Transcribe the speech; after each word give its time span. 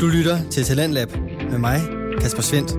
Du 0.00 0.06
lytter 0.06 0.50
til 0.50 0.64
Talentlab 0.64 1.08
med 1.50 1.58
mig, 1.58 1.80
Kasper 2.20 2.42
Svendt. 2.42 2.70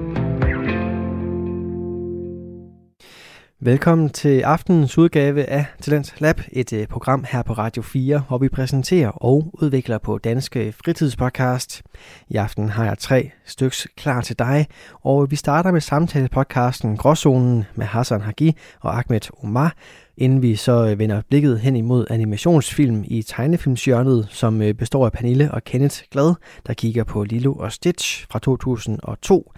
Velkommen 3.59 4.09
til 4.09 4.41
aftenens 4.41 4.97
udgave 4.97 5.43
af 5.43 5.65
Talent 5.81 6.15
Lab, 6.19 6.41
et 6.51 6.73
øh, 6.73 6.87
program 6.87 7.25
her 7.29 7.41
på 7.41 7.53
Radio 7.53 7.81
4, 7.81 8.23
hvor 8.27 8.37
vi 8.37 8.49
præsenterer 8.49 9.09
og 9.09 9.51
udvikler 9.53 9.97
på 9.97 10.17
danske 10.17 10.73
fritidspodcast. 10.83 11.83
I 12.29 12.35
aften 12.35 12.69
har 12.69 12.85
jeg 12.85 12.97
tre 12.97 13.31
styks 13.45 13.87
klar 13.97 14.21
til 14.21 14.39
dig, 14.39 14.67
og 15.03 15.31
vi 15.31 15.35
starter 15.35 15.71
med 15.71 15.81
samtalepodcasten 15.81 16.97
Gråzonen 16.97 17.65
med 17.75 17.85
Hassan 17.85 18.21
Hagi 18.21 18.55
og 18.79 18.97
Ahmed 18.97 19.43
Omar, 19.43 19.75
inden 20.17 20.41
vi 20.41 20.55
så 20.55 20.87
øh, 20.87 20.99
vender 20.99 21.21
blikket 21.29 21.59
hen 21.59 21.75
imod 21.75 22.05
animationsfilm 22.09 23.03
i 23.07 23.21
tegnefilmsjørnet, 23.21 24.27
som 24.29 24.61
øh, 24.61 24.73
består 24.73 25.05
af 25.05 25.11
Pernille 25.11 25.51
og 25.51 25.63
Kenneth 25.63 26.01
Glad, 26.11 26.33
der 26.67 26.73
kigger 26.73 27.03
på 27.03 27.23
Lilo 27.23 27.53
og 27.53 27.71
Stitch 27.71 28.25
fra 28.31 28.39
2002. 28.39 29.53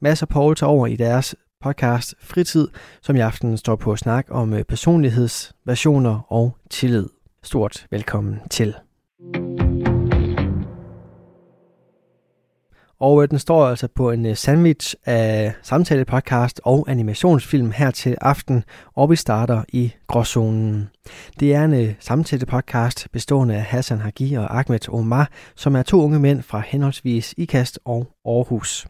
Masser 0.00 0.26
Paul 0.26 0.56
tager 0.56 0.70
over 0.70 0.86
i 0.86 0.96
deres 0.96 1.34
podcast 1.60 2.14
Fritid, 2.20 2.68
som 3.02 3.16
i 3.16 3.20
aften 3.20 3.56
står 3.56 3.76
på 3.76 3.96
snak 3.96 4.26
om 4.30 4.54
øh, 4.54 4.64
personlighedsversioner 4.64 6.32
og 6.32 6.56
tillid. 6.70 7.08
Stort 7.42 7.86
velkommen 7.90 8.40
til. 8.50 8.74
Og 13.00 13.22
øh, 13.22 13.28
den 13.30 13.38
står 13.38 13.66
altså 13.66 13.88
på 13.94 14.10
en 14.10 14.26
øh, 14.26 14.36
sandwich 14.36 14.94
af 15.06 15.52
samtale-podcast 15.62 16.60
og 16.64 16.84
animationsfilm 16.88 17.70
her 17.70 17.90
til 17.90 18.16
aften, 18.20 18.64
og 18.94 19.10
vi 19.10 19.16
starter 19.16 19.62
i 19.68 19.92
Gråzonen. 20.06 20.88
Det 21.40 21.54
er 21.54 21.64
en 21.64 21.74
øh, 21.74 21.94
samtale-podcast 22.00 23.06
bestående 23.12 23.54
af 23.54 23.62
Hassan 23.62 24.00
Hagi 24.00 24.34
og 24.34 24.58
Ahmed 24.58 24.88
Omar, 24.88 25.30
som 25.56 25.76
er 25.76 25.82
to 25.82 26.02
unge 26.02 26.18
mænd 26.18 26.42
fra 26.42 26.62
henholdsvis 26.66 27.34
IKAST 27.36 27.78
og 27.84 28.06
Aarhus. 28.24 28.86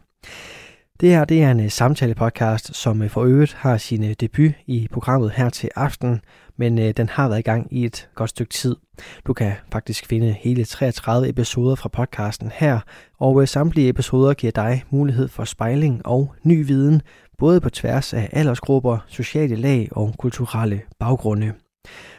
Det 0.99 1.09
her 1.09 1.25
det 1.25 1.43
er 1.43 1.51
en 1.51 1.59
øh, 1.59 1.69
samtale-podcast, 1.71 2.73
som 2.73 3.01
øh, 3.01 3.09
for 3.09 3.23
øvrigt 3.23 3.53
har 3.53 3.77
sin 3.77 4.15
debut 4.19 4.51
i 4.67 4.87
programmet 4.91 5.31
her 5.31 5.49
til 5.49 5.69
aften, 5.75 6.21
men 6.57 6.79
øh, 6.79 6.93
den 6.97 7.09
har 7.09 7.27
været 7.27 7.39
i 7.39 7.41
gang 7.41 7.67
i 7.71 7.85
et 7.85 8.09
godt 8.15 8.29
stykke 8.29 8.53
tid. 8.53 8.75
Du 9.27 9.33
kan 9.33 9.53
faktisk 9.71 10.07
finde 10.07 10.31
hele 10.31 10.65
33 10.65 11.29
episoder 11.29 11.75
fra 11.75 11.89
podcasten 11.89 12.51
her, 12.53 12.79
og 13.19 13.41
øh, 13.41 13.47
samtlige 13.47 13.89
episoder 13.89 14.33
giver 14.33 14.51
dig 14.51 14.83
mulighed 14.89 15.27
for 15.27 15.45
spejling 15.45 16.05
og 16.05 16.33
ny 16.43 16.65
viden, 16.65 17.01
både 17.37 17.61
på 17.61 17.69
tværs 17.69 18.13
af 18.13 18.29
aldersgrupper, 18.31 18.97
sociale 19.07 19.55
lag 19.55 19.87
og 19.91 20.13
kulturelle 20.17 20.81
baggrunde. 20.99 21.53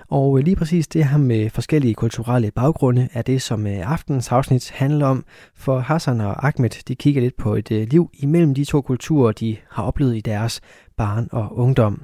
Og 0.08 0.38
øh, 0.38 0.44
lige 0.44 0.56
præcis 0.56 0.88
det 0.88 1.04
her 1.04 1.18
med 1.18 1.50
forskellige 1.50 1.94
kulturelle 1.94 2.50
baggrunde 2.50 3.08
er 3.12 3.22
det, 3.22 3.42
som 3.42 3.66
aftens 3.66 4.32
afsnit 4.32 4.70
handler 4.70 5.06
om. 5.06 5.24
For 5.56 5.78
Hassan 5.78 6.20
og 6.20 6.46
Ahmed, 6.46 6.70
de 6.88 6.94
kigger 6.94 7.20
lidt 7.20 7.36
på 7.36 7.54
et 7.54 7.70
liv 7.70 8.10
imellem 8.14 8.54
de 8.54 8.64
to 8.64 8.80
kulturer, 8.80 9.32
de 9.32 9.56
har 9.70 9.82
oplevet 9.82 10.16
i 10.16 10.20
deres 10.20 10.60
barn 10.96 11.28
og 11.32 11.58
ungdom. 11.58 12.02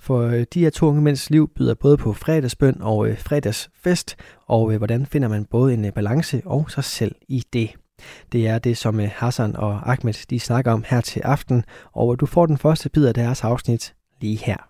For 0.00 0.20
øh, 0.20 0.44
de 0.54 0.60
her 0.60 0.70
to 0.70 0.86
unge 0.86 1.02
mænds 1.02 1.30
liv 1.30 1.50
byder 1.56 1.74
både 1.74 1.96
på 1.96 2.12
fredagsbøn 2.12 2.76
og 2.80 3.08
øh, 3.08 3.18
fredagsfest, 3.18 4.16
og 4.46 4.72
øh, 4.72 4.78
hvordan 4.78 5.06
finder 5.06 5.28
man 5.28 5.44
både 5.44 5.74
en 5.74 5.92
balance 5.92 6.42
og 6.44 6.70
sig 6.70 6.84
selv 6.84 7.14
i 7.28 7.44
det. 7.52 7.70
Det 8.32 8.48
er 8.48 8.58
det, 8.58 8.76
som 8.76 8.98
Hassan 8.98 9.56
og 9.56 9.90
Ahmed 9.92 10.26
de 10.30 10.40
snakker 10.40 10.72
om 10.72 10.84
her 10.88 11.00
til 11.00 11.20
aften, 11.20 11.64
og 11.92 12.20
du 12.20 12.26
får 12.26 12.46
den 12.46 12.58
første 12.58 12.88
bid 12.88 13.06
af 13.06 13.14
deres 13.14 13.44
afsnit 13.44 13.94
lige 14.20 14.36
her. 14.36 14.69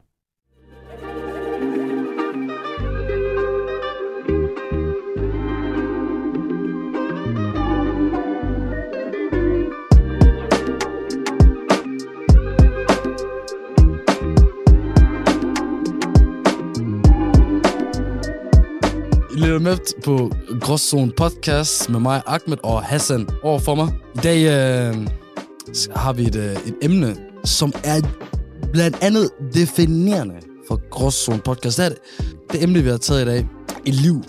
Lytter 19.50 19.70
med 19.70 20.02
på 20.04 20.30
Gråzone 20.60 21.12
Podcast 21.12 21.90
med 21.90 22.00
mig, 22.00 22.22
Ahmed 22.26 22.56
og 22.62 22.82
Hassan 22.82 23.28
over 23.42 23.58
for 23.58 23.74
mig. 23.74 23.88
I 24.14 24.18
dag 24.18 24.38
øh, 24.44 25.06
har 25.96 26.12
vi 26.12 26.22
et, 26.22 26.36
øh, 26.36 26.52
et 26.52 26.74
emne, 26.82 27.16
som 27.44 27.72
er 27.84 28.00
blandt 28.72 28.96
andet 29.02 29.30
definerende 29.54 30.34
for 30.68 30.88
Gråzone 30.90 31.38
Podcast. 31.38 31.78
Det 31.78 31.84
er 31.84 31.88
det, 31.88 31.98
det 32.52 32.62
emne, 32.62 32.82
vi 32.82 32.88
har 32.88 32.96
taget 32.96 33.22
i 33.22 33.24
dag. 33.24 33.48
Et 33.86 33.94
liv 33.94 34.22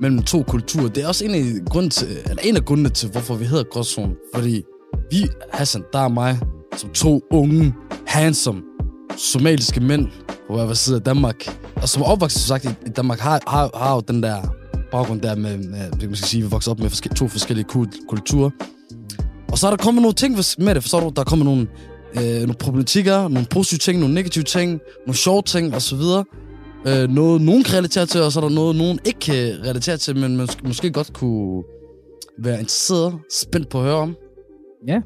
mellem 0.00 0.22
to 0.22 0.42
kulturer. 0.42 0.88
Det 0.88 1.02
er 1.02 1.08
også 1.08 1.24
en 1.24 1.34
af, 1.34 1.44
grund 1.70 1.90
til, 1.90 2.08
eller 2.30 2.42
en 2.42 2.56
af 2.56 2.64
grundene 2.64 2.88
til, 2.88 3.10
hvorfor 3.10 3.34
vi 3.34 3.44
hedder 3.44 3.64
Gråzone. 3.64 4.14
Fordi 4.34 4.62
vi, 5.10 5.28
Hassan, 5.52 5.82
der 5.92 5.98
er 5.98 6.08
mig, 6.08 6.38
som 6.76 6.90
to 6.90 7.20
unge, 7.30 7.74
handsome, 8.06 8.62
somaliske 9.16 9.80
mænd 9.80 10.06
på 10.48 10.54
hver 10.54 10.74
side 10.74 10.96
af 10.96 11.02
Danmark, 11.02 11.61
og 11.82 11.88
som 11.88 12.02
opvokset, 12.02 12.40
som 12.40 12.60
sagt, 12.60 12.78
i 12.86 12.90
Danmark, 12.90 13.18
har, 13.18 13.40
har, 13.46 13.70
har 13.74 13.94
jo 13.94 14.00
den 14.00 14.22
der 14.22 14.54
baggrund 14.90 15.20
der 15.20 15.34
med, 15.34 15.58
med 15.58 15.90
man 15.90 16.16
skal 16.16 16.28
sige, 16.28 16.42
vi 16.42 16.48
vokset 16.48 16.70
op 16.70 16.78
med 16.78 16.88
forske, 16.88 17.08
to 17.08 17.28
forskellige 17.28 17.66
kulturer. 18.08 18.50
Og 19.52 19.58
så 19.58 19.66
er 19.66 19.70
der 19.70 19.76
kommet 19.76 20.02
nogle 20.02 20.14
ting 20.14 20.36
med 20.58 20.74
det, 20.74 20.82
forstår 20.82 21.00
du? 21.00 21.12
Der 21.16 21.20
er 21.20 21.24
kommet 21.24 21.44
nogle, 21.44 21.68
øh, 22.16 22.40
nogle 22.40 22.54
problematikker, 22.54 23.28
nogle 23.28 23.46
positive 23.50 23.78
ting, 23.78 24.00
nogle 24.00 24.14
negative 24.14 24.44
ting, 24.44 24.80
nogle 25.06 25.16
sjove 25.16 25.42
ting 25.42 25.74
osv. 25.74 26.00
Øh, 26.86 27.08
noget, 27.10 27.42
nogen 27.42 27.64
kan 27.64 27.74
relatere 27.78 28.06
til, 28.06 28.22
og 28.22 28.32
så 28.32 28.40
er 28.40 28.48
der 28.48 28.54
noget, 28.54 28.76
nogen 28.76 28.98
ikke 29.04 29.20
kan 29.20 29.36
relatere 29.64 29.96
til, 29.96 30.16
men 30.16 30.36
man 30.36 30.48
måske 30.64 30.90
godt 30.90 31.12
kunne 31.12 31.62
være 32.38 32.58
interesseret, 32.60 33.18
spændt 33.32 33.68
på 33.68 33.78
at 33.78 33.84
høre 33.84 33.94
om. 33.96 34.16
Ja. 34.88 35.00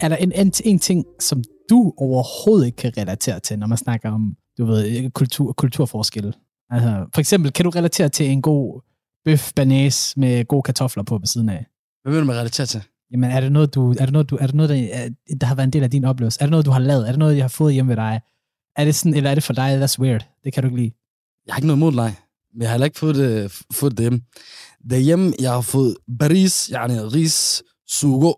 Er 0.00 0.08
der 0.08 0.16
en, 0.16 0.32
en, 0.32 0.52
en 0.64 0.78
ting, 0.78 1.04
som 1.20 1.42
du 1.70 1.92
overhovedet 1.96 2.66
ikke 2.66 2.76
kan 2.76 2.92
relatere 2.98 3.40
til, 3.40 3.58
når 3.58 3.66
man 3.66 3.78
snakker 3.78 4.10
om 4.10 4.34
du 4.58 4.64
ved, 4.64 5.10
kultur, 5.10 5.52
kulturforskelle. 5.52 6.32
Altså, 6.70 7.06
for 7.14 7.20
eksempel, 7.20 7.52
kan 7.52 7.64
du 7.64 7.70
relatere 7.70 8.08
til 8.08 8.26
en 8.26 8.42
god 8.42 8.80
bøf 9.24 9.52
banæs 9.56 10.16
med 10.16 10.44
gode 10.44 10.62
kartofler 10.62 11.02
på 11.02 11.18
ved 11.18 11.26
siden 11.26 11.48
af? 11.48 11.66
Hvad 12.02 12.12
vil 12.12 12.20
du 12.20 12.26
med 12.26 12.34
relatere 12.34 12.66
til? 12.66 12.82
Jamen, 13.12 13.30
er 13.30 13.40
det 13.40 13.52
noget, 13.52 13.74
du, 13.74 13.90
er 13.90 14.04
det 14.04 14.12
noget, 14.12 14.30
du, 14.30 14.36
er 14.40 14.46
det 14.46 14.54
noget 14.54 14.68
der, 14.70 15.08
der 15.40 15.46
har 15.46 15.54
været 15.54 15.66
en 15.66 15.72
del 15.72 15.82
af 15.82 15.90
din 15.90 16.04
oplevelse? 16.04 16.40
Er 16.40 16.44
det 16.46 16.50
noget, 16.50 16.66
du 16.66 16.70
har 16.70 16.78
lavet? 16.78 17.06
Er 17.06 17.12
det 17.12 17.18
noget, 17.18 17.36
jeg 17.36 17.44
har 17.44 17.48
fået 17.48 17.74
hjemme 17.74 17.88
ved 17.88 17.96
dig? 17.96 18.20
Er 18.76 18.84
det 18.84 18.94
sådan, 18.94 19.14
eller 19.14 19.30
er 19.30 19.34
det 19.34 19.44
for 19.44 19.52
dig, 19.52 19.84
that's 19.84 19.98
weird? 19.98 20.28
Det 20.44 20.52
kan 20.52 20.62
du 20.62 20.66
ikke 20.66 20.80
lide. 20.82 20.92
Jeg 21.46 21.54
har 21.54 21.58
ikke 21.58 21.66
noget 21.66 21.78
mod 21.78 21.92
dig, 21.92 22.14
men 22.52 22.62
jeg 22.62 22.68
har 22.68 22.74
heller 22.74 22.84
ikke 22.84 22.98
fået 22.98 23.14
det, 23.14 23.62
fået 23.72 23.92
det 23.92 24.00
hjemme. 24.00 24.20
Derhjemme, 24.90 25.32
jeg 25.40 25.52
har 25.52 25.60
fået 25.60 25.96
baris, 26.18 26.70
jeg 26.70 26.80
har 26.80 27.14
ris, 27.14 27.62
sugo. 27.88 28.32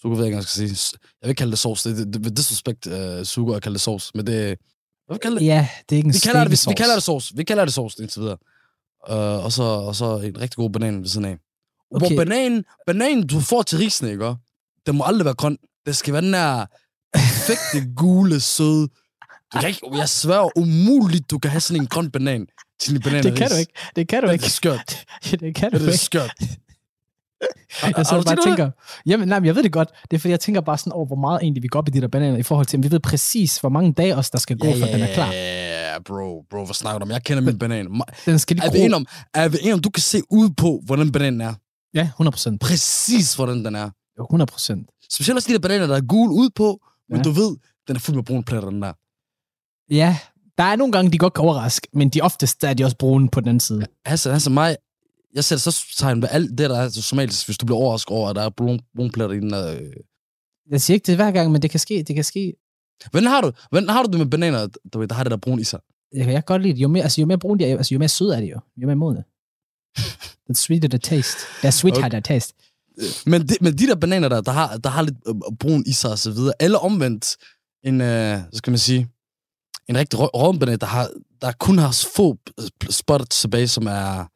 Sugo 0.00 0.14
ved 0.14 0.20
jeg 0.20 0.26
ikke, 0.26 0.36
jeg 0.36 0.44
skal 0.44 0.68
sige. 0.68 0.98
Jeg 1.02 1.26
vil 1.26 1.30
ikke 1.30 1.38
kalde 1.38 1.50
det 1.50 1.58
sovs. 1.58 1.82
Det, 1.82 2.14
det 2.14 2.36
disrespect 2.36 2.86
uh, 2.86 3.22
sugo 3.24 3.52
at 3.52 3.62
kalde 3.62 3.74
det 3.74 3.80
sovs, 3.80 4.14
men 4.14 4.26
det, 4.26 4.58
hvad 5.10 5.18
kalder 5.18 5.38
det? 5.38 5.46
Ja, 5.46 5.68
det 5.88 5.94
er 5.94 5.96
ikke 5.96 6.06
en 6.06 6.14
vi 6.14 6.18
kalder 6.18 6.44
det, 6.44 6.50
vi, 6.50 6.70
vi 6.70 6.74
kalder 6.74 6.94
det 6.94 7.02
sovs. 7.02 7.32
Vi 7.36 7.44
kalder 7.44 7.64
det 7.64 7.74
sovs, 7.74 7.94
indtil 7.94 8.22
videre. 8.22 8.36
Uh, 9.10 9.44
og, 9.44 9.52
så, 9.52 9.62
og 9.62 9.96
så 9.96 10.16
en 10.16 10.40
rigtig 10.40 10.56
god 10.56 10.70
banan 10.70 11.00
ved 11.00 11.08
siden 11.08 11.24
af. 11.24 11.36
Okay. 11.94 12.06
Hvor 12.06 12.24
bananen, 12.24 12.64
bananen, 12.86 13.26
du 13.26 13.40
får 13.40 13.62
til 13.62 13.78
risen, 13.78 14.08
ikke? 14.08 14.34
Den 14.86 14.96
må 14.96 15.04
aldrig 15.04 15.24
være 15.24 15.34
grøn. 15.34 15.58
Det 15.86 15.96
skal 15.96 16.12
være 16.12 16.22
den 16.22 16.32
der 16.32 16.66
perfekte, 17.12 17.90
gule, 18.00 18.40
søde. 18.40 18.88
Du 19.54 19.58
kan 19.60 19.68
ikke, 19.68 19.80
jeg 19.96 20.08
sværger 20.08 20.58
umuligt, 20.58 21.30
du 21.30 21.38
kan 21.38 21.50
have 21.50 21.60
sådan 21.60 21.82
en 21.82 21.86
grøn 21.86 22.10
banan 22.10 22.46
til 22.80 22.94
en 22.94 23.02
banan 23.02 23.22
Det 23.24 23.36
kan 23.36 23.50
du 23.50 23.56
ikke. 23.56 23.72
Det 23.96 24.08
kan 24.08 24.22
du 24.22 24.26
det 24.26 24.32
ikke. 24.32 24.42
Det 24.42 24.46
er 24.46 24.50
skørt. 24.50 25.04
det 25.40 25.54
kan 25.54 25.72
du 25.72 25.78
det 25.78 25.86
er 25.86 25.92
ikke. 25.92 26.04
skørt. 26.04 26.32
Jeg 27.96 28.06
så 28.06 28.22
bare 28.26 28.36
tænker, 28.44 28.70
jamen, 29.06 29.28
nej, 29.28 29.38
men 29.40 29.46
jeg 29.46 29.54
ved 29.54 29.62
det 29.62 29.72
godt. 29.72 29.88
Det 30.10 30.16
er 30.16 30.20
fordi, 30.20 30.30
jeg 30.30 30.40
tænker 30.40 30.60
bare 30.60 30.78
sådan 30.78 30.92
over, 30.92 31.06
hvor 31.06 31.16
meget 31.16 31.42
egentlig 31.42 31.62
vi 31.62 31.68
går 31.68 31.78
op 31.78 31.88
i 31.88 31.90
de 31.90 32.00
der 32.00 32.08
bananer 32.08 32.38
i 32.38 32.42
forhold 32.42 32.66
til, 32.66 32.82
vi 32.82 32.90
ved 32.90 33.00
præcis, 33.00 33.58
hvor 33.58 33.68
mange 33.68 33.92
dage 33.92 34.16
også 34.16 34.30
der 34.32 34.38
skal 34.38 34.58
gå, 34.58 34.68
ja, 34.68 34.82
for 34.82 34.86
den 34.86 35.00
er 35.00 35.14
klar. 35.14 35.32
Ja, 35.32 35.98
bro, 36.04 36.44
bro, 36.50 36.64
hvad 36.64 36.74
snakker 36.74 36.98
du 36.98 37.04
om? 37.04 37.10
Jeg 37.10 37.24
kender 37.24 37.42
min 37.42 37.58
banan. 37.58 38.02
Den 38.26 38.38
skal 38.38 38.56
lige 38.56 38.66
er 38.66 38.72
vi 38.72 38.78
enige 38.78 38.96
om, 38.96 39.06
er 39.34 39.48
vi 39.48 39.56
enige 39.60 39.74
om, 39.74 39.80
du 39.80 39.90
kan 39.90 40.02
se 40.02 40.22
ud 40.30 40.50
på, 40.50 40.80
hvordan 40.84 41.12
bananen 41.12 41.40
er? 41.40 41.54
Ja, 41.94 42.10
100%. 42.20 42.56
Præcis, 42.60 43.34
hvordan 43.34 43.64
den 43.64 43.74
er. 43.74 43.90
Jo, 44.18 44.24
100%. 44.24 44.98
Specielt 45.12 45.36
også 45.36 45.48
de 45.48 45.52
der 45.52 45.58
bananer, 45.58 45.86
der 45.86 45.96
er 45.96 46.06
gul 46.06 46.30
ud 46.30 46.50
på, 46.54 46.80
men 47.08 47.16
ja. 47.16 47.22
du 47.22 47.30
ved, 47.30 47.56
den 47.88 47.96
er 47.96 48.00
fuld 48.00 48.16
med 48.16 48.24
brune 48.24 48.42
pletter, 48.42 48.70
den 48.70 48.82
der. 48.82 48.92
Ja, 49.90 50.16
der 50.58 50.64
er 50.64 50.76
nogle 50.76 50.92
gange, 50.92 51.10
de 51.10 51.18
godt 51.18 51.34
kan 51.34 51.44
overraske, 51.44 51.88
men 51.92 52.08
de 52.08 52.20
oftest 52.20 52.64
er 52.64 52.74
de 52.74 52.84
også 52.84 52.96
brune 52.96 53.28
på 53.28 53.40
den 53.40 53.48
anden 53.48 53.60
side. 53.60 53.86
Altså, 54.04 54.30
altså 54.30 54.50
mig, 54.50 54.76
jeg 55.34 55.44
sætter 55.44 55.70
så 55.70 55.84
tegn 55.96 56.22
ved 56.22 56.28
alt 56.32 56.58
det, 56.58 56.70
der 56.70 56.78
er 56.78 56.88
til 56.88 57.02
somalisk, 57.02 57.46
hvis 57.46 57.58
du 57.58 57.66
bliver 57.66 57.78
overrasket 57.78 58.16
over, 58.16 58.28
at 58.28 58.36
der 58.36 58.42
er 58.42 58.50
brune 58.96 59.10
pletter 59.10 59.36
i 59.36 59.40
den 59.40 59.50
der... 59.50 59.74
Øh... 59.74 59.92
Jeg 60.70 60.80
siger 60.80 60.94
ikke 60.94 61.06
det 61.06 61.16
hver 61.16 61.30
gang, 61.30 61.52
men 61.52 61.62
det 61.62 61.70
kan 61.70 61.80
ske, 61.80 62.02
det 62.02 62.14
kan 62.14 62.24
ske. 62.24 62.54
Hvordan 63.10 63.28
har 63.28 63.40
du, 63.40 63.52
hvordan 63.70 63.88
har 63.88 64.02
du 64.02 64.10
det 64.10 64.18
med 64.18 64.26
bananer, 64.26 64.66
der, 64.92 65.06
der 65.06 65.14
har 65.14 65.24
det 65.24 65.30
der 65.30 65.36
brun 65.36 65.60
i 65.60 65.64
sig? 65.64 65.80
Jeg 66.12 66.24
kan 66.26 66.42
godt 66.42 66.62
lide 66.62 66.74
det. 66.74 66.82
Jo 66.82 66.88
mere, 66.88 67.02
altså, 67.02 67.20
jo 67.20 67.26
mere 67.26 67.38
brun 67.38 67.58
de 67.58 67.64
er, 67.64 67.76
altså, 67.76 67.94
jo 67.94 67.98
mere 67.98 68.08
sød 68.08 68.28
er 68.28 68.40
det 68.40 68.50
jo. 68.50 68.60
Jo 68.76 68.86
mere 68.86 68.96
modne. 68.96 69.24
The 70.46 70.54
sweeter 70.54 70.88
the 70.88 70.98
taste. 70.98 71.38
The 71.60 71.72
sweeter 71.72 71.98
okay. 71.98 72.10
the 72.10 72.20
taste. 72.20 72.54
Men 73.26 73.48
de, 73.48 73.54
men 73.60 73.78
de 73.78 73.86
der 73.86 73.94
bananer 73.94 74.28
der, 74.28 74.40
der 74.40 74.52
har, 74.52 74.76
der 74.76 74.90
har 74.90 75.02
lidt 75.02 75.16
øh, 75.28 75.34
brun 75.60 75.84
i 75.86 75.92
sig 75.92 76.10
og 76.10 76.18
så 76.18 76.30
videre, 76.30 76.52
eller 76.60 76.78
omvendt 76.78 77.36
en, 77.84 78.00
øh, 78.00 78.38
så 78.52 78.58
skal 78.58 78.70
man 78.70 78.78
sige, 78.78 79.08
en 79.88 79.96
rigtig 79.96 80.18
råden 80.20 80.58
banan, 80.58 80.78
der, 80.78 80.86
har, 80.86 81.10
der 81.40 81.52
kun 81.52 81.78
har 81.78 82.08
få 82.14 82.38
spots 82.90 83.40
tilbage, 83.40 83.68
som 83.68 83.86
er, 83.86 84.26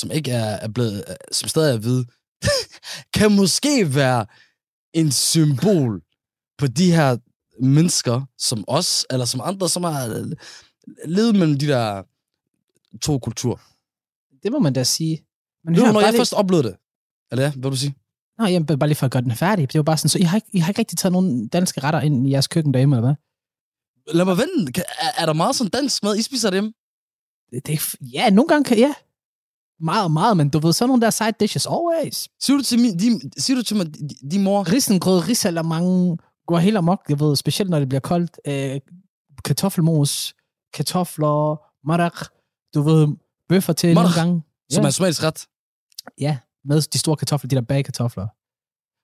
som 0.00 0.10
ikke 0.10 0.30
er, 0.30 0.44
er 0.44 0.68
blevet, 0.68 1.04
som 1.32 1.48
stadig 1.48 1.74
er 1.74 1.78
hvide, 1.78 2.04
kan 3.18 3.32
måske 3.36 3.94
være 3.94 4.26
en 4.92 5.12
symbol 5.12 6.02
på 6.58 6.66
de 6.66 6.92
her 6.92 7.16
mennesker, 7.62 8.22
som 8.38 8.64
os, 8.68 9.06
eller 9.10 9.24
som 9.26 9.40
andre, 9.44 9.68
som 9.68 9.84
har 9.84 10.34
levet 11.06 11.34
mellem 11.34 11.58
de 11.58 11.66
der 11.66 12.02
to 13.02 13.18
kulturer. 13.18 13.56
Det 14.42 14.52
må 14.52 14.58
man 14.58 14.72
da 14.72 14.84
sige. 14.84 15.24
Men 15.64 15.74
Det 15.74 15.82
var, 15.82 15.92
når 15.92 16.00
jeg 16.00 16.10
lige- 16.12 16.20
først 16.20 16.32
oplevede 16.32 16.68
det. 16.68 16.76
Er 17.30 17.36
det, 17.36 17.44
hvad 17.52 17.62
vil 17.62 17.70
du 17.70 17.76
sige? 17.76 17.94
Nå, 18.38 18.44
jamen, 18.46 18.66
bare 18.66 18.88
lige 18.88 18.96
for 18.96 19.06
at 19.06 19.12
gøre 19.12 19.22
den 19.22 19.36
færdig. 19.36 19.72
Det 19.72 19.78
var 19.78 19.82
bare 19.82 19.96
sådan, 19.98 20.08
så 20.08 20.18
I 20.18 20.22
har, 20.22 20.36
ikke, 20.36 20.48
I 20.52 20.58
har 20.58 20.68
ikke 20.68 20.78
rigtig 20.78 20.98
taget 20.98 21.12
nogen 21.12 21.48
danske 21.48 21.80
retter 21.80 22.00
ind 22.00 22.26
i 22.28 22.30
jeres 22.30 22.48
køkken 22.48 22.74
derhjemme, 22.74 22.96
eller 22.96 23.08
hvad? 23.08 24.14
Lad 24.14 24.24
mig 24.24 24.36
vente. 24.38 24.80
Er, 24.80 25.22
er 25.22 25.26
der 25.26 25.32
meget 25.32 25.56
sådan 25.56 25.70
dansk 25.70 26.02
mad, 26.02 26.16
I 26.16 26.22
spiser 26.22 26.50
dem? 26.50 26.72
Det, 27.52 27.66
det, 27.66 27.94
ja, 28.12 28.30
nogle 28.30 28.48
gange 28.48 28.64
kan, 28.64 28.78
ja. 28.78 28.94
Meget, 29.80 30.10
meget, 30.10 30.36
men 30.36 30.48
du 30.48 30.58
ved, 30.58 30.72
sådan 30.72 30.88
nogle 30.88 31.02
der 31.02 31.10
side 31.10 31.32
dishes, 31.40 31.66
always. 31.66 32.28
Siger 32.40 32.56
du 32.56 32.62
til, 32.62 32.80
min, 32.80 32.98
de, 32.98 33.30
siger 33.40 33.56
du 33.56 33.62
til 33.62 33.76
mig, 33.76 33.86
de, 33.94 34.28
de 34.30 34.38
mor? 34.38 34.72
Risengrød, 34.72 35.28
risalamang 35.28 36.18
går 36.46 36.58
helt 36.58 36.76
amok, 36.76 37.00
jeg 37.08 37.20
ved, 37.20 37.36
specielt 37.36 37.70
når 37.70 37.78
det 37.78 37.88
bliver 37.88 38.00
koldt. 38.00 38.40
Øh, 38.46 38.80
kartoffelmos, 39.44 40.34
kartofler, 40.74 41.60
marak, 41.86 42.26
du 42.74 42.82
ved, 42.82 43.08
bøffer 43.48 43.72
til 43.72 43.94
Marak? 43.94 44.04
nogle 44.16 44.20
gange. 44.20 44.42
Som 44.70 44.82
Ja. 44.82 44.86
er 44.86 44.90
somalisk 44.90 45.22
ret. 45.22 45.46
Ja, 46.18 46.38
med 46.64 46.82
de 46.82 46.98
store 46.98 47.16
kartofler, 47.16 47.48
de 47.48 47.54
der 47.56 47.62
bagkartofler. 47.62 48.26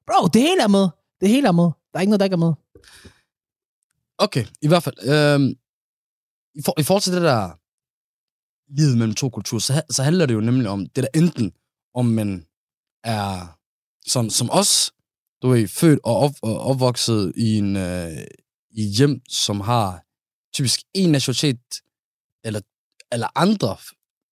Bro, 0.06 0.26
det 0.28 0.42
hele 0.42 0.62
er 0.62 0.68
med. 0.68 0.88
Det 1.20 1.28
hele 1.28 1.48
er 1.48 1.52
med. 1.52 1.64
Der 1.64 1.94
er 1.94 2.00
ikke 2.00 2.10
noget, 2.10 2.20
der 2.20 2.24
ikke 2.24 2.34
er 2.34 2.38
med. 2.46 2.52
Okay, 4.18 4.44
i 4.62 4.68
hvert 4.68 4.82
fald. 4.82 5.08
Øhm, 5.08 5.48
i, 6.54 6.62
for, 6.64 6.74
I 6.80 6.82
forhold 6.82 7.02
til 7.02 7.12
det 7.12 7.22
der 7.22 7.50
livet 8.68 8.98
mellem 8.98 9.14
to 9.14 9.30
kulturer, 9.30 9.60
så, 9.60 9.82
så 9.90 10.02
handler 10.02 10.26
det 10.26 10.34
jo 10.34 10.40
nemlig 10.40 10.68
om 10.68 10.86
det 10.86 10.96
der 11.04 11.20
enten, 11.20 11.52
om 11.94 12.06
man 12.06 12.46
er 13.04 13.56
som, 14.06 14.30
som 14.30 14.48
os, 14.50 14.92
du 15.42 15.50
er 15.50 15.66
født 15.66 16.00
og, 16.04 16.16
op, 16.16 16.32
og 16.42 16.60
opvokset 16.60 17.32
i, 17.36 17.58
en, 17.58 17.76
øh, 17.76 18.26
i 18.70 18.82
hjem, 18.82 19.20
som 19.28 19.60
har 19.60 20.04
typisk 20.54 20.80
en 20.94 21.12
nationalitet, 21.12 21.80
eller, 22.44 22.60
eller 23.12 23.28
andre 23.34 23.76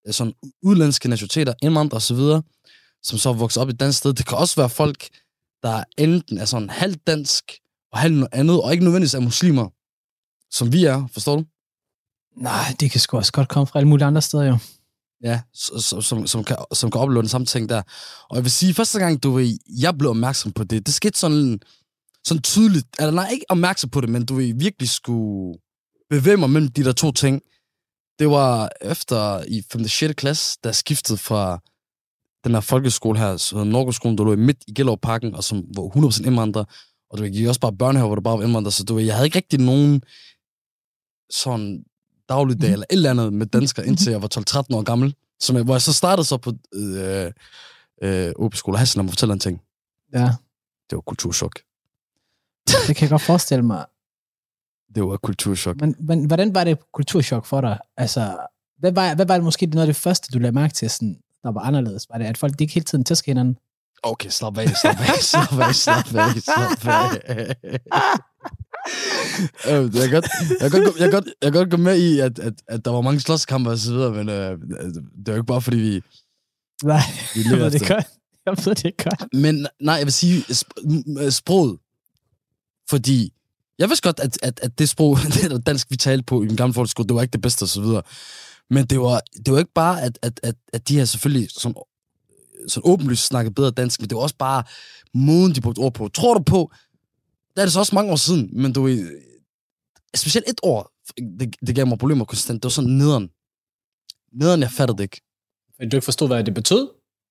øh, 0.06 0.12
sådan 0.12 0.32
udlandske 0.62 1.08
nationaliteter, 1.08 1.54
indvandrere 1.62 1.96
osv., 1.96 2.42
som 3.02 3.18
så 3.18 3.32
vokser 3.32 3.60
op 3.60 3.68
i 3.68 3.70
et 3.70 3.80
dansk 3.80 3.98
sted. 3.98 4.12
Det 4.12 4.26
kan 4.26 4.38
også 4.38 4.56
være 4.56 4.68
folk, 4.68 5.08
der 5.62 5.84
enten 5.98 6.38
er 6.38 6.44
sådan 6.44 6.70
halvt 6.70 7.06
dansk, 7.06 7.44
og 7.92 7.98
halvt 7.98 8.16
noget 8.16 8.34
andet, 8.34 8.62
og 8.62 8.72
ikke 8.72 8.84
nødvendigvis 8.84 9.14
er 9.14 9.20
muslimer, 9.20 9.68
som 10.50 10.72
vi 10.72 10.84
er, 10.84 11.06
forstår 11.06 11.36
du? 11.36 11.44
Nej, 12.36 12.74
det 12.80 12.90
kan 12.90 13.00
sgu 13.00 13.16
også 13.16 13.32
godt 13.32 13.48
komme 13.48 13.66
fra 13.66 13.78
alle 13.78 13.88
mulige 13.88 14.06
andre 14.06 14.22
steder, 14.22 14.44
jo. 14.44 14.58
Ja, 15.22 15.40
så- 15.54 15.80
så- 15.80 16.00
som, 16.00 16.26
som, 16.26 16.44
kan, 16.44 16.56
som 16.72 16.90
kan 16.90 17.00
opleve 17.00 17.22
den 17.22 17.28
samme 17.28 17.46
ting 17.46 17.68
der. 17.68 17.82
Og 18.30 18.36
jeg 18.36 18.44
vil 18.44 18.52
sige, 18.52 18.74
første 18.74 18.98
gang, 18.98 19.22
du 19.22 19.30
ved, 19.30 19.58
jeg 19.80 19.98
blev 19.98 20.10
opmærksom 20.10 20.52
på 20.52 20.64
det, 20.64 20.86
det 20.86 20.94
skete 20.94 21.18
sådan, 21.18 21.60
sådan 22.24 22.42
tydeligt, 22.42 22.86
eller 22.98 23.10
nej, 23.12 23.28
ikke 23.32 23.44
opmærksom 23.48 23.90
på 23.90 24.00
det, 24.00 24.08
men 24.08 24.26
du 24.26 24.34
ved, 24.34 24.54
virkelig 24.54 24.88
skulle 24.88 25.58
bevæge 26.10 26.36
mig 26.36 26.50
mellem 26.50 26.70
de 26.72 26.84
der 26.84 26.92
to 26.92 27.12
ting. 27.12 27.42
Det 28.18 28.30
var 28.30 28.70
efter 28.80 29.44
i 29.48 29.62
5. 29.72 29.80
og 29.82 29.90
6. 29.90 30.14
klasse, 30.16 30.58
da 30.64 30.68
jeg 30.68 30.74
skiftede 30.76 31.18
fra 31.18 31.58
den 32.44 32.52
her 32.54 32.60
folkeskole 32.60 33.18
her, 33.18 33.36
så 33.36 33.64
Norgeskolen, 33.64 34.18
der 34.18 34.24
lå 34.24 34.36
midt 34.36 34.58
i 34.66 34.72
Gellerup-parken, 34.74 35.34
og 35.34 35.44
som 35.44 35.64
var 35.76 35.82
100% 35.96 36.26
indvandrere, 36.26 36.64
Og 37.10 37.18
du 37.18 37.22
ved, 37.22 37.30
jeg 37.30 37.38
gik 37.38 37.46
også 37.48 37.60
bare 37.60 37.76
børnehave, 37.76 38.06
hvor 38.08 38.14
der 38.14 38.22
bare 38.22 38.38
var 38.38 38.44
indvandrere, 38.44 38.72
så 38.72 38.84
du 38.84 38.94
ved, 38.94 39.04
jeg 39.04 39.14
havde 39.14 39.26
ikke 39.26 39.36
rigtig 39.36 39.60
nogen 39.60 40.02
sådan 41.30 41.84
dagligdag 42.28 42.72
eller 42.72 42.86
et 42.90 42.96
eller 42.96 43.10
andet 43.10 43.32
med 43.32 43.46
danskere, 43.46 43.86
indtil 43.86 44.10
jeg 44.10 44.22
var 44.22 44.28
12-13 44.38 44.76
år 44.76 44.82
gammel. 44.82 45.14
Som 45.40 45.56
jeg, 45.56 45.64
hvor 45.64 45.74
jeg 45.74 45.82
så 45.82 45.92
startede 45.92 46.24
så 46.26 46.36
på 46.36 46.52
øh, 46.74 47.32
øh, 48.02 48.32
OP 48.36 48.54
Skole 48.54 48.78
Hassan, 48.78 49.02
og 49.04 49.08
fortælle 49.08 49.32
en 49.32 49.40
ting. 49.40 49.60
Ja, 50.12 50.30
Det 50.90 50.96
var 50.96 51.00
kulturschok. 51.00 51.60
det 52.86 52.96
kan 52.96 53.00
jeg 53.00 53.10
godt 53.10 53.22
forestille 53.22 53.62
mig. 53.64 53.84
Det 54.94 55.02
var 55.04 55.16
kulturschok. 55.16 55.80
Men, 55.80 55.96
men 55.98 56.24
hvordan 56.24 56.54
var 56.54 56.64
det 56.64 56.78
kulturschok 56.92 57.46
for 57.46 57.60
dig? 57.60 57.78
Altså, 57.96 58.36
hvad 58.78 58.92
var, 58.92 59.14
hvad 59.14 59.26
var 59.26 59.34
det 59.34 59.44
måske 59.44 59.66
noget 59.66 59.82
af 59.82 59.94
det 59.94 59.96
første, 60.02 60.32
du 60.32 60.38
lagde 60.38 60.54
mærke 60.54 60.74
til, 60.74 60.90
sådan, 60.90 61.18
der 61.42 61.52
var 61.52 61.60
anderledes? 61.60 62.06
Var 62.10 62.18
det, 62.18 62.24
at 62.24 62.38
folk 62.38 62.58
de 62.58 62.64
ikke 62.64 62.74
hele 62.74 62.84
tiden 62.84 63.04
tæsker 63.04 63.30
hinanden? 63.32 63.58
Okay, 64.02 64.28
slap 64.28 64.58
af, 64.58 64.68
slap 64.68 65.00
af, 65.00 65.22
slap 65.22 65.60
af, 65.60 65.74
slap 65.74 66.14
af, 66.14 66.34
slap 66.42 66.84
af. 67.24 67.56
Øh, 69.70 69.94
jeg, 69.94 70.02
kan 70.02 70.10
godt, 70.10 70.26
jeg, 70.60 70.70
kan 70.70 70.82
godt, 70.82 70.98
jeg, 70.98 71.10
kan 71.10 71.10
godt, 71.10 71.24
jeg 71.42 71.52
kan 71.52 71.60
godt 71.60 71.70
gå 71.70 71.76
med 71.76 71.98
i, 71.98 72.20
at, 72.20 72.38
at, 72.38 72.52
at 72.68 72.84
der 72.84 72.90
var 72.90 73.00
mange 73.00 73.20
slåskampe 73.20 73.70
og 73.70 73.78
så 73.78 73.92
videre, 73.92 74.10
men 74.10 74.28
øh, 74.28 74.58
det 75.18 75.28
er 75.28 75.32
jo 75.32 75.34
ikke 75.34 75.46
bare, 75.46 75.62
fordi 75.62 75.76
vi, 75.76 76.02
Nej, 76.82 77.00
vi 77.34 77.40
jeg 77.50 77.58
ved 77.60 77.70
det 77.70 77.88
godt. 77.88 78.06
Jeg 78.46 78.56
ved 78.64 78.74
det 78.74 78.96
godt. 78.96 79.34
Men 79.34 79.66
nej, 79.80 79.94
jeg 79.94 80.06
vil 80.06 80.12
sige 80.12 80.40
sp- 80.40 81.30
sproget. 81.30 81.78
Fordi 82.90 83.32
jeg 83.78 83.88
vidste 83.88 84.08
godt, 84.08 84.20
at, 84.20 84.38
at, 84.42 84.60
at 84.62 84.78
det 84.78 84.88
sprog, 84.88 85.18
det 85.42 85.50
der 85.50 85.58
dansk, 85.58 85.90
vi 85.90 85.96
talte 85.96 86.24
på 86.24 86.42
i 86.42 86.46
den 86.46 86.56
gamle 86.56 86.74
folkeskole, 86.74 87.08
det 87.08 87.14
var 87.14 87.22
ikke 87.22 87.32
det 87.32 87.40
bedste 87.42 87.62
og 87.62 87.68
så 87.68 87.80
videre. 87.80 88.02
Men 88.70 88.86
det 88.86 89.00
var, 89.00 89.20
det 89.46 89.52
var 89.52 89.58
ikke 89.58 89.72
bare, 89.74 90.02
at, 90.02 90.18
at, 90.22 90.40
at, 90.42 90.54
at 90.72 90.88
de 90.88 90.96
her 90.96 91.04
selvfølgelig 91.04 91.50
sådan, 91.50 91.74
sådan 92.68 92.90
åbenlyst 92.90 93.26
snakkede 93.26 93.54
bedre 93.54 93.70
dansk, 93.70 94.00
men 94.00 94.10
det 94.10 94.16
var 94.16 94.22
også 94.22 94.36
bare 94.38 94.62
måden, 95.14 95.54
de 95.54 95.60
brugte 95.60 95.78
ord 95.78 95.94
på. 95.94 96.08
Tror 96.08 96.34
du 96.34 96.42
på, 96.42 96.72
der 97.56 97.62
er 97.62 97.66
det 97.66 97.72
så 97.72 97.78
også 97.78 97.94
mange 97.94 98.12
år 98.12 98.16
siden, 98.16 98.50
men 98.62 98.72
du 98.72 98.82
ved, 98.82 99.20
specielt 100.16 100.48
et 100.48 100.60
år, 100.62 100.90
det, 101.40 101.56
det 101.66 101.74
gav 101.74 101.86
mig 101.86 101.98
problemer 101.98 102.24
konstant. 102.24 102.62
Det 102.62 102.64
var 102.64 102.70
sådan 102.70 102.90
nederen. 102.90 103.30
Nederen, 104.40 104.60
jeg 104.60 104.70
fattede 104.70 104.96
det 104.98 105.02
ikke 105.04 105.20
Men 105.78 105.88
du 105.88 105.96
ikke 105.96 106.04
forstod, 106.04 106.28
hvad 106.28 106.44
det 106.44 106.54
betød? 106.54 106.88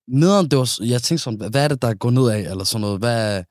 nederen, 0.08 0.48
det 0.50 0.58
var, 0.58 0.78
jeg 0.84 1.02
tænkte 1.02 1.22
sådan, 1.24 1.38
hvad, 1.50 1.64
er 1.64 1.68
det, 1.68 1.82
der 1.82 1.94
går 1.94 2.10
ned 2.10 2.28
af, 2.28 2.38
eller 2.50 2.64
sådan 2.64 2.80
noget, 2.80 2.98
hvad, 2.98 3.44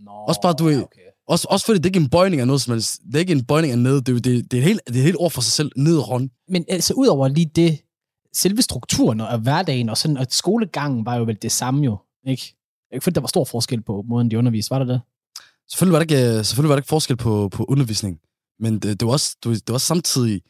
Nå, 0.00 0.10
Også 0.10 0.40
bare, 0.40 0.52
du 0.52 0.64
ved- 0.64 0.82
Okay. 0.82 1.00
også, 1.28 1.46
også 1.50 1.66
fordi 1.66 1.78
det 1.78 1.84
er 1.86 1.88
ikke 1.90 2.00
en 2.04 2.10
bøjning 2.10 2.40
af 2.40 2.46
noget 2.46 2.62
som 2.62 2.72
helst, 2.72 3.00
det 3.06 3.14
er 3.14 3.18
ikke 3.18 3.32
en 3.32 3.44
bøjning 3.44 3.72
af 3.72 3.78
nede, 3.78 4.00
det 4.02 4.08
er, 4.16 4.20
det, 4.20 4.50
det 4.50 4.56
er, 4.56 4.60
et 4.60 4.64
helt, 4.64 4.80
det 4.86 4.94
er 4.96 4.98
et 5.00 5.04
helt 5.04 5.16
ord 5.20 5.30
for 5.30 5.40
sig 5.40 5.52
selv, 5.52 5.70
ned 5.76 5.98
hånd. 6.00 6.30
Men 6.48 6.64
altså, 6.68 6.94
udover 6.94 7.28
lige 7.28 7.50
det, 7.56 7.78
selve 8.32 8.62
strukturen 8.62 9.20
og 9.20 9.38
hverdagen 9.38 9.88
og 9.88 9.96
sådan, 9.96 10.16
og 10.16 10.26
skolegangen 10.30 11.06
var 11.06 11.16
jo 11.16 11.24
vel 11.24 11.38
det 11.42 11.52
samme 11.52 11.84
jo, 11.84 11.96
ikke? 12.26 12.56
Jeg 12.92 13.02
følte, 13.02 13.14
der 13.14 13.20
var 13.20 13.28
stor 13.28 13.44
forskel 13.44 13.82
på 13.82 14.02
måden, 14.08 14.30
de 14.30 14.38
underviste. 14.38 14.70
Var 14.70 14.78
der 14.78 14.86
det? 14.86 15.00
Selvfølgelig 15.70 15.92
var 15.92 16.04
der 16.04 16.14
ikke, 16.14 16.44
selvfølgelig 16.44 16.68
var 16.68 16.74
der 16.76 16.80
ikke 16.80 16.88
forskel 16.88 17.16
på, 17.16 17.48
på 17.48 17.64
undervisning, 17.68 18.18
men 18.60 18.72
det, 18.74 19.00
det, 19.00 19.06
var 19.06 19.12
også, 19.12 19.36
ved, 19.44 19.54
det 19.54 19.68
var 19.68 19.74
også 19.74 19.86
samtidig, 19.86 20.42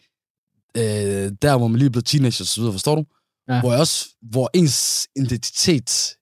øh, 0.76 1.32
der 1.42 1.58
hvor 1.58 1.68
man 1.68 1.78
lige 1.78 1.90
blevet 1.90 2.06
teenager 2.06 2.42
og 2.42 2.46
så 2.46 2.60
videre, 2.60 2.72
forstår 2.72 2.94
du? 2.94 3.04
Ja. 3.48 3.60
Hvor, 3.60 3.70
jeg 3.72 3.80
også, 3.80 4.08
hvor 4.22 4.50
ens 4.54 5.08
identitet 5.16 6.16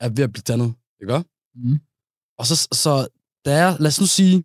er 0.00 0.08
ved 0.08 0.24
at 0.24 0.32
blive 0.32 0.42
dannet, 0.48 0.74
ikke? 1.00 1.24
Mm. 1.54 1.78
Og 2.38 2.46
så, 2.46 2.68
så 2.72 3.06
der 3.44 3.52
er, 3.52 3.76
lad 3.78 3.88
os 3.88 4.00
nu 4.00 4.06
sige, 4.06 4.44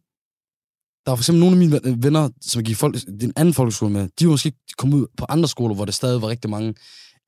der 1.06 1.12
er 1.12 1.16
for 1.16 1.22
eksempel 1.22 1.40
nogle 1.40 1.56
af 1.56 1.60
mine 1.60 1.72
ven- 1.72 2.04
venner, 2.04 2.30
som 2.42 2.60
jeg 2.60 2.66
gik 2.66 2.76
folk, 2.78 2.96
den 3.22 3.34
anden 3.36 3.54
folkeskole 3.54 3.92
med, 3.94 4.10
de 4.20 4.26
var 4.26 4.32
måske 4.32 4.54
kommet 4.78 4.98
ud 4.98 5.08
på 5.18 5.26
andre 5.30 5.48
skoler, 5.50 5.76
hvor 5.76 5.86
der 5.86 5.92
stadig 5.92 6.22
var 6.22 6.28
rigtig 6.28 6.50
mange 6.50 6.76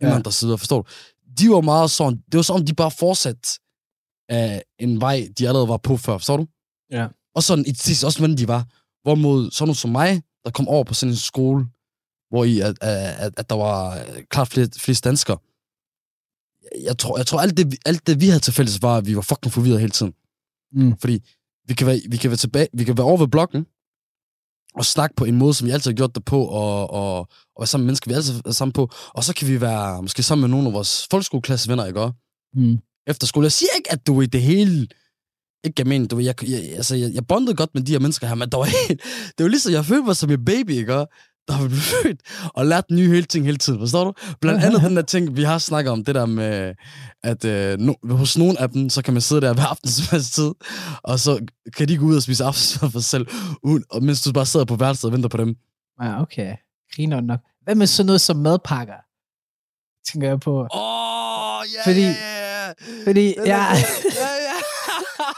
indvandrere 0.01 0.33
sider, 0.33 0.57
forstår 0.57 0.81
du? 0.81 0.89
De 1.39 1.49
var 1.49 1.61
meget 1.61 1.91
sådan, 1.91 2.17
det 2.31 2.35
var 2.37 2.41
som 2.41 2.55
om, 2.55 2.65
de 2.65 2.75
bare 2.75 2.91
fortsatte 2.91 3.49
af 4.29 4.63
en 4.79 5.01
vej, 5.01 5.27
de 5.37 5.47
allerede 5.47 5.67
var 5.67 5.77
på 5.77 5.97
før, 5.97 6.17
forstår 6.17 6.37
du? 6.37 6.47
Ja. 6.91 7.07
Og 7.35 7.43
sådan 7.43 7.65
i 7.65 7.73
sidst 7.73 8.03
også, 8.03 8.19
hvordan 8.19 8.37
de 8.37 8.47
var. 8.47 8.65
Hvorimod 9.03 9.51
sådan 9.51 9.67
noget 9.67 9.77
som 9.77 9.91
mig, 9.91 10.21
der 10.45 10.51
kom 10.51 10.67
over 10.67 10.83
på 10.83 10.93
sådan 10.93 11.13
en 11.13 11.17
skole, 11.17 11.65
hvor 12.29 12.43
i 12.43 12.59
at, 12.59 12.77
at, 12.81 13.33
at 13.37 13.49
der 13.49 13.55
var 13.55 13.99
øh, 13.99 14.23
klart 14.29 14.47
flere, 14.47 14.67
flest 14.77 15.03
danskere. 15.03 15.37
Jeg 16.83 16.97
tror, 16.97 17.17
jeg 17.17 17.27
tror 17.27 17.39
alt, 17.39 17.57
det, 17.57 17.75
alt 17.85 18.07
det, 18.07 18.21
vi 18.21 18.27
havde 18.27 18.39
til 18.39 18.53
fælles, 18.53 18.81
var, 18.81 18.97
at 18.97 19.05
vi 19.05 19.15
var 19.15 19.21
fucking 19.21 19.53
forvirret 19.53 19.79
hele 19.79 19.91
tiden. 19.91 20.13
Mm. 20.71 20.97
Fordi 20.97 21.23
vi 21.67 21.73
kan, 21.73 21.87
være, 21.87 21.99
vi 22.09 22.17
kan 22.17 22.29
være 22.29 22.37
tilbage, 22.37 22.67
vi 22.73 22.83
kan 22.83 22.97
være 22.97 23.07
over 23.07 23.17
ved 23.17 23.27
blokken, 23.27 23.65
og 24.75 24.85
snakke 24.85 25.15
på 25.15 25.25
en 25.25 25.35
måde, 25.35 25.53
som 25.53 25.67
vi 25.67 25.71
altid 25.71 25.91
har 25.91 25.95
gjort 25.95 26.15
det 26.15 26.25
på, 26.25 26.45
og, 26.45 26.89
og, 26.89 27.19
og 27.19 27.59
være 27.59 27.67
sammen 27.67 27.83
med 27.83 27.87
mennesker, 27.87 28.11
vi 28.11 28.15
altid 28.15 28.41
er 28.45 28.51
sammen 28.51 28.73
på. 28.73 28.89
Og 29.13 29.23
så 29.23 29.33
kan 29.33 29.47
vi 29.47 29.61
være 29.61 30.01
måske 30.01 30.23
sammen 30.23 30.41
med 30.41 30.49
nogle 30.49 30.67
af 30.67 30.73
vores 30.73 31.07
folkeskoleklassevenner, 31.11 31.85
ikke 31.85 32.01
også? 32.01 32.13
Mm. 32.53 32.79
efter 33.07 33.27
skole. 33.27 33.45
Jeg 33.45 33.51
siger 33.51 33.69
ikke, 33.77 33.91
at 33.91 34.07
du 34.07 34.21
i 34.21 34.25
det 34.25 34.41
hele 34.41 34.87
ikke 35.67 35.75
gav 35.75 35.87
mening. 35.87 36.11
Du, 36.11 36.15
ved, 36.15 36.25
jeg, 36.25 36.49
jeg, 36.49 36.59
altså, 36.75 36.95
jeg, 36.95 37.11
jeg 37.13 37.27
bondede 37.27 37.55
godt 37.55 37.69
med 37.73 37.81
de 37.83 37.91
her 37.91 37.99
mennesker 37.99 38.27
her, 38.27 38.35
men 38.35 38.49
der 38.49 38.57
var 38.57 38.65
helt, 38.87 39.01
det 39.37 39.43
var 39.43 39.47
ligesom, 39.49 39.71
jeg 39.73 39.85
følte 39.85 40.03
mig 40.05 40.15
som 40.15 40.31
en 40.31 40.45
baby, 40.45 40.69
ikke? 40.71 40.91
Der 40.93 41.57
var 41.57 41.67
blevet 41.67 41.83
født 41.83 42.21
og 42.53 42.65
lært 42.65 42.83
nye 42.91 43.07
hele 43.09 43.23
ting 43.23 43.45
hele 43.45 43.57
tiden, 43.57 43.79
forstår 43.79 44.03
du? 44.03 44.13
Blandt 44.41 44.63
andet 44.63 44.81
den 44.81 44.95
der 44.95 45.01
ting, 45.01 45.35
vi 45.37 45.43
har 45.43 45.57
snakket 45.57 45.91
om, 45.91 46.03
det 46.05 46.15
der 46.15 46.25
med, 46.25 46.73
at 47.23 47.45
øh, 47.45 47.79
no, 47.79 47.93
hos 48.09 48.37
nogle 48.37 48.61
af 48.61 48.69
dem, 48.69 48.89
så 48.89 49.01
kan 49.01 49.13
man 49.13 49.21
sidde 49.21 49.41
der 49.41 49.53
hver 49.53 49.63
aftens 49.65 50.01
tid, 50.31 50.51
og 51.03 51.19
så 51.19 51.45
kan 51.77 51.87
de 51.87 51.97
gå 51.97 52.05
ud 52.05 52.15
og 52.15 52.23
spise 52.23 52.43
aftensmad 52.43 52.91
for 52.91 52.99
sig 52.99 53.09
selv, 53.09 53.27
uden, 53.63 53.83
og 53.89 54.03
mens 54.03 54.21
du 54.23 54.31
bare 54.33 54.45
sidder 54.45 54.65
på 54.65 54.75
værelset 54.75 55.05
og 55.05 55.11
venter 55.11 55.29
på 55.29 55.37
dem. 55.37 55.55
Ja, 56.01 56.21
okay. 56.21 56.55
Griner 56.95 57.21
nok. 57.21 57.39
Hvad 57.63 57.75
med 57.75 57.87
sådan 57.87 58.05
noget 58.05 58.21
som 58.21 58.37
madpakker? 58.37 58.93
Tænker 60.11 60.27
jeg 60.27 60.39
på. 60.39 60.59
Åh, 60.59 60.67
oh, 60.73 61.65
ja, 61.75 61.89
Fordi- 61.91 62.01
ja, 62.01 62.13
ja. 62.67 62.73
Fordi, 63.05 63.25
Den 63.37 63.45
ja, 63.45 63.57
er- 63.71 63.75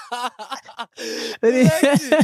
Det 1.41 1.61
er 1.61 2.23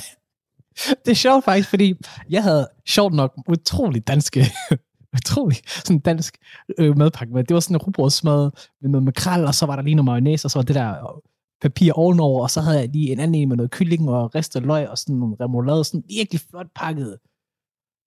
det 1.06 1.12
er 1.12 1.16
sjovt 1.16 1.46
faktisk, 1.46 1.70
fordi 1.70 1.94
jeg 2.30 2.44
havde 2.44 2.68
sjovt 2.88 3.14
nok 3.14 3.34
utroligt 3.48 4.08
danske 4.08 4.46
utrolig 5.16 5.58
sådan 5.66 6.00
dansk 6.00 6.38
øh, 6.78 6.98
madpakke 6.98 7.34
med. 7.34 7.44
Det 7.44 7.54
var 7.54 7.60
sådan 7.60 7.76
en 7.76 7.82
rugbrødsmad 7.82 8.52
med 8.82 8.90
noget 8.90 9.04
makrel, 9.04 9.46
og 9.46 9.56
så 9.56 9.66
var 9.66 9.76
der 9.76 9.84
lige 9.84 9.96
noget 9.96 10.06
mayonnaise, 10.06 10.46
og 10.46 10.52
så 10.52 10.60
var 10.60 10.64
det 10.64 10.76
der 10.76 10.90
øh, 10.90 11.22
papir 11.62 11.94
ovenover, 11.94 12.42
og 12.42 12.50
så 12.52 12.62
havde 12.62 12.80
jeg 12.80 12.90
lige 12.90 13.12
en 13.12 13.20
anden 13.20 13.36
en 13.36 13.50
med 13.50 13.58
noget 13.58 13.72
kylling 13.72 14.10
og 14.10 14.36
ristet 14.36 14.64
løg 14.64 14.90
og 14.90 14.98
sådan 14.98 15.16
nogle 15.16 15.36
remoulade, 15.40 15.84
sådan 15.84 16.04
virkelig 16.10 16.42
flot 16.50 16.68
pakket, 16.76 17.18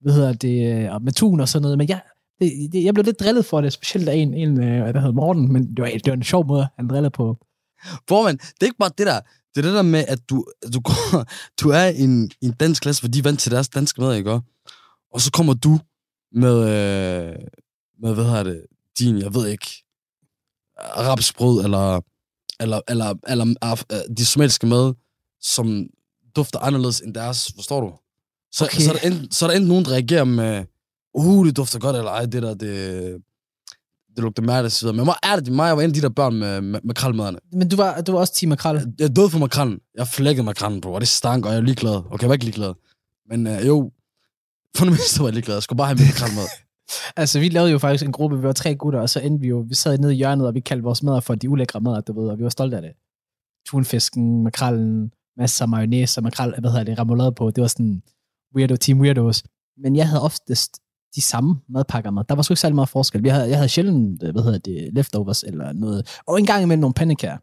hvad 0.01 0.13
hedder 0.13 0.33
det, 0.33 0.83
øh, 0.83 0.93
og 0.93 1.01
med 1.01 1.11
tun 1.11 1.39
og 1.39 1.49
sådan 1.49 1.61
noget. 1.61 1.77
Men 1.77 1.89
jeg, 1.89 2.01
det, 2.41 2.73
det, 2.73 2.83
jeg 2.83 2.93
blev 2.93 3.05
lidt 3.05 3.19
drillet 3.19 3.45
for 3.45 3.61
det, 3.61 3.73
specielt 3.73 4.09
af 4.09 4.15
en, 4.15 4.33
en 4.33 4.63
øh, 4.63 4.93
der 4.93 4.99
hedder 4.99 5.11
Morten, 5.11 5.53
men 5.53 5.75
det 5.75 5.81
var, 5.81 5.87
det 5.87 6.07
var 6.07 6.13
en 6.13 6.23
sjov 6.23 6.47
måde, 6.47 6.67
han 6.75 6.87
drillede 6.87 7.11
på. 7.11 7.37
Formand, 8.09 8.37
det 8.37 8.61
er 8.61 8.65
ikke 8.65 8.77
bare 8.77 8.91
det 8.97 9.07
der. 9.07 9.19
Det 9.55 9.57
er 9.57 9.61
det 9.61 9.73
der 9.73 9.81
med, 9.81 10.05
at 10.07 10.29
du, 10.29 10.45
du, 10.73 10.79
går, 10.79 11.25
du 11.61 11.69
er 11.69 11.85
i 11.85 12.01
en, 12.01 12.31
i 12.41 12.45
en 12.45 12.53
dansk 12.53 12.81
klasse, 12.81 13.01
hvor 13.01 13.09
de 13.09 13.19
er 13.19 13.23
vant 13.23 13.39
til 13.39 13.51
deres 13.51 13.69
danske 13.69 14.01
mad, 14.01 14.15
ikke? 14.15 14.41
Og 15.13 15.21
så 15.21 15.31
kommer 15.31 15.53
du 15.53 15.79
med, 16.31 16.57
øh, 16.57 17.35
med 18.01 18.13
hvad 18.13 18.25
hedder 18.25 18.43
det, 18.43 18.65
din, 18.99 19.17
jeg 19.17 19.33
ved 19.33 19.47
ikke, 19.47 19.83
arabisk 20.77 21.37
brød, 21.37 21.63
eller, 21.63 22.01
eller, 22.59 22.81
eller, 22.87 23.13
eller 23.27 23.75
øh, 23.91 24.17
de 24.17 24.25
somaliske 24.25 24.67
mad, 24.67 24.93
som 25.41 25.87
dufter 26.35 26.59
anderledes 26.59 27.01
end 27.01 27.13
deres, 27.13 27.51
forstår 27.55 27.81
du? 27.81 27.93
Så, 28.51 28.65
okay. 28.65 28.81
så, 28.81 28.93
er 28.93 28.97
der 28.97 29.07
enten, 29.07 29.31
så 29.31 29.45
er 29.45 29.49
der 29.49 29.55
enten 29.55 29.69
nogen, 29.69 29.85
der 29.85 29.91
reagerer 29.91 30.23
med, 30.23 30.65
uh, 31.13 31.45
det 31.45 31.57
dufter 31.57 31.79
godt, 31.79 31.95
eller 31.95 32.11
ej, 32.11 32.25
det 32.25 32.43
der, 32.43 32.53
det, 32.53 33.23
det 34.15 34.23
lugter 34.23 34.69
så 34.69 34.85
videre. 34.85 34.95
Men 34.95 35.05
hvor 35.05 35.17
er 35.23 35.39
det, 35.39 35.53
mig, 35.53 35.67
jeg 35.67 35.77
var 35.77 35.83
en 35.83 35.89
af 35.89 35.93
de 35.93 36.01
der 36.01 36.09
børn 36.09 36.35
med, 36.35 36.61
med 36.61 36.79
makralmaderne. 36.83 37.39
Men 37.51 37.69
du 37.69 37.75
var, 37.75 38.01
du 38.01 38.11
var 38.11 38.19
også 38.19 38.33
team 38.33 38.49
makrel? 38.49 38.93
Jeg 38.99 39.15
døde 39.15 39.29
for 39.29 39.39
makrallen. 39.39 39.79
Jeg 39.97 40.07
flækkede 40.07 40.45
makrallen, 40.45 40.81
bro, 40.81 40.93
og 40.93 41.01
det 41.01 41.07
stank, 41.07 41.45
og 41.45 41.51
jeg 41.51 41.57
er 41.57 41.61
ligeglad. 41.61 41.95
Okay, 41.95 42.21
jeg 42.21 42.29
var 42.29 42.33
ikke 42.33 42.45
ligeglad. 42.45 42.73
Men 43.29 43.47
øh, 43.47 43.67
jo, 43.67 43.91
for 44.77 44.85
det 44.85 44.91
meste 44.93 45.19
var 45.19 45.27
jeg 45.27 45.33
ligeglad. 45.33 45.55
Jeg 45.55 45.63
skulle 45.63 45.77
bare 45.77 45.87
have 45.87 45.97
min 45.97 46.07
makralmad. 46.07 46.47
altså, 47.21 47.39
vi 47.39 47.49
lavede 47.49 47.71
jo 47.71 47.77
faktisk 47.77 48.05
en 48.05 48.11
gruppe, 48.11 48.37
vi 48.37 48.43
var 48.43 48.53
tre 48.53 48.75
gutter, 48.75 48.99
og 48.99 49.09
så 49.09 49.19
endte 49.19 49.41
vi 49.41 49.47
jo, 49.47 49.65
vi 49.69 49.75
sad 49.75 49.97
nede 49.97 50.13
i 50.13 50.17
hjørnet, 50.17 50.47
og 50.47 50.53
vi 50.53 50.59
kaldte 50.59 50.83
vores 50.83 51.03
madder 51.03 51.19
for 51.19 51.35
de 51.35 51.49
ulækre 51.49 51.81
madder, 51.81 52.01
du 52.01 52.21
ved, 52.21 52.29
og 52.29 52.37
vi 52.37 52.43
var 52.43 52.49
stolte 52.49 52.75
af 52.75 52.81
det. 52.81 52.91
Tunfisken, 53.69 54.43
makrallen, 54.43 55.11
masser 55.37 55.65
af 55.65 55.69
mayonnaise 55.69 56.19
og 56.19 56.23
makrel, 56.23 56.53
hvad 56.59 56.71
hedder 56.71 56.83
det, 56.83 56.99
remoulade 56.99 57.31
på. 57.31 57.51
Det 57.51 57.61
var 57.61 57.67
sådan 57.67 58.01
weirdo, 58.55 58.75
team 58.75 59.01
weirdos. 59.01 59.43
Men 59.77 59.95
jeg 59.95 60.07
havde 60.07 60.21
oftest 60.21 60.79
de 61.15 61.21
samme 61.21 61.55
madpakker 61.69 62.11
med. 62.11 62.23
Der 62.29 62.35
var 62.35 62.41
sgu 62.41 62.51
ikke 62.51 62.61
særlig 62.61 62.75
meget 62.75 62.89
forskel. 62.89 63.21
Jeg 63.23 63.33
havde, 63.33 63.49
jeg 63.49 63.57
havde 63.57 63.69
sjældent, 63.69 64.23
hvad 64.31 64.43
hedder 64.43 64.57
det, 64.57 64.89
leftovers 64.93 65.43
eller 65.43 65.73
noget. 65.73 66.19
Og 66.27 66.39
en 66.39 66.45
gang 66.45 66.63
imellem 66.63 66.81
nogle 66.81 66.93
pandekager. 66.93 67.37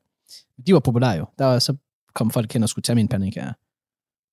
De 0.67 0.75
var 0.75 0.81
populære 0.81 1.13
jo. 1.13 1.27
Der 1.39 1.45
var, 1.45 1.59
så 1.59 1.77
kom 2.15 2.31
folk 2.31 2.53
hen 2.53 2.63
og 2.63 2.69
skulle 2.69 2.83
tage 2.83 2.97
mine 2.97 3.09
pandekager. 3.09 3.53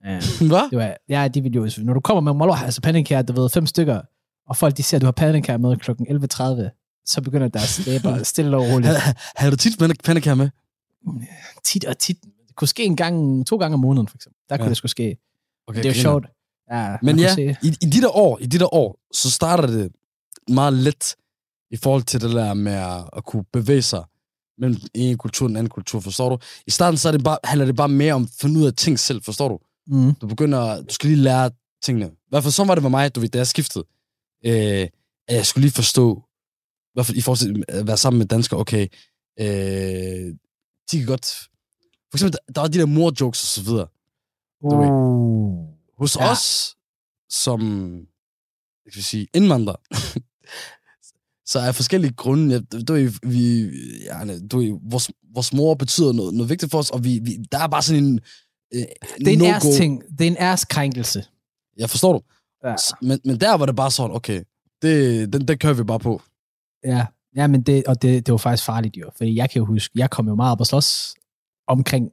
Uh, 0.06 0.48
Hvad? 0.48 0.70
Det 0.70 0.78
var, 0.78 0.98
ja, 1.10 1.28
de 1.28 1.42
ville 1.42 1.56
jo, 1.56 1.70
når 1.78 1.94
du 1.94 2.00
kommer 2.00 2.22
med 2.22 2.34
Molo, 2.34 2.54
altså 2.54 2.82
pandekager, 2.82 3.22
du 3.22 3.34
ved, 3.34 3.50
fem 3.50 3.66
stykker, 3.66 4.02
og 4.48 4.58
folk 4.58 4.78
de 4.78 4.84
ser, 4.84 4.98
at 4.98 5.02
du 5.02 5.06
har 5.06 5.12
pandekager 5.12 5.58
med 5.58 5.78
kl. 5.78 5.92
11.30, 5.92 7.04
så 7.06 7.22
begynder 7.22 7.48
deres 7.48 7.80
læber 7.88 8.24
stille 8.24 8.58
og 8.58 8.64
roligt. 8.64 8.92
Har 9.36 9.50
du 9.50 9.56
tit 9.56 9.78
pandekager 10.04 10.36
med? 10.36 10.50
Tit 11.64 11.86
og 11.86 11.98
tit. 11.98 12.18
Det 12.24 12.56
kunne 12.56 12.68
ske 12.68 12.84
en 12.84 12.96
gang, 12.96 13.48
to 13.48 13.58
gange 13.58 13.74
om 13.74 13.80
måneden, 13.80 14.08
for 14.08 14.18
eksempel. 14.18 14.40
Der 14.50 14.58
kunne 14.58 14.64
ja. 14.64 14.70
det 14.70 14.78
skulle 14.78 14.90
ske. 14.90 15.18
Okay, 15.68 15.78
det 15.78 15.86
er 15.86 15.90
jo 15.90 16.02
sjovt. 16.02 16.26
Ja, 16.74 16.98
Men 17.02 17.20
ja, 17.20 17.36
i, 17.64 17.68
i, 17.82 17.86
de 17.86 18.02
der 18.02 18.18
år, 18.18 18.40
i 18.40 18.46
de 18.46 18.60
der 18.60 18.74
år, 18.74 19.00
så 19.14 19.32
starter 19.32 19.68
det 19.68 19.92
meget 20.48 20.74
let 20.74 21.16
i 21.72 21.78
forhold 21.78 22.04
til 22.04 22.22
det 22.22 22.30
der 22.30 22.54
med 22.54 22.72
at, 22.72 23.10
at 23.18 23.26
kunne 23.26 23.44
bevæge 23.54 23.82
sig 23.82 24.04
mellem 24.58 24.78
en 24.94 25.18
kultur 25.18 25.46
og 25.46 25.50
en 25.50 25.56
anden 25.56 25.70
kultur, 25.70 26.00
forstår 26.00 26.30
du? 26.30 26.38
I 26.68 26.72
starten 26.72 26.98
så 26.98 27.08
er 27.08 27.12
det 27.12 27.24
bare, 27.24 27.38
handler 27.44 27.66
det 27.66 27.76
bare 27.76 27.90
mere 27.90 28.14
om 28.14 28.24
at 28.24 28.30
finde 28.42 28.60
ud 28.60 28.66
af 28.66 28.74
ting 28.74 29.00
selv, 29.00 29.24
forstår 29.24 29.48
du? 29.48 29.60
Mm. 29.88 30.16
Du 30.16 30.28
begynder, 30.28 30.82
du 30.82 30.94
skal 30.94 31.10
lige 31.10 31.22
lære 31.22 31.52
tingene. 31.84 32.06
I 32.06 32.30
hvert 32.30 32.44
fald 32.44 32.52
så 32.52 32.64
var 32.64 32.76
det 32.76 32.84
med 32.84 32.92
mig, 32.92 33.16
du 33.16 33.20
ved, 33.20 33.30
da 33.30 33.38
jeg 33.38 33.48
skiftede, 33.48 33.86
øh, 34.46 34.88
at 35.28 35.36
jeg 35.36 35.46
skulle 35.46 35.62
lige 35.62 35.74
forstå, 35.74 36.24
i 36.86 36.94
hvert 36.94 37.06
fald 37.06 37.18
i 37.18 37.22
forhold 37.22 37.38
til 37.38 37.64
at 37.68 37.88
være 37.88 37.98
sammen 37.98 38.18
med 38.18 38.28
danskere, 38.28 38.60
okay, 38.60 38.88
øh, 39.40 40.36
de 40.92 40.98
kan 40.98 41.06
godt, 41.06 41.26
for 42.12 42.18
eksempel, 42.18 42.32
der, 42.32 42.54
der 42.54 42.62
var 42.62 42.68
de 42.68 42.80
der 42.80 42.86
mor-jokes 42.86 43.44
og 43.44 43.48
så 43.48 43.64
videre. 43.64 43.88
Uh. 44.62 45.73
Hos 46.04 46.16
ja. 46.16 46.32
os, 46.32 46.76
som 47.30 47.62
jeg 48.86 48.92
vil 48.96 49.04
sige, 49.04 49.28
indvandrere, 49.34 49.78
så 51.52 51.60
er 51.60 51.72
forskellige 51.72 52.14
grunde, 52.14 52.56
ja, 52.56 52.80
du 52.80 52.94
vi, 53.24 53.70
ja, 54.04 54.38
du 54.52 54.80
vores, 54.84 55.12
vores 55.34 55.54
mor 55.54 55.74
betyder 55.74 56.14
noget, 56.14 56.34
noget 56.34 56.50
vigtigt 56.50 56.72
for 56.72 56.80
os, 56.80 56.90
og 56.90 57.04
vi, 57.04 57.20
vi, 57.24 57.38
der 57.52 57.60
er 57.60 57.68
bare 57.68 57.82
sådan 57.82 58.04
en 58.04 58.20
øh, 58.74 58.86
Det 59.18 59.28
er 59.28 59.34
en 59.34 59.42
ærs 59.42 59.64
ting. 59.78 60.04
Det 60.18 60.28
er 60.28 60.32
en 60.32 60.38
æreskrænkelse. 60.40 61.26
Jeg 61.78 61.90
forstår 61.90 62.14
du. 62.14 62.22
Ja. 62.68 62.76
Men, 63.02 63.20
men 63.26 63.40
der 63.40 63.58
var 63.58 63.66
det 63.66 63.76
bare 63.76 63.92
sådan, 63.92 64.16
okay, 64.16 64.44
det, 64.82 65.34
den, 65.34 65.48
den 65.48 65.58
kører 65.58 65.74
vi 65.74 65.84
bare 65.84 66.00
på. 66.00 66.22
Ja, 66.86 67.06
ja 67.36 67.48
men 67.48 67.62
det, 67.62 67.84
og 67.88 68.02
det, 68.02 68.26
det 68.26 68.32
var 68.32 68.38
faktisk 68.38 68.66
farligt 68.66 68.98
jo, 68.98 69.12
fordi 69.18 69.36
jeg 69.36 69.50
kan 69.50 69.60
jo 69.60 69.66
huske, 69.66 70.00
jeg 70.00 70.10
kom 70.10 70.28
jo 70.28 70.36
meget 70.36 70.52
op 70.52 70.60
og 70.60 70.68
slås 70.68 71.16
omkring 71.68 72.12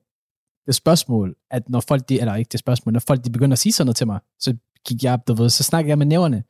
det 0.67 0.75
spørgsmål, 0.75 1.35
at 1.51 1.63
når 1.69 1.81
folk, 1.89 2.09
de, 2.09 2.21
eller 2.21 2.35
ikke 2.35 2.49
det 2.53 2.61
spørgsmål, 2.61 2.93
når 2.93 3.03
folk 3.07 3.25
de 3.25 3.31
begynder 3.31 3.53
at 3.53 3.59
sige 3.59 3.73
sådan 3.73 3.87
noget 3.87 3.97
til 3.97 4.07
mig, 4.07 4.21
så 4.39 4.57
gik 4.87 5.05
jeg, 5.05 5.19
du 5.29 5.35
ved, 5.35 5.51
så 5.51 5.63
snakkede 5.63 5.89
jeg 5.89 5.99
med 5.99 6.07
næverne. 6.07 6.43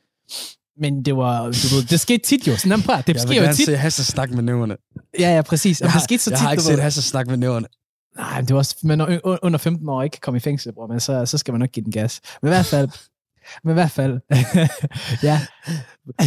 Men 0.76 1.04
det 1.04 1.16
var, 1.16 1.44
du 1.44 1.74
ved, 1.74 1.86
det 1.90 2.00
skete 2.00 2.24
tit 2.24 2.48
jo, 2.48 2.56
sådan 2.56 2.82
prøv, 2.82 2.96
det 2.96 3.08
jeg 3.08 3.20
sker 3.20 3.46
jo 3.46 3.52
tit. 3.52 3.68
Jeg 3.68 3.72
vil 3.72 3.80
gerne 3.80 3.90
se 3.90 4.04
snak 4.04 4.30
med 4.30 4.42
næverne. 4.42 4.76
Ja, 5.18 5.34
ja, 5.34 5.42
præcis. 5.42 5.80
Jeg, 5.80 5.90
det 5.94 6.02
skete 6.02 6.22
så 6.22 6.30
jeg 6.30 6.38
tit, 6.38 6.44
har 6.44 6.52
ikke 6.52 6.62
set 6.62 6.80
Hasse 6.80 7.02
snak 7.02 7.26
med 7.26 7.36
næverne. 7.36 7.66
Nej, 8.16 8.40
det 8.40 8.50
var 8.50 8.58
også, 8.58 8.76
men 8.82 8.98
når 8.98 9.38
under 9.42 9.58
15 9.58 9.88
år 9.88 10.02
ikke 10.02 10.20
komme 10.20 10.36
i 10.36 10.40
fængsel, 10.40 10.72
bror, 10.72 10.86
men 10.86 11.00
så, 11.00 11.26
så 11.26 11.38
skal 11.38 11.52
man 11.52 11.58
nok 11.58 11.70
give 11.72 11.84
den 11.84 11.92
gas. 11.92 12.20
Men 12.42 12.48
i 12.48 12.52
hvert 12.54 12.66
fald, 12.66 12.88
men 13.64 13.70
i 13.70 13.74
hvert 13.74 13.90
fald, 13.90 14.20
ja. 15.28 15.40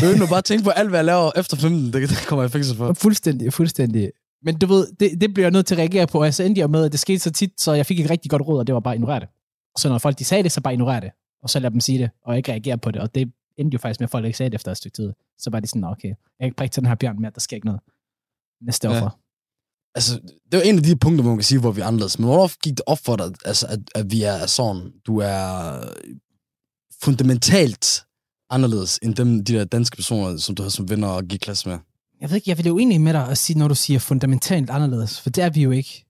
Vil 0.02 0.20
nu 0.20 0.28
bare 0.28 0.42
tænke 0.42 0.64
på 0.64 0.70
alt, 0.70 0.90
hvad 0.90 1.00
jeg 1.00 1.06
laver 1.06 1.32
efter 1.36 1.58
15, 1.58 1.94
det, 1.94 2.10
det 2.10 2.26
kommer 2.28 2.44
jeg 2.44 2.50
i 2.50 2.52
fængsel 2.52 2.78
for. 2.78 2.94
Fuldstændig, 2.94 3.54
fuldstændig. 3.54 4.12
Men 4.44 4.60
du 4.60 4.66
ved, 4.66 4.88
det, 5.00 5.22
det 5.22 5.34
bliver 5.34 5.46
jeg 5.46 5.52
nødt 5.52 5.66
til 5.66 5.76
at 5.76 5.80
reagere 5.80 6.08
på, 6.08 6.24
og 6.24 6.34
så 6.34 6.44
endte 6.44 6.60
jeg 6.60 6.70
med, 6.70 6.86
at 6.86 6.92
det 6.92 7.00
skete 7.00 7.20
så 7.20 7.32
tit, 7.32 7.62
så 7.62 7.74
jeg 7.74 7.86
fik 7.86 8.00
et 8.00 8.10
rigtig 8.10 8.32
godt 8.32 8.42
råd, 8.42 8.60
og 8.60 8.68
det 8.68 8.74
var 8.74 8.80
bare 8.80 8.94
at 8.94 8.98
ignorere 8.98 9.20
det. 9.20 9.30
Så 9.78 9.90
når 9.90 9.98
folk 9.98 10.20
de 10.20 10.26
sagde 10.26 10.44
det, 10.44 10.52
så 10.52 10.62
bare 10.62 10.74
ignorere 10.74 11.02
det, 11.02 11.12
og 11.44 11.50
så 11.50 11.60
lad 11.60 11.72
dem 11.72 11.80
sige 11.80 12.00
det, 12.00 12.10
og 12.26 12.38
ikke 12.38 12.52
reagere 12.52 12.78
på 12.78 12.92
det, 12.92 13.02
og 13.02 13.16
det 13.16 13.32
endte 13.58 13.76
jo 13.76 13.80
faktisk 13.80 14.00
med, 14.00 14.08
at 14.08 14.12
folk 14.12 14.26
ikke 14.26 14.38
sagde 14.38 14.50
det 14.50 14.56
efter 14.56 14.72
et 14.72 14.78
stykke 14.78 14.96
tid. 14.96 15.14
Så 15.38 15.50
var 15.50 15.60
de 15.60 15.68
sådan, 15.68 15.84
okay, 15.84 16.08
jeg 16.08 16.16
kan 16.40 16.46
ikke 16.46 16.58
prikke 16.58 16.74
til 16.74 16.82
den 16.82 16.88
her 16.88 16.96
bjørn 16.96 17.22
mere, 17.22 17.32
der 17.36 17.40
sker 17.40 17.56
ikke 17.56 17.66
noget. 17.66 17.82
Næste 18.62 18.88
ja. 18.88 18.96
offer. 18.96 19.20
Altså, 19.96 20.20
det 20.52 20.58
var 20.58 20.62
en 20.62 20.78
af 20.78 20.84
de 20.84 20.96
punkter, 20.96 21.22
hvor 21.22 21.32
man 21.32 21.38
kan 21.38 21.44
sige, 21.44 21.60
hvor 21.60 21.72
vi 21.72 21.82
er 21.82 21.86
anderledes. 21.86 22.20
Men 22.20 22.26
hvornår 22.26 22.60
gik 22.64 22.78
det 22.78 22.82
op 22.86 23.00
for 23.00 23.16
dig, 23.16 23.26
altså, 23.46 23.68
at, 23.68 23.80
at 23.96 24.12
vi 24.12 24.24
er 24.24 24.46
sådan, 24.46 24.92
du 25.06 25.18
er 25.18 25.80
fundamentalt 27.04 28.06
anderledes 28.50 29.00
end 29.04 29.16
dem, 29.16 29.46
de 29.46 29.54
der 29.54 29.66
danske 29.66 29.96
personer, 29.96 30.38
som 30.38 30.56
du 30.56 30.64
har 30.64 30.70
som 30.70 30.90
venner 30.90 31.08
og 31.08 31.24
gik 31.24 31.40
klasse 31.40 31.70
med? 31.70 31.78
Jeg 32.24 32.30
ved 32.30 32.36
ikke, 32.36 32.50
jeg 32.50 32.58
vil 32.58 32.66
jo 32.66 32.78
egentlig 32.78 33.02
med 33.02 33.14
dig 33.14 33.30
at 33.30 33.38
sige, 33.38 33.60
når 33.60 33.68
du 33.68 33.76
siger 33.76 34.00
fundamentalt 34.00 34.70
anderledes, 34.70 35.22
for 35.22 35.30
det 35.30 35.44
er 35.44 35.50
vi 35.50 35.62
jo 35.62 35.72
ikke. 35.72 36.06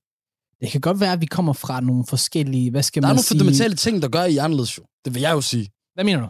Det 0.62 0.72
kan 0.72 0.82
godt 0.82 1.00
være, 1.00 1.13
at 1.13 1.22
vi 1.22 1.25
kommer 1.25 1.53
fra 1.53 1.79
nogle 1.79 2.05
forskellige, 2.05 2.72
hvad 2.72 2.84
skal 2.84 3.03
der 3.03 3.08
man 3.08 3.17
sige... 3.17 3.24
Der 3.24 3.43
er 3.43 3.43
nogle 3.43 3.55
fundamentale 3.55 3.75
ting, 3.75 4.01
der 4.01 4.08
gør 4.10 4.24
I 4.24 4.38
anderledes 4.38 4.77
jo. 4.77 4.84
Det 5.05 5.13
vil 5.13 5.22
jeg 5.22 5.32
jo 5.32 5.41
sige. 5.41 5.70
Hvad 5.93 6.03
mener 6.03 6.22
du? 6.22 6.27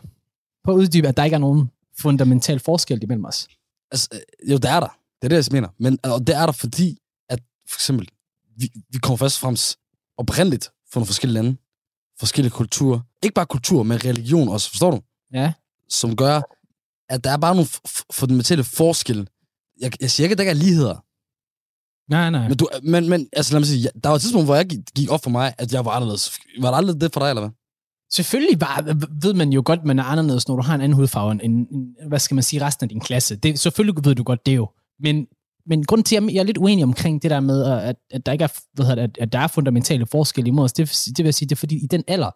På 0.64 0.72
at 0.72 0.76
uddybe, 0.76 1.08
at 1.08 1.18
der 1.18 1.24
ikke 1.24 1.36
er 1.36 1.40
nogen 1.40 1.72
fundamental 1.98 2.60
forskel 2.60 3.04
imellem 3.04 3.26
os. 3.26 3.48
Altså, 3.92 4.10
øh, 4.14 4.52
jo, 4.52 4.58
det 4.58 4.70
er 4.70 4.80
der. 4.80 4.98
Det 5.22 5.26
er 5.26 5.30
det, 5.30 5.36
jeg 5.36 5.46
mener. 5.52 5.68
Men 5.80 6.00
og 6.04 6.28
det 6.28 6.36
er 6.36 6.46
der, 6.46 6.54
fordi, 6.54 6.98
at 7.30 7.40
for 7.70 7.78
eksempel, 7.78 8.08
vi, 8.58 8.72
vi 8.90 8.98
kommer 8.98 9.18
først 9.18 9.38
og 9.38 9.42
fremmest 9.42 9.78
oprindeligt 10.18 10.66
fra 10.66 11.00
nogle 11.00 11.08
forskellige 11.08 11.34
lande, 11.34 11.58
forskellige 12.20 12.52
kulturer. 12.52 13.00
Ikke 13.24 13.34
bare 13.34 13.46
kultur, 13.46 13.84
men 13.84 14.06
religion 14.06 14.50
også, 14.50 14.70
forstår 14.70 14.92
du? 14.92 15.02
Ja. 15.34 15.54
Som 15.90 16.16
gør, 16.16 16.42
at 17.10 17.24
der 17.24 17.32
er 17.32 17.38
bare 17.38 17.56
nogle 17.56 17.70
fundamentale 18.12 18.64
forskelle 18.64 19.28
jeg, 19.82 19.92
jeg 20.02 20.12
siger 20.12 20.26
ikke, 20.26 20.34
at 20.34 20.38
der 20.38 20.44
ikke 20.44 20.60
er 20.60 20.64
ligheder. 20.66 21.04
Nej, 22.10 22.30
nej. 22.30 22.48
Men, 22.48 22.58
du, 22.58 22.68
men, 22.84 23.10
men 23.10 23.30
altså, 23.34 23.54
lad 23.54 23.60
mig 23.60 23.68
sige, 23.68 23.90
der 24.04 24.10
var 24.10 24.16
et 24.16 24.22
tidspunkt, 24.22 24.48
hvor 24.48 24.56
jeg 24.56 24.68
gik 24.96 25.10
op 25.12 25.24
for 25.24 25.30
mig, 25.30 25.54
at 25.58 25.74
jeg 25.74 25.86
var 25.86 25.92
anderledes. 25.92 26.40
Var 26.60 26.70
der 26.70 26.78
aldrig 26.78 27.02
det 27.02 27.14
for 27.14 27.20
dig, 27.20 27.30
eller 27.30 27.42
hvad? 27.42 27.52
Selvfølgelig 28.12 28.62
var, 28.62 28.96
ved 29.22 29.34
man 29.34 29.54
jo 29.54 29.62
godt, 29.66 29.80
at 29.80 29.86
man 29.86 30.00
er 30.00 30.04
anderledes, 30.04 30.48
når 30.48 30.56
du 30.56 30.62
har 30.62 30.76
en 30.76 30.82
anden 30.82 30.96
hudfarve 30.96 31.32
end, 31.32 31.42
end, 31.42 31.68
hvad 32.08 32.20
skal 32.20 32.36
man 32.36 32.44
sige, 32.44 32.66
resten 32.66 32.84
af 32.84 32.90
din 32.90 33.00
klasse. 33.00 33.36
Det, 33.36 33.60
selvfølgelig 33.60 34.06
ved 34.06 34.16
du 34.16 34.24
godt 34.24 34.46
det 34.46 34.56
jo. 34.56 34.70
Men, 35.00 35.28
men 35.66 35.84
grunden 35.84 36.04
til, 36.04 36.16
at 36.16 36.24
jeg 36.24 36.40
er 36.40 36.44
lidt 36.44 36.58
uenig 36.58 36.84
omkring 36.84 37.22
det 37.22 37.32
der 37.32 37.40
med, 37.40 37.64
at, 37.64 37.96
at 38.12 38.26
der 38.26 38.32
ikke 38.32 38.44
er, 38.44 38.60
hvad 38.74 38.86
hedder, 38.86 39.04
at, 39.04 39.18
at 39.18 39.34
der 39.34 39.40
er 39.40 39.48
fundamentale 39.48 40.06
forskelle 40.06 40.48
imod 40.48 40.64
os, 40.64 40.74
det, 40.74 40.88
det 40.88 41.18
vil 41.18 41.26
jeg 41.26 41.34
sige, 41.34 41.50
det 41.50 41.56
er 41.56 41.60
fordi, 41.60 41.84
i 41.84 41.88
den 41.88 42.04
alder, 42.08 42.32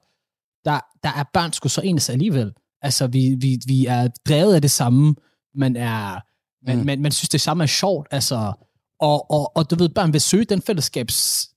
der, 0.66 0.80
der 1.04 1.10
er 1.10 1.24
børn 1.34 1.54
sgu 1.54 1.70
så 1.70 1.82
ens 1.82 2.10
alligevel. 2.10 2.54
Altså, 2.82 3.08
vi, 3.08 3.36
vi, 3.40 3.60
vi 3.68 3.86
er 3.86 4.08
drevet 4.28 4.56
af 4.56 4.62
det 4.62 4.72
samme. 4.72 5.16
Man 5.56 5.76
er 5.76 6.20
men, 6.66 6.78
mm. 6.80 6.86
men 6.86 7.02
man 7.02 7.12
synes, 7.12 7.30
det 7.30 7.42
samme 7.42 7.64
er 7.64 7.68
sjovt, 7.68 8.08
altså, 8.12 8.54
og, 9.00 9.32
og, 9.32 9.58
og 9.58 9.72
du 9.72 9.76
ved, 9.76 9.90
børn 9.90 10.14
vil 10.14 10.22
søge 10.22 10.46
den 10.46 10.62
fællesskabs 10.62 11.50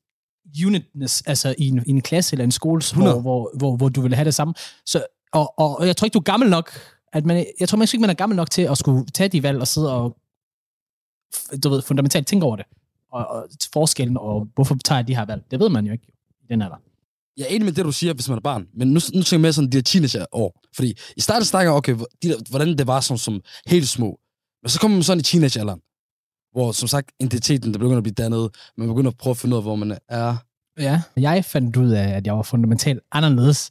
unitness, 0.66 1.22
altså 1.26 1.54
i 1.58 1.68
en, 1.68 1.82
i 1.86 1.90
en 1.90 2.00
klasse 2.00 2.34
eller 2.34 2.44
en 2.44 2.52
skole, 2.52 2.82
hvor, 2.94 3.20
hvor, 3.20 3.50
hvor, 3.58 3.76
hvor 3.76 3.88
du 3.88 4.00
vil 4.00 4.14
have 4.14 4.24
det 4.24 4.34
samme. 4.34 4.54
Så, 4.86 5.06
og, 5.32 5.54
og, 5.58 5.78
og 5.78 5.86
jeg 5.86 5.96
tror 5.96 6.06
ikke, 6.06 6.14
du 6.14 6.18
er 6.18 6.22
gammel 6.22 6.50
nok, 6.50 6.70
at 7.12 7.26
man, 7.26 7.46
jeg 7.60 7.68
tror 7.68 7.82
ikke, 7.82 7.98
man 7.98 8.10
er 8.10 8.14
gammel 8.14 8.36
nok 8.36 8.50
til 8.50 8.62
at 8.62 8.78
skulle 8.78 9.06
tage 9.06 9.28
de 9.28 9.42
valg 9.42 9.60
og 9.60 9.68
sidde 9.68 9.94
og 9.94 10.16
du 11.64 11.68
ved, 11.68 11.82
fundamentalt 11.82 12.26
tænke 12.26 12.46
over 12.46 12.56
det. 12.56 12.64
Og, 13.12 13.26
og 13.26 13.48
forskellen, 13.72 14.16
og 14.16 14.48
hvorfor 14.54 14.76
tager 14.84 14.98
jeg 14.98 15.08
de 15.08 15.16
her 15.16 15.24
valg. 15.24 15.42
Det 15.50 15.60
ved 15.60 15.68
man 15.68 15.86
jo 15.86 15.92
ikke 15.92 16.06
i 16.42 16.46
den 16.50 16.62
alder. 16.62 16.76
jeg 17.36 17.44
er 17.44 17.48
enig 17.48 17.64
med 17.64 17.72
det, 17.72 17.84
du 17.84 17.92
siger, 17.92 18.14
hvis 18.14 18.28
man 18.28 18.38
er 18.38 18.42
barn. 18.42 18.68
Men 18.74 18.88
nu, 18.88 18.94
nu 18.94 19.00
tænker 19.00 19.28
jeg 19.32 19.40
mere 19.40 19.52
sådan 19.52 19.70
de 19.70 19.76
her 19.76 19.82
teenager-år. 19.82 20.60
Fordi 20.76 20.94
i 21.16 21.20
starten 21.20 21.44
snakker 21.44 21.72
jeg, 21.72 21.76
okay, 21.76 21.96
de 22.22 22.28
der, 22.28 22.50
hvordan 22.50 22.78
det 22.78 22.86
var 22.86 23.00
som, 23.00 23.16
som 23.16 23.40
helt 23.66 23.88
små. 23.88 24.20
Men 24.62 24.70
så 24.70 24.80
kommer 24.80 24.96
man 24.96 25.02
sådan 25.02 25.20
i 25.20 25.22
teenagealderen, 25.22 25.80
hvor 26.52 26.72
som 26.72 26.88
sagt 26.88 27.10
identiteten, 27.20 27.72
der 27.72 27.78
begynder 27.78 27.96
at 27.96 28.02
blive 28.02 28.14
dannet. 28.14 28.50
Man 28.76 28.88
begynder 28.88 29.10
at 29.10 29.16
prøve 29.16 29.30
at 29.30 29.36
finde 29.36 29.56
ud 29.56 29.58
af, 29.58 29.64
hvor 29.64 29.76
man 29.76 29.98
er. 30.08 30.36
Ja. 30.78 31.02
Jeg 31.16 31.44
fandt 31.44 31.76
ud 31.76 31.90
af, 31.90 32.08
at 32.08 32.26
jeg 32.26 32.36
var 32.36 32.42
fundamentalt 32.42 33.00
anderledes. 33.12 33.70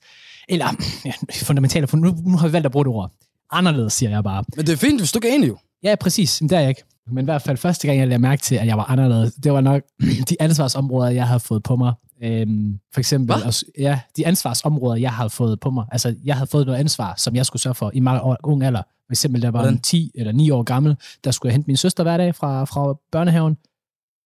Eller, 0.49 0.67
ja, 1.05 1.11
fundamentalt, 1.43 1.93
nu, 1.93 2.15
nu 2.25 2.37
har 2.37 2.47
vi 2.47 2.53
valgt 2.53 2.65
at 2.65 2.71
bruge 2.71 2.85
det 2.85 2.93
ord. 2.93 3.11
Anderledes, 3.51 3.93
siger 3.93 4.09
jeg 4.09 4.23
bare. 4.23 4.43
Men 4.55 4.65
det 4.65 4.73
er 4.73 4.77
fint, 4.77 5.01
hvis 5.01 5.11
du 5.11 5.17
ikke 5.17 5.29
er 5.29 5.33
enig 5.33 5.47
jo. 5.47 5.57
Ja, 5.83 5.95
præcis. 5.95 6.41
Men 6.41 6.49
det 6.49 6.55
er 6.55 6.59
jeg 6.59 6.69
ikke. 6.69 6.83
Men 7.07 7.23
i 7.23 7.25
hvert 7.25 7.41
fald 7.41 7.57
første 7.57 7.87
gang, 7.87 7.99
jeg 7.99 8.07
lagde 8.07 8.21
mærke 8.21 8.41
til, 8.41 8.55
at 8.55 8.67
jeg 8.67 8.77
var 8.77 8.83
anderledes, 8.83 9.33
det 9.33 9.53
var 9.53 9.61
nok 9.61 9.81
de 10.29 10.35
ansvarsområder, 10.39 11.09
jeg 11.09 11.27
havde 11.27 11.39
fået 11.39 11.63
på 11.63 11.75
mig. 11.75 11.93
Øhm, 12.23 12.79
for 12.93 12.99
eksempel, 12.99 13.35
Hvad? 13.35 13.45
også, 13.45 13.65
ja, 13.77 13.99
de 14.17 14.27
ansvarsområder, 14.27 14.95
jeg 14.95 15.13
havde 15.13 15.29
fået 15.29 15.59
på 15.59 15.69
mig. 15.69 15.85
Altså, 15.91 16.15
jeg 16.23 16.35
havde 16.35 16.47
fået 16.47 16.65
noget 16.65 16.79
ansvar, 16.79 17.13
som 17.17 17.35
jeg 17.35 17.45
skulle 17.45 17.61
sørge 17.61 17.75
for 17.75 17.91
i 17.93 17.99
meget 17.99 18.37
ung 18.43 18.63
alder. 18.63 18.81
For 18.81 19.13
eksempel, 19.13 19.41
der 19.41 19.51
var 19.51 19.59
Hvordan? 19.59 19.73
en 19.73 19.81
10 19.81 20.11
eller 20.15 20.31
9 20.31 20.49
år 20.49 20.63
gammel, 20.63 20.97
der 21.23 21.31
skulle 21.31 21.49
jeg 21.49 21.53
hente 21.53 21.67
min 21.67 21.77
søster 21.77 22.03
hver 22.03 22.17
dag 22.17 22.35
fra, 22.35 22.65
fra 22.65 22.95
børnehaven. 23.11 23.57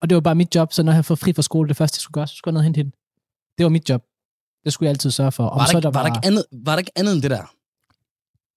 Og 0.02 0.10
det 0.10 0.16
var 0.16 0.22
bare 0.22 0.36
mit 0.36 0.56
job, 0.56 0.74
så 0.74 0.84
når 0.84 0.92
jeg 0.92 0.96
havde 0.96 1.18
fri 1.18 1.34
fra 1.34 1.42
skole, 1.42 1.68
det 1.70 1.78
første, 1.78 1.96
jeg 1.98 2.02
skulle 2.02 2.14
gøre, 2.14 2.28
så 2.28 2.36
skulle 2.36 2.52
jeg 2.52 2.54
ned 2.54 2.60
og 2.60 2.64
hente 2.64 2.78
hende. 2.78 2.92
Det 3.58 3.64
var 3.64 3.70
mit 3.70 3.90
job. 3.90 4.04
Det 4.64 4.74
skulle 4.74 4.88
jeg 4.88 4.92
altid 4.92 5.12
sørge 5.12 5.32
for. 5.32 5.46
Om 5.48 5.60
Var 5.60 5.66
der, 5.66 5.72
så 5.72 5.78
ikke, 5.78 5.86
var, 5.86 6.08
der 6.08 6.16
ikke 6.16 6.28
andet, 6.28 6.46
var 6.52 6.72
der 6.72 6.80
ikke 6.80 6.92
andet 6.96 7.14
end 7.14 7.22
det 7.22 7.32
der? 7.32 7.54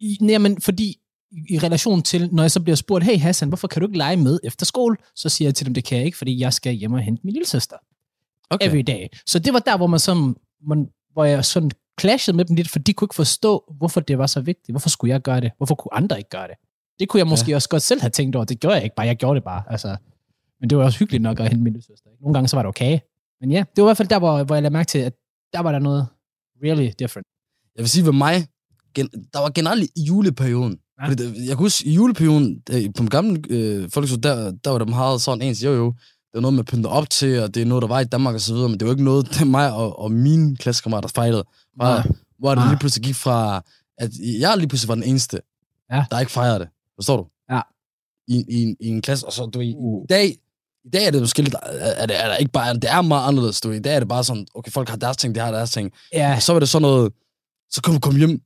i, 0.01 0.19
nej, 0.21 0.39
men 0.39 0.61
fordi 0.61 0.97
i, 1.31 1.55
i 1.55 1.59
relation 1.59 2.03
til, 2.03 2.29
når 2.33 2.43
jeg 2.43 2.51
så 2.51 2.61
bliver 2.61 2.77
spurgt, 2.77 3.05
hey 3.05 3.19
Hassan, 3.19 3.49
hvorfor 3.49 3.69
kan 3.69 3.81
du 3.81 3.89
ikke 3.89 3.99
lege 3.99 4.17
med 4.17 4.41
efter 4.45 4.67
skole? 4.67 4.97
Så 5.15 5.29
siger 5.29 5.49
jeg 5.49 5.55
til 5.55 5.67
dem, 5.67 5.75
det 5.75 5.85
kan 5.85 5.99
jeg 5.99 6.07
ikke, 6.07 6.19
fordi 6.19 6.41
jeg 6.41 6.53
skal 6.53 6.73
hjem 6.73 6.93
og 6.93 7.01
hente 7.01 7.21
min 7.25 7.33
lille 7.33 7.47
søster. 7.47 7.77
Okay. 8.51 8.67
Every 8.67 8.83
day. 8.87 9.07
Så 9.27 9.39
det 9.39 9.53
var 9.53 9.59
der, 9.59 9.77
hvor 9.77 9.87
man 9.87 10.01
sådan, 10.01 10.35
man, 10.69 10.89
hvor 11.13 11.25
jeg 11.25 11.45
sådan 11.45 11.71
clashede 12.01 12.37
med 12.37 12.45
dem 12.45 12.57
lidt, 12.57 12.71
for 12.71 12.79
de 12.79 12.93
kunne 12.93 13.07
ikke 13.07 13.15
forstå, 13.15 13.75
hvorfor 13.79 14.01
det 14.01 14.19
var 14.19 14.27
så 14.27 14.41
vigtigt. 14.41 14.71
Hvorfor 14.71 14.89
skulle 14.89 15.13
jeg 15.13 15.23
gøre 15.23 15.41
det? 15.41 15.53
Hvorfor 15.57 15.75
kunne 15.75 15.95
andre 15.95 16.19
ikke 16.19 16.31
gøre 16.31 16.49
det? 16.49 16.57
Det 17.01 17.09
kunne 17.09 17.19
jeg 17.19 17.27
måske 17.27 17.51
ja. 17.51 17.57
også 17.57 17.69
godt 17.69 17.83
selv 17.83 18.01
have 18.01 18.11
tænkt 18.11 18.37
over. 18.37 18.45
Det 18.45 18.61
gjorde 18.61 18.77
jeg 18.77 18.85
ikke 18.85 18.97
bare. 18.97 19.07
Jeg 19.07 19.17
gjorde 19.17 19.35
det 19.35 19.45
bare. 19.45 19.63
Altså, 19.71 19.97
men 20.61 20.71
det 20.71 20.79
var 20.79 20.85
også 20.85 20.99
hyggeligt 20.99 21.23
nok 21.23 21.41
at 21.41 21.49
hente 21.49 21.65
min 21.65 21.73
lille 21.73 21.87
søster. 21.87 22.11
Ikke? 22.11 22.23
Nogle 22.23 22.35
gange 22.35 22.49
så 22.49 22.57
var 22.57 22.63
det 22.63 22.69
okay. 22.69 22.99
Men 23.41 23.51
ja, 23.51 23.59
det 23.77 23.83
var 23.83 23.89
i 23.89 23.89
hvert 23.89 23.97
fald 23.97 24.09
der, 24.09 24.19
hvor, 24.19 24.45
hvor 24.45 24.55
jeg 24.55 24.63
lagde 24.63 24.73
mærke 24.73 24.89
til, 24.89 24.99
at 24.99 25.13
der 25.53 25.61
var 25.61 25.73
der 25.73 25.79
noget 25.79 26.07
really 26.65 26.91
different. 26.99 27.27
Jeg 27.77 27.83
vil 27.83 27.91
sige, 27.91 28.05
ved 28.05 28.13
mig, 28.13 28.47
gen, 28.95 29.09
der 29.33 29.39
var 29.41 29.51
generelt 29.51 29.91
juleperioden. 29.97 30.79
Ja. 31.01 31.07
Fordi 31.07 31.23
det, 31.23 31.37
jeg 31.37 31.47
kan 31.47 31.57
huske, 31.57 31.89
i 31.89 31.95
juleperioden, 31.95 32.63
på 32.67 33.03
den 33.03 33.11
gamle 33.11 33.43
øh, 33.51 33.91
folkeskole, 33.91 34.23
der, 34.23 34.51
der 34.51 34.71
var 34.71 34.79
det 34.79 34.89
meget 34.89 35.21
sådan 35.21 35.43
ens, 35.43 35.65
jo 35.65 35.73
jo, 35.73 35.95
var 36.37 36.41
noget, 36.41 36.55
man 36.55 36.65
pyntede 36.65 36.93
op 36.93 37.11
til, 37.11 37.43
og 37.43 37.55
det 37.55 37.63
er 37.63 37.67
noget, 37.67 37.83
der 37.83 37.89
var 37.89 38.01
i 38.01 38.05
Danmark 38.05 38.35
og 38.35 38.41
så 38.41 38.55
videre, 38.55 38.69
men 38.69 38.81
det 38.81 38.87
var 38.89 38.95
ikke 38.95 39.05
noget, 39.05 39.29
det 39.39 39.47
mig 39.47 39.73
og, 39.73 39.99
og 39.99 40.13
mine 40.13 40.57
klassekammerater 40.57 41.09
fejlede. 41.09 41.45
Bare, 41.79 41.99
Nej. 42.05 42.17
hvor 42.39 42.51
det 42.51 42.59
Nej. 42.59 42.69
lige 42.69 42.79
pludselig 42.79 43.05
gik 43.05 43.15
fra, 43.15 43.63
at 43.99 44.11
jeg 44.41 44.57
lige 44.57 44.69
pludselig 44.69 44.89
var 44.89 44.95
den 44.95 45.05
eneste, 45.05 45.41
Ja. 45.93 46.05
der 46.11 46.21
ikke 46.21 46.33
fejrede 46.33 46.59
det. 46.59 46.69
Forstår 46.95 47.17
du? 47.17 47.27
Ja. 47.55 47.61
I, 48.29 48.45
i, 48.49 48.63
en- 48.63 48.77
i 48.81 48.87
en 48.89 49.03
klasse, 49.03 49.27
og 49.27 49.33
så 49.33 49.47
du 49.47 49.59
ved, 49.59 49.75
Uh. 49.77 50.05
i 50.05 50.07
dag, 50.07 50.27
i 50.85 50.89
dag 50.93 51.07
er 51.07 51.11
det 51.11 51.21
måske 51.21 51.43
lidt, 51.43 51.55
er 51.63 52.07
det, 52.07 52.25
er 52.25 52.29
det 52.31 52.37
ikke 52.41 52.53
bare, 52.53 52.75
det 52.75 52.91
er 52.91 53.03
meget 53.03 53.29
anderledes, 53.29 53.61
du. 53.61 53.71
I 53.71 53.79
dag 53.79 53.95
er 53.95 53.99
det 54.01 54.09
bare 54.09 54.25
sådan, 54.25 54.47
okay, 54.55 54.71
folk 54.73 54.89
har 54.89 54.97
deres 54.97 55.17
ting, 55.17 55.35
de 55.35 55.41
har 55.41 55.51
deres 55.51 55.71
ting. 55.71 55.93
Ja, 56.13 56.35
Og 56.37 56.43
så 56.43 56.53
var 56.53 56.61
det 56.61 56.69
sådan 56.69 56.83
noget, 56.83 57.13
så 57.71 57.83
kunne 57.83 57.95
du 57.95 58.01
komme 58.01 58.19
hjem 58.19 58.41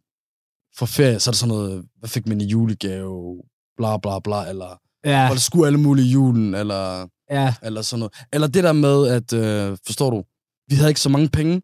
fra 0.79 0.87
ferie, 0.87 1.21
så 1.21 1.31
er 1.31 1.33
det 1.33 1.39
sådan 1.39 1.55
noget, 1.55 1.85
hvad 1.99 2.09
fik 2.09 2.27
man 2.27 2.41
i 2.41 2.45
julegave, 2.45 3.43
bla 3.77 3.97
bla 3.97 4.19
bla, 4.19 4.49
eller 4.49 4.81
ja, 5.05 5.11
ja. 5.27 5.37
skulle 5.37 5.67
alle 5.67 5.79
mulige 5.81 6.07
i 6.07 6.11
julen, 6.11 6.55
eller, 6.55 7.07
ja. 7.31 7.55
eller 7.63 7.83
sådan 7.83 7.99
noget. 7.99 8.13
Eller 8.33 8.47
det 8.49 8.65
der 8.65 8.73
med, 8.73 9.07
at, 9.09 9.33
øh, 9.33 9.79
forstår 9.87 10.11
du, 10.11 10.25
vi 10.69 10.75
havde 10.75 10.91
ikke 10.91 11.01
så 11.01 11.09
mange 11.09 11.29
penge, 11.29 11.55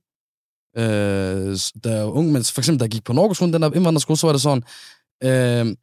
øh, 0.79 1.57
s- 1.57 1.73
da 1.85 1.95
jeg 1.95 2.05
var 2.05 2.11
ung, 2.11 2.33
men 2.33 2.45
for 2.45 2.61
eksempel, 2.61 2.85
jeg 2.85 2.91
gik 2.91 3.05
på 3.05 3.13
Norgeskolen, 3.13 3.53
den 3.53 3.63
der 3.63 3.73
indvandrerskole, 3.73 4.17
så 4.17 4.27
var 4.27 4.33
det 4.33 4.43
sådan, 4.43 4.63
øh, 5.23 5.77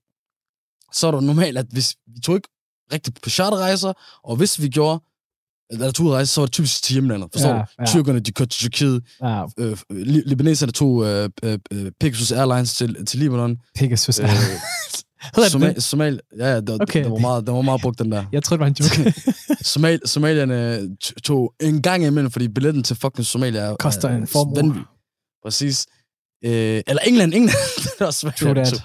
så 0.93 1.07
er 1.07 1.11
det 1.11 1.23
normalt, 1.23 1.57
at 1.57 1.65
hvis 1.71 1.95
vi 2.07 2.19
tog 2.19 2.35
ikke 2.35 2.49
rigtig 2.93 3.13
på 3.23 3.29
charterrejser, 3.29 3.93
og 4.23 4.35
hvis 4.35 4.61
vi 4.61 4.69
gjorde, 4.69 4.99
eller 5.69 5.91
tog 5.91 6.05
ud 6.05 6.11
at 6.11 6.15
rejse, 6.15 6.33
så 6.33 6.41
var 6.41 6.45
det 6.45 6.53
typisk 6.53 6.83
til 6.83 6.93
hjemlandet, 6.93 7.29
forstår 7.33 7.49
Ja, 7.49 7.55
du? 7.57 7.65
ja. 7.79 7.85
Tyrkerne, 7.85 8.19
de 8.19 8.31
kørte 8.31 8.49
til 8.49 8.59
Tyrkiet, 8.61 9.03
ja. 9.21 9.43
øh, 9.57 9.77
li- 9.91 10.23
libaneserne 10.25 10.71
tog 10.71 11.05
øh, 11.05 11.29
øh, 11.43 11.59
øh, 11.71 11.91
Pegasus 11.99 12.31
Airlines 12.31 12.75
til, 12.77 13.05
til 13.05 13.19
Libanon. 13.19 13.57
Pegasus. 13.75 14.19
Øh, 14.19 14.25
Hedder 14.29 14.43
det 14.53 14.59
Somal, 15.49 15.75
det? 15.75 15.83
Somal, 15.83 16.19
ja, 16.39 16.59
der, 16.61 16.77
Okay. 16.81 17.03
der, 17.03 17.09
var 17.09 17.17
meget, 17.17 17.47
der 17.47 17.53
var 17.53 17.61
meget 17.61 17.81
brugt, 17.81 17.99
den 17.99 18.11
der. 18.11 18.25
Jeg 18.31 18.43
tror 18.43 18.55
det 18.57 18.59
var 18.59 18.67
en 18.67 18.75
joke. 18.79 19.13
Somal, 19.73 20.01
somalierne 20.05 20.89
tog 21.23 21.53
en 21.61 21.81
gang 21.81 22.05
imellem, 22.05 22.31
fordi 22.31 22.47
billetten 22.47 22.83
til 22.83 22.95
fucking 22.95 23.25
Somalia 23.25 23.61
er, 23.61 23.75
Koster 23.75 24.09
en 24.09 24.27
formue. 24.27 24.55
vanvittig. 24.55 24.83
Præcis. 25.45 25.85
Øh, 26.45 26.81
eller 26.87 27.01
England, 27.01 27.33
England. 27.33 27.57
det 27.83 27.91
var 27.99 28.11
svært. 28.11 28.35
True 28.35 28.53
that. 28.53 28.83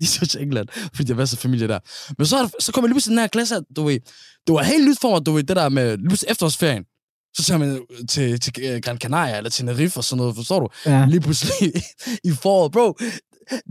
De 0.00 0.06
tog- 0.06 0.28
til 0.28 0.42
England, 0.42 0.68
fordi 0.94 1.08
der 1.08 1.14
var 1.14 1.24
så 1.24 1.36
familie 1.36 1.68
der. 1.68 1.78
Men 2.18 2.26
så, 2.26 2.56
så 2.60 2.72
kom 2.72 2.84
jeg 2.84 2.88
lige 2.88 2.94
pludselig 2.94 3.12
i 3.12 3.16
den 3.16 3.20
her 3.20 3.26
klasse, 3.28 3.60
du 3.76 3.84
ved, 3.84 4.00
det 4.46 4.54
var 4.54 4.62
helt 4.62 4.88
nyt 4.88 5.00
for 5.00 5.10
mig, 5.10 5.26
du 5.26 5.32
ved, 5.32 5.42
det 5.44 5.56
der 5.56 5.68
med, 5.68 5.96
lige 5.96 6.08
pludselig 6.08 6.30
efterårsferien, 6.30 6.84
så 7.36 7.42
tager 7.42 7.58
man 7.58 7.80
til, 8.08 8.40
til 8.40 8.52
øh, 8.62 8.80
Gran 8.80 8.98
Canaria, 8.98 9.36
eller 9.36 9.50
Tenerife 9.50 9.96
og 10.00 10.04
sådan 10.04 10.16
noget, 10.18 10.36
forstår 10.36 10.60
du? 10.60 10.68
ja. 10.86 11.06
lige 11.08 11.20
pludselig 11.20 11.72
i 12.30 12.30
foråret, 12.32 12.72
bro. 12.72 12.92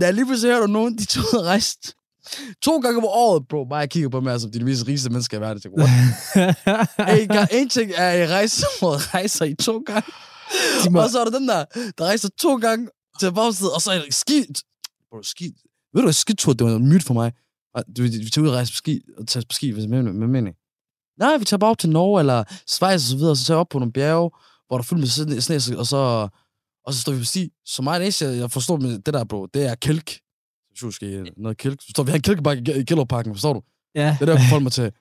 Da 0.02 0.06
jeg 0.06 0.14
lige 0.14 0.26
pludselig 0.26 0.56
hørte 0.56 0.72
nogen, 0.74 0.98
de 0.98 1.06
tog 1.06 1.24
og 1.34 1.46
rejste 1.46 1.94
to 2.62 2.80
gange 2.80 2.98
om 2.98 3.06
året, 3.06 3.48
bro. 3.50 3.64
Bare 3.66 3.80
jeg 3.80 3.90
kigger 3.90 4.10
på 4.10 4.20
mig 4.20 4.42
som 4.42 4.52
de 4.52 4.64
mest 4.64 4.88
rigeste 4.88 5.10
mennesker 5.10 5.38
i 5.38 5.42
verden. 5.42 5.62
Jeg 5.64 5.72
tænker, 5.72 7.20
en, 7.22 7.28
gang, 7.28 7.50
en 7.52 7.70
ting 7.70 7.92
er, 7.96 8.10
at 8.10 8.30
I 8.30 8.32
rejser, 8.34 8.68
rejser 9.14 9.46
i 9.46 9.56
to 9.56 9.84
gange. 9.86 10.12
Må- 10.92 11.00
Og 11.02 11.10
så 11.10 11.20
er 11.20 11.26
der 11.26 11.32
dem 11.40 11.48
der, 11.48 11.66
der 11.98 12.06
rejser 12.06 12.30
to 12.40 12.56
gange 12.58 12.88
til 13.20 13.34
bagsted, 13.34 13.68
og 13.76 13.82
så 13.82 13.92
er 13.92 14.00
det 14.04 14.14
ski... 14.14 14.46
Bro, 15.12 15.22
ski... 15.24 15.44
Ved 15.94 16.02
du 16.02 16.06
hvad, 16.06 16.14
skitur, 16.14 16.54
det 16.54 16.68
var 16.68 16.76
en 16.76 17.02
for 17.02 17.14
mig. 17.14 17.32
Du, 17.98 18.02
vi 18.02 18.30
tager 18.30 18.44
ud 18.44 18.48
og 18.50 18.56
rejse 18.56 18.72
på 18.74 18.76
ski, 18.76 19.02
og 19.18 19.28
tager 19.28 19.44
på 19.50 19.54
ski, 19.54 19.70
hvis 19.72 19.88
med, 19.88 20.04
med 20.04 20.28
mening. 20.28 20.56
Nej, 21.20 21.38
vi 21.38 21.46
tager 21.46 21.58
bare 21.60 21.70
op 21.70 21.78
til 21.78 21.90
Norge, 21.90 22.20
eller 22.20 22.44
Schweiz 22.68 22.96
og 23.04 23.10
så 23.10 23.16
videre, 23.16 23.32
og 23.32 23.38
så 23.38 23.46
tager 23.46 23.58
op 23.60 23.70
på 23.70 23.80
nogle 23.80 23.94
bjerge, 23.94 24.32
hvor 24.68 24.78
der 24.78 24.84
er 24.84 24.84
fyldt 24.84 25.00
med 25.30 25.42
sne, 25.42 25.78
og 25.80 25.88
så, 25.88 26.28
og 26.86 26.94
så 26.94 27.02
står 27.02 27.12
vi 27.12 27.18
på 27.20 27.26
sti. 27.26 27.50
Så 27.66 27.82
meget 27.82 28.02
eneste, 28.04 28.26
jeg- 28.26 28.38
jeg 28.38 28.52
forstår 28.52 28.78
med 28.78 29.00
det 29.00 29.14
der, 29.14 29.24
bro, 29.24 29.46
det 29.46 29.66
er 29.66 29.76
kælk. 29.76 30.18
Synes, 30.76 30.84
måske 31.02 31.32
noget 31.38 31.58
kælk. 31.58 31.80
Forstår, 31.86 32.04
vi 32.04 32.12
har 32.12 32.16
en 32.16 32.22
kælkebakke 32.22 32.80
i, 32.80 32.84
Gellerparken, 32.84 33.34
forstår 33.34 33.54
du? 33.54 33.62
ja. 33.96 34.18
Det 34.20 34.30
er 34.30 34.34
der, 34.36 34.42
får 34.50 34.60
mig 34.60 34.72
til. 34.72 34.92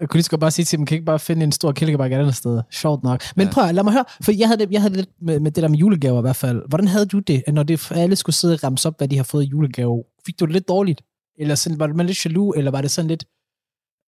Jeg 0.00 0.08
kunne 0.08 0.18
lige 0.18 0.24
så 0.24 0.30
godt 0.30 0.40
bare 0.40 0.50
sige 0.50 0.64
til 0.64 0.78
dem, 0.78 0.86
kan 0.86 0.94
I 0.94 0.96
ikke 0.96 1.04
bare 1.06 1.18
finde 1.18 1.44
en 1.44 1.52
stor 1.52 1.72
kælkebakke 1.72 2.16
et 2.16 2.20
andet 2.20 2.34
sted? 2.36 2.62
Sjovt 2.70 3.02
nok. 3.02 3.22
Men 3.36 3.46
Ja. 3.46 3.52
prøv 3.52 3.72
lad 3.74 3.82
mig 3.84 3.92
høre, 3.92 4.04
for 4.22 4.32
jeg 4.32 4.48
havde, 4.48 4.58
det, 4.66 4.72
jeg 4.72 4.80
havde 4.80 4.94
lidt 4.96 5.08
med, 5.22 5.40
med 5.40 5.50
det 5.52 5.62
der 5.62 5.68
med 5.68 5.78
julegaver 5.78 6.18
i 6.18 6.20
hvert 6.20 6.36
fald. 6.36 6.62
Hvordan 6.68 6.88
havde 6.88 7.06
du 7.06 7.18
det, 7.18 7.42
når 7.48 7.62
det, 7.62 7.92
alle 7.92 8.16
skulle 8.16 8.36
sidde 8.36 8.54
og 8.54 8.64
ramse 8.64 8.88
op, 8.88 8.94
hvad 8.98 9.08
de 9.08 9.16
har 9.16 9.24
fået 9.24 9.44
i 9.44 9.46
julegave? 9.46 10.04
Fik 10.26 10.40
du 10.40 10.44
det 10.44 10.52
lidt 10.52 10.68
dårligt? 10.68 11.02
Eller 11.38 11.54
sådan, 11.54 11.78
var 11.78 11.86
man 11.86 12.06
lidt 12.06 12.24
jaloux, 12.26 12.56
eller 12.58 12.70
var 12.70 12.80
det 12.80 12.90
sådan 12.90 13.08
lidt, 13.08 13.24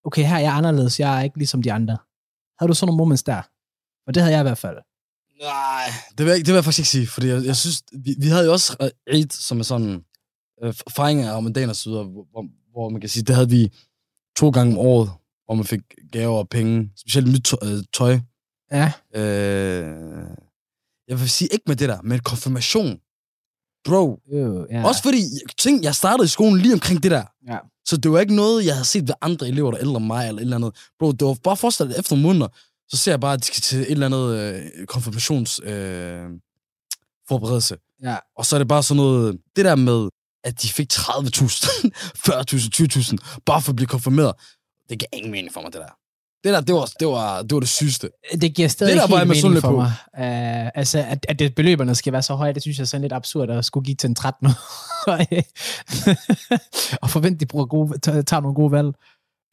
okay, 0.05 0.23
her 0.25 0.37
er 0.37 0.41
jeg 0.41 0.53
anderledes, 0.55 1.01
jeg 1.01 1.19
er 1.19 1.23
ikke 1.23 1.39
ligesom 1.39 1.63
de 1.63 1.73
andre. 1.73 1.97
Havde 2.59 2.69
du 2.69 2.75
sådan 2.75 2.87
nogle 2.87 2.99
moments 2.99 3.23
der? 3.23 3.43
Og 4.07 4.15
det 4.15 4.23
havde 4.23 4.35
jeg 4.37 4.43
i 4.43 4.49
hvert 4.49 4.59
fald. 4.59 4.77
Nej, 5.43 5.85
det 6.11 6.19
vil, 6.19 6.27
jeg, 6.27 6.37
ikke- 6.37 6.47
det 6.47 6.53
vil 6.53 6.57
jeg 6.57 6.65
faktisk 6.65 6.79
ikke 6.79 6.89
sige, 6.89 7.07
fordi 7.07 7.27
jeg, 7.29 7.45
jeg 7.45 7.57
synes, 7.57 7.83
vi, 8.05 8.15
vi 8.19 8.27
havde 8.27 8.45
jo 8.45 8.53
også 8.53 8.91
Eid, 9.07 9.31
som 9.31 9.59
er 9.59 9.63
sådan 9.63 10.05
øh, 10.63 10.75
fejring 10.91 11.21
af 11.21 11.33
ramadan 11.33 11.69
og 11.69 11.77
så 11.77 11.91
videre, 11.91 12.05
hvor, 12.05 12.47
hvor, 12.73 12.89
man 12.89 13.01
kan 13.01 13.11
sige, 13.11 13.23
det 13.23 13.35
havde 13.35 13.51
vi 13.51 13.73
to 14.37 14.51
gange 14.51 14.73
om 14.73 14.79
året, 14.79 15.11
hvor 15.45 15.55
man 15.55 15.65
fik 15.65 15.81
gaver 16.13 16.39
og 16.39 16.49
penge, 16.49 16.91
specielt 16.97 17.29
nyt 17.29 17.45
tøj. 17.45 17.59
Øh, 17.69 17.85
tøj. 17.93 18.19
Ja. 18.73 18.93
Øh, 19.15 20.27
jeg 21.09 21.21
vil 21.21 21.31
sige 21.31 21.49
ikke 21.53 21.65
med 21.67 21.77
det 21.77 21.89
der, 21.89 22.03
men 22.03 22.19
konfirmation. 22.19 23.01
Bro, 23.85 24.21
Øh, 24.33 24.67
ja. 24.71 24.87
også 24.87 25.03
fordi, 25.03 25.23
ting, 25.59 25.83
jeg 25.83 25.95
startede 25.95 26.25
i 26.25 26.29
skolen 26.29 26.59
lige 26.59 26.75
omkring 26.75 27.03
det 27.03 27.11
der. 27.11 27.25
Ja. 27.49 27.59
Så 27.85 27.97
det 27.97 28.13
var 28.13 28.21
ikke 28.21 28.35
noget, 28.35 28.67
jeg 28.67 28.75
havde 28.75 28.85
set 28.85 29.09
ved 29.09 29.15
andre 29.21 29.49
elever, 29.49 29.71
der 29.71 29.79
er 29.79 29.83
ældre 29.83 30.01
mig, 30.01 30.29
eller 30.29 30.41
et 30.41 30.45
eller 30.45 30.57
andet. 30.57 30.75
Bro, 30.99 31.13
det 31.13 31.27
var 31.27 31.37
bare 31.45 31.57
forestillet 31.57 31.99
efter 31.99 32.17
måneder, 32.17 32.49
så 32.89 32.97
ser 32.97 33.13
jeg 33.13 33.21
bare, 33.21 33.33
at 33.33 33.41
de 33.41 33.45
skal 33.45 33.61
til 33.61 33.81
et 33.81 33.91
eller 33.91 34.07
andet 34.07 34.37
øh, 34.39 34.87
konfirmations 34.87 35.61
øh, 35.65 36.25
forberedelse. 37.29 37.77
Ja. 38.03 38.17
Og 38.37 38.47
så 38.47 38.57
er 38.57 38.59
det 38.59 38.69
bare 38.69 38.83
sådan 38.83 38.97
noget, 38.97 39.39
det 39.57 39.65
der 39.65 39.77
med, 39.77 40.09
at 40.45 40.63
de 40.63 40.69
fik 40.69 40.93
30.000, 40.93 41.91
40.000, 42.29 42.71
20.000, 42.77 43.17
bare 43.47 43.63
for 43.63 43.73
at 43.73 43.77
blive 43.77 43.87
konfirmeret, 43.87 44.33
det 44.89 44.99
gav 44.99 45.07
ingen 45.13 45.33
mening 45.33 45.53
for 45.53 45.61
mig, 45.61 45.73
det 45.73 45.81
der. 45.81 45.93
Det 46.45 46.53
der, 46.53 46.61
det 46.61 46.75
var 46.75 46.91
det, 47.01 47.09
var, 47.09 47.43
det, 47.43 47.55
var 47.55 47.61
det 47.61 47.69
sygeste. 47.69 48.11
Det 48.41 48.55
giver 48.55 48.69
stadig 48.69 48.93
Det 48.93 49.03
der 49.11 49.17
helt 49.19 49.29
mening 49.29 49.61
for 49.61 49.71
på. 49.71 49.77
mig. 49.77 49.93
Uh, 50.19 50.71
altså, 50.75 50.99
at, 50.99 51.27
at 51.29 51.39
det, 51.39 51.55
beløberne 51.55 51.95
skal 51.95 52.13
være 52.13 52.23
så 52.23 52.35
høje, 52.35 52.53
det 52.53 52.63
synes 52.63 52.79
jeg 52.79 52.83
er 52.83 52.87
sådan 52.87 53.03
lidt 53.03 53.13
absurd 53.13 53.51
at 53.51 53.65
skulle 53.65 53.85
give 53.85 53.95
til 53.95 54.09
en 54.09 54.15
13 54.15 54.47
og 57.03 57.11
forvente, 57.11 57.41
de 57.41 57.47
bruger 57.47 57.67
gode, 57.67 57.99
tager 57.99 58.41
nogle 58.41 58.55
gode 58.55 58.73
valg. 58.73 58.87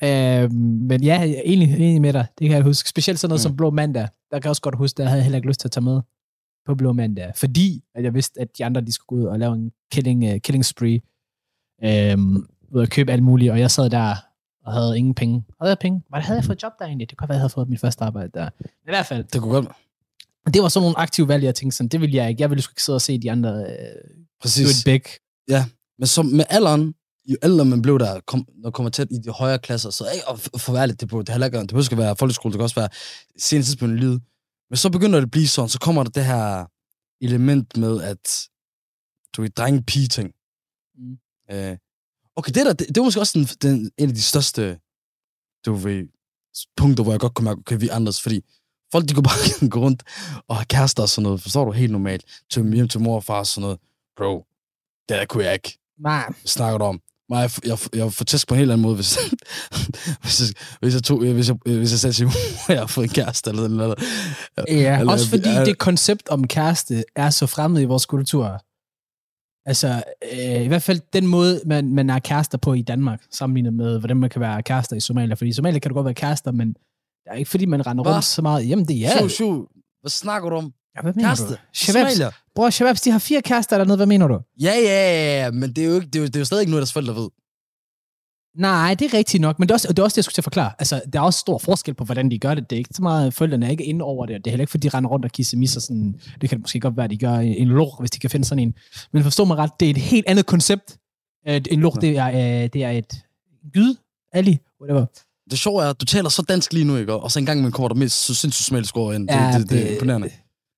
Uh, 0.04 0.54
men 0.90 1.04
ja, 1.04 1.20
jeg 1.20 1.30
er 1.30 1.42
enig, 1.46 1.74
enig 1.74 2.02
med 2.02 2.14
dig. 2.14 2.26
Det 2.40 2.48
kan 2.48 2.56
jeg 2.56 2.64
huske. 2.64 2.90
Specielt 2.90 3.20
sådan 3.20 3.30
noget 3.30 3.40
mm. 3.40 3.44
Som 3.44 3.56
Blå 3.56 3.70
Mandag. 3.70 4.08
Der 4.32 4.40
kan 4.40 4.44
jeg 4.44 4.50
også 4.50 4.62
godt 4.62 4.78
huske, 4.78 5.04
havde 5.04 5.16
jeg 5.16 5.24
heller 5.24 5.38
ikke 5.38 5.48
lyst 5.48 5.60
til 5.60 5.68
at 5.68 5.72
tage 5.72 5.84
med 5.84 6.02
på 6.70 6.76
Blå 6.76 6.94
Mandag. 6.94 7.32
Fordi 7.36 7.84
at 7.96 8.04
jeg 8.04 8.14
vidste, 8.14 8.42
at 8.42 8.58
de 8.58 8.66
andre 8.66 8.82
de 8.82 8.92
skulle 8.92 9.22
gå 9.22 9.26
ud 9.26 9.32
og 9.32 9.40
lave 9.40 9.54
en 9.54 9.72
killing, 9.92 10.34
uh, 10.34 10.40
killing 10.40 10.66
spree. 10.66 11.02
Um, 12.14 12.48
ud 12.72 12.82
at 12.82 12.90
købe 12.90 13.12
alt 13.12 13.24
muligt. 13.24 13.52
Og 13.52 13.60
jeg 13.60 13.72
sad 13.72 13.90
der 13.90 14.16
og 14.66 14.74
havde 14.74 14.98
ingen 14.98 15.14
penge. 15.14 15.44
Havde 15.62 15.70
jeg 15.70 15.78
penge? 15.80 16.04
Hvad 16.10 16.22
havde 16.22 16.38
jeg 16.38 16.46
fået 16.46 16.64
job 16.64 16.72
der 16.80 16.86
egentlig? 16.86 17.10
Det 17.10 17.18
kunne 17.18 17.30
være, 17.30 17.36
jeg 17.36 17.42
havde 17.42 17.54
fået 17.54 17.70
mit 17.70 17.80
første 17.80 18.04
arbejde 18.04 18.30
der. 18.34 18.50
Men 18.60 18.70
i 18.88 18.92
hvert 18.92 19.06
fald, 19.06 19.24
Det 19.24 19.42
kunne 19.42 19.54
godt 19.54 19.68
Og 20.46 20.54
det 20.54 20.62
var 20.62 20.68
sådan 20.68 20.84
nogle 20.84 20.98
aktive 21.00 21.28
valg, 21.28 21.44
jeg 21.44 21.56
tænkte 21.56 21.78
sådan, 21.78 21.88
det 21.88 22.02
vil 22.02 22.12
jeg 22.12 22.30
ikke. 22.30 22.42
Jeg 22.42 22.50
ville 22.50 22.62
sgu 22.62 22.72
ikke 22.72 22.84
sidde 22.84 22.98
og 22.98 23.02
se 23.02 23.20
de 23.20 23.32
andre 23.32 23.50
øh, 23.50 23.66
do 23.66 24.22
Præcis. 24.42 24.80
it 24.80 24.86
big. 24.86 25.02
Men 26.00 26.08
som 26.08 26.26
med 26.26 26.46
alderen, 26.50 26.94
jo 27.30 27.36
ældre 27.44 27.66
man 27.66 27.82
blev 27.82 28.00
der, 28.00 28.20
kom, 28.28 28.48
når 28.64 28.72
kommer 28.72 28.90
tæt 28.90 29.08
i 29.12 29.18
de 29.18 29.30
højere 29.30 29.60
klasser, 29.60 29.90
så 29.90 30.06
ikke 30.14 30.30
at 30.30 30.62
for 30.62 30.74
være 30.74 30.88
lidt, 30.88 31.02
det, 31.02 31.10
burde, 31.10 31.26
det, 31.26 31.34
heller 31.34 31.46
ikke, 31.46 31.60
det 31.60 31.70
behøver 31.70 31.96
være 31.96 32.16
folkeskole, 32.16 32.52
det 32.52 32.60
kan 32.60 32.64
også 32.64 32.80
være 32.80 32.90
senere 33.40 33.64
tidspunkt 33.64 33.96
i 33.96 33.98
livet. 33.98 34.22
Men 34.70 34.78
så 34.78 34.90
begynder 34.90 35.20
det 35.20 35.26
at 35.26 35.32
blive 35.32 35.48
sådan, 35.48 35.70
så 35.70 35.80
kommer 35.80 36.04
der 36.04 36.10
det 36.10 36.26
her 36.26 36.66
element 37.22 37.78
med, 37.78 38.02
at 38.04 38.50
du 39.36 39.44
er 39.44 39.48
drenge 39.48 39.84
pige 39.84 40.08
ting. 40.08 40.34
Mm. 40.96 41.18
Øh, 41.52 41.78
okay, 42.36 42.52
det, 42.56 42.66
der, 42.66 42.74
det, 42.74 42.88
det 42.88 42.98
var 42.98 43.04
måske 43.04 43.20
også 43.20 43.40
den, 43.40 43.46
den, 43.46 43.92
en 43.98 44.10
af 44.10 44.16
de 44.16 44.22
største 44.22 44.80
du 45.66 45.74
ved, 45.74 46.08
punkter, 46.78 47.04
hvor 47.04 47.14
jeg 47.14 47.20
godt 47.20 47.34
kunne 47.34 47.46
mærke, 47.46 47.60
okay, 47.60 47.80
vi 47.80 47.88
er 47.88 47.94
anderledes, 47.94 48.22
fordi 48.22 48.42
folk, 48.92 49.10
de 49.10 49.14
kunne 49.14 49.24
bare 49.24 49.70
gå 49.76 49.80
rundt 49.80 50.04
og 50.48 50.56
have 50.56 50.66
kærester 50.66 51.04
og 51.04 51.10
sådan 51.10 51.24
noget, 51.24 51.42
forstår 51.42 51.66
du, 51.66 51.72
helt 51.72 51.92
normalt, 51.92 52.42
til 52.52 52.74
hjem 52.74 52.88
til 52.88 53.02
mor 53.02 53.16
og 53.16 53.24
far 53.24 53.40
og 53.40 53.48
sådan 53.48 53.62
noget. 53.62 53.80
Bro, 54.18 54.46
det 55.10 55.18
der 55.18 55.26
kunne 55.26 55.44
jeg 55.44 55.54
ikke 55.54 55.80
Nej. 55.98 56.34
snakker 56.46 56.78
du 56.78 56.86
om? 56.86 57.02
Mig, 57.30 57.42
jeg, 57.42 57.52
jeg, 57.66 57.78
jeg 57.96 58.14
får 58.14 58.26
tæsk 58.26 58.48
på 58.48 58.54
en 58.54 58.60
helt 58.60 58.72
anden 58.72 58.82
måde, 58.82 58.96
hvis, 58.96 59.18
hvis, 60.24 60.40
jeg, 60.42 60.48
hvis, 60.82 60.94
jeg, 60.94 61.04
tog, 61.04 61.18
hvis, 61.20 61.48
jeg, 61.50 61.58
hvis 61.66 61.92
jeg 61.92 62.00
sagde 62.00 62.14
til 62.14 62.26
mor, 62.26 62.72
jeg 62.74 62.80
har 62.80 62.88
fået 62.88 63.04
en 63.06 63.10
kæreste 63.14 63.50
eller 63.50 63.68
noget. 63.68 64.00
Ja, 64.68 65.00
Eller- 65.00 65.14
også 65.14 65.30
fordi 65.30 65.50
er- 65.50 65.66
det 65.66 65.78
koncept 65.78 66.30
om 66.30 66.48
kæreste 66.48 67.04
er 67.16 67.30
så 67.30 67.46
fremmed 67.46 67.82
i 67.82 67.86
vores 67.86 68.06
kultur. 68.06 68.62
Altså, 69.66 70.04
øh, 70.34 70.62
i 70.62 70.68
hvert 70.68 70.82
fald 70.84 71.02
den 71.14 71.28
måde, 71.28 71.62
man, 71.66 71.94
man 71.96 72.10
er 72.10 72.20
kærester 72.20 72.58
på 72.58 72.74
i 72.74 72.82
Danmark, 72.82 73.22
sammenlignet 73.32 73.74
med, 73.74 74.00
hvordan 74.00 74.18
man 74.18 74.30
kan 74.30 74.42
være 74.42 74.64
kærester 74.64 74.96
i 74.96 75.00
Somalia. 75.00 75.34
Fordi 75.34 75.50
i 75.50 75.54
Somalia 75.54 75.80
kan 75.80 75.90
du 75.90 75.96
godt 75.96 76.06
være 76.06 76.14
kærester, 76.14 76.52
men 76.52 76.68
det 76.68 77.28
er 77.28 77.34
ikke 77.34 77.50
fordi, 77.50 77.66
man 77.66 77.88
render 77.88 78.04
rundt 78.14 78.26
så 78.26 78.42
meget. 78.42 78.70
Jamen, 78.70 78.86
det 78.88 79.06
er. 79.06 79.18
Shoo, 79.18 79.28
shoo. 79.28 79.66
Hvad 80.02 80.10
snakker 80.10 80.50
du 80.50 80.56
om? 80.56 80.74
Hvad 81.02 81.14
mener 81.16 81.30
Kæreste? 81.30 81.46
du? 81.48 81.56
Shababs, 81.74 82.14
Somalia? 82.14 82.32
bror, 82.56 82.70
Shababs, 82.70 83.02
de 83.02 83.12
har 83.12 83.20
fire 83.20 83.42
kærester 83.42 83.78
dernede. 83.78 83.98
Hvad 83.98 84.06
mener 84.06 84.28
du? 84.28 84.40
Ja, 84.62 84.74
ja, 84.84 85.42
ja, 85.44 85.52
men 85.52 85.74
det 85.74 85.78
er 85.84 85.88
jo, 85.88 85.96
ikke, 85.96 86.08
det 86.08 86.16
er 86.16 86.20
jo, 86.20 86.26
det 86.26 86.36
er 86.36 86.40
jo 86.40 86.46
stadig 86.46 86.62
ikke 86.62 86.72
noget, 86.72 86.82
deres 86.82 86.94
forældre 86.94 87.16
ved. 87.16 87.30
Nej, 88.58 88.94
det 89.00 89.14
er 89.14 89.18
rigtigt 89.18 89.42
nok, 89.42 89.60
men 89.60 89.68
det 89.68 89.72
er 89.72 89.76
også, 89.76 89.88
og 89.88 89.98
det 89.98 90.02
er 90.02 90.04
også 90.04 90.14
det, 90.16 90.18
jeg 90.18 90.24
skulle 90.24 90.34
til 90.34 90.42
at 90.42 90.44
forklare. 90.44 90.72
Altså, 90.80 91.02
der 91.14 91.20
er 91.20 91.24
også 91.24 91.40
stor 91.40 91.58
forskel 91.58 91.94
på, 91.94 92.04
hvordan 92.04 92.32
de 92.32 92.40
gør 92.40 92.54
det. 92.54 92.70
Det 92.70 92.76
er 92.76 92.78
ikke 92.78 92.90
så 92.94 93.02
meget, 93.02 93.34
forældrene 93.34 93.66
er 93.66 93.70
ikke 93.70 93.84
inde 93.84 94.06
over 94.06 94.26
det, 94.26 94.36
og 94.36 94.40
det 94.40 94.48
er 94.48 94.52
heller 94.52 94.62
ikke, 94.64 94.72
fordi 94.72 94.88
de 94.88 94.98
render 94.98 95.10
rundt 95.10 95.26
og 95.26 95.32
kisser 95.32 95.58
misser 95.58 95.82
sådan, 95.82 96.20
det 96.42 96.50
kan 96.50 96.58
det 96.58 96.64
måske 96.64 96.80
godt 96.80 96.98
være, 96.98 97.04
at 97.04 97.10
de 97.10 97.18
gør 97.18 97.34
en 97.34 97.68
lort, 97.68 97.96
hvis 98.00 98.12
de 98.12 98.20
kan 98.20 98.30
finde 98.30 98.46
sådan 98.46 98.60
en. 98.64 98.74
Men 99.14 99.24
forstå 99.24 99.46
mig 99.46 99.58
ret, 99.58 99.72
det 99.80 99.86
er 99.86 99.90
et 99.90 99.98
helt 99.98 100.28
andet 100.28 100.46
koncept. 100.46 100.98
Øh, 101.48 101.62
En 101.72 101.80
lort, 101.80 102.02
det 102.02 102.18
er, 102.18 102.28
øh, 102.64 102.70
det 102.74 102.84
er 102.84 102.90
et 102.90 103.24
gyd, 103.74 103.96
Ali, 104.34 104.58
whatever. 104.82 105.06
Det 105.52 105.60
sjove 105.60 105.84
er, 105.84 105.90
at 105.90 106.02
du 106.02 106.06
taler 106.06 106.30
så 106.30 106.42
dansk 106.42 106.74
lige 106.74 106.86
nu, 106.86 106.96
ikke? 106.98 107.14
Og 107.14 107.32
så 107.32 107.40
engang 107.40 107.62
man 107.62 107.72
kommer 107.72 107.88
der 107.88 107.96
med 107.96 108.10
så 108.10 108.34
sindssygt 108.36 108.66
somalisk 108.66 108.98
ord 108.98 109.16
ind. 109.16 109.28
Det, 109.28 109.36
Ja, 109.36 109.52
det, 109.52 109.62
det, 109.62 109.70
det, 109.70 109.88
er 109.90 109.94
imponerende. 109.94 110.30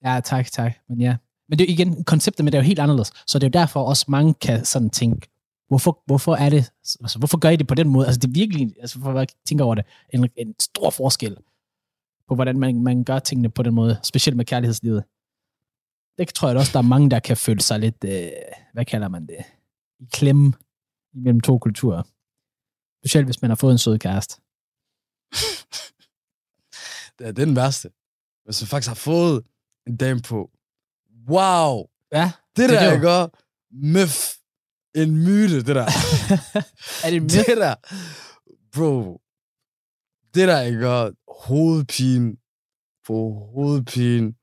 Ja, 0.05 0.19
tak, 0.19 0.51
tak. 0.51 0.73
Men 0.89 1.01
ja. 1.01 1.17
Men 1.49 1.59
det 1.59 1.65
er 1.65 1.73
jo 1.73 1.73
igen, 1.73 2.03
konceptet 2.03 2.43
med 2.43 2.51
det 2.51 2.57
er 2.57 2.61
jo 2.61 2.65
helt 2.65 2.79
anderledes. 2.79 3.11
Så 3.27 3.39
det 3.39 3.43
er 3.43 3.59
jo 3.59 3.61
derfor 3.61 3.83
også 3.83 4.05
mange 4.07 4.33
kan 4.33 4.65
sådan 4.65 4.89
tænke, 4.89 5.27
hvorfor, 5.67 6.03
hvorfor 6.05 6.35
er 6.35 6.49
det, 6.49 6.71
altså, 7.01 7.17
hvorfor 7.19 7.37
gør 7.37 7.49
I 7.49 7.55
det 7.55 7.67
på 7.67 7.75
den 7.75 7.89
måde? 7.89 8.05
Altså 8.05 8.19
det 8.19 8.27
er 8.27 8.33
virkelig, 8.33 8.75
altså 8.79 8.99
for 8.99 9.13
at 9.13 9.35
tænke 9.45 9.63
over 9.63 9.75
det, 9.75 9.85
en, 10.13 10.29
en 10.35 10.55
stor 10.59 10.89
forskel 10.89 11.37
på, 12.27 12.35
hvordan 12.35 12.59
man, 12.59 12.83
man 12.83 13.03
gør 13.03 13.19
tingene 13.19 13.49
på 13.49 13.63
den 13.63 13.73
måde, 13.73 13.99
specielt 14.03 14.37
med 14.37 14.45
kærlighedslivet. 14.45 15.03
Det 16.17 16.33
tror 16.33 16.47
jeg 16.47 16.57
også, 16.57 16.71
der 16.73 16.79
er 16.79 16.83
mange, 16.83 17.09
der 17.09 17.19
kan 17.19 17.37
føle 17.37 17.61
sig 17.61 17.79
lidt, 17.79 18.03
øh, 18.05 18.29
hvad 18.73 18.85
kalder 18.85 19.07
man 19.07 19.27
det, 19.27 19.37
i 19.99 20.07
klemme 20.11 20.53
imellem 21.13 21.41
to 21.41 21.57
kulturer. 21.57 22.03
Specielt 23.01 23.27
hvis 23.27 23.41
man 23.41 23.51
har 23.51 23.55
fået 23.55 23.71
en 23.71 23.77
sød 23.77 23.97
kæreste. 23.97 24.41
Det 27.19 27.27
er 27.27 27.31
den 27.31 27.55
værste. 27.55 27.89
Hvis 28.45 28.61
man 28.61 28.67
faktisk 28.67 28.87
har 28.87 28.95
fået 28.95 29.43
en 29.87 29.97
dame 29.97 30.21
på. 30.21 30.49
Wow! 31.29 31.85
Ja, 32.13 32.31
Det, 32.57 32.57
Det 32.57 32.69
det 32.69 32.75
er 32.77 32.81
der, 32.81 32.97
det 32.99 33.03
jo. 33.03 33.23
ikke? 33.23 33.37
Myth. 33.71 34.19
En 34.95 35.17
myte, 35.17 35.55
det 35.63 35.75
der. 35.75 35.85
er 37.05 37.09
det 37.09 37.21
det 37.21 37.57
der. 37.57 37.75
Bro. 38.73 39.21
Det 40.33 40.47
der, 40.47 40.61
ikke? 40.61 41.15
Hovedpine 41.45 42.35
på 43.07 43.33
hovedpine. 43.55 44.33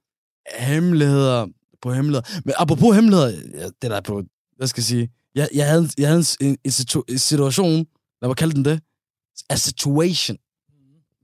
Hemmeligheder 0.59 1.46
på 1.83 1.92
hemmeligheder. 1.92 2.40
Men 2.44 2.55
apropos 2.59 2.94
hemmeligheder, 2.94 3.31
ja, 3.55 3.64
det 3.83 3.90
der 3.90 4.01
på, 4.01 4.22
hvad 4.57 4.66
skal 4.66 4.81
jeg 4.81 4.85
sige? 4.87 5.11
Jeg, 5.35 5.48
jeg 5.55 5.68
havde, 5.68 5.88
jeg 5.98 6.09
havde 6.09 6.24
en, 6.40 6.59
en, 6.64 6.70
situ, 6.70 7.03
en 7.09 7.18
situation, 7.18 7.87
lad 8.22 8.29
mig 8.29 8.37
kalde 8.37 8.55
den 8.55 8.64
det, 8.64 8.81
a 9.51 9.57
situation. 9.57 10.37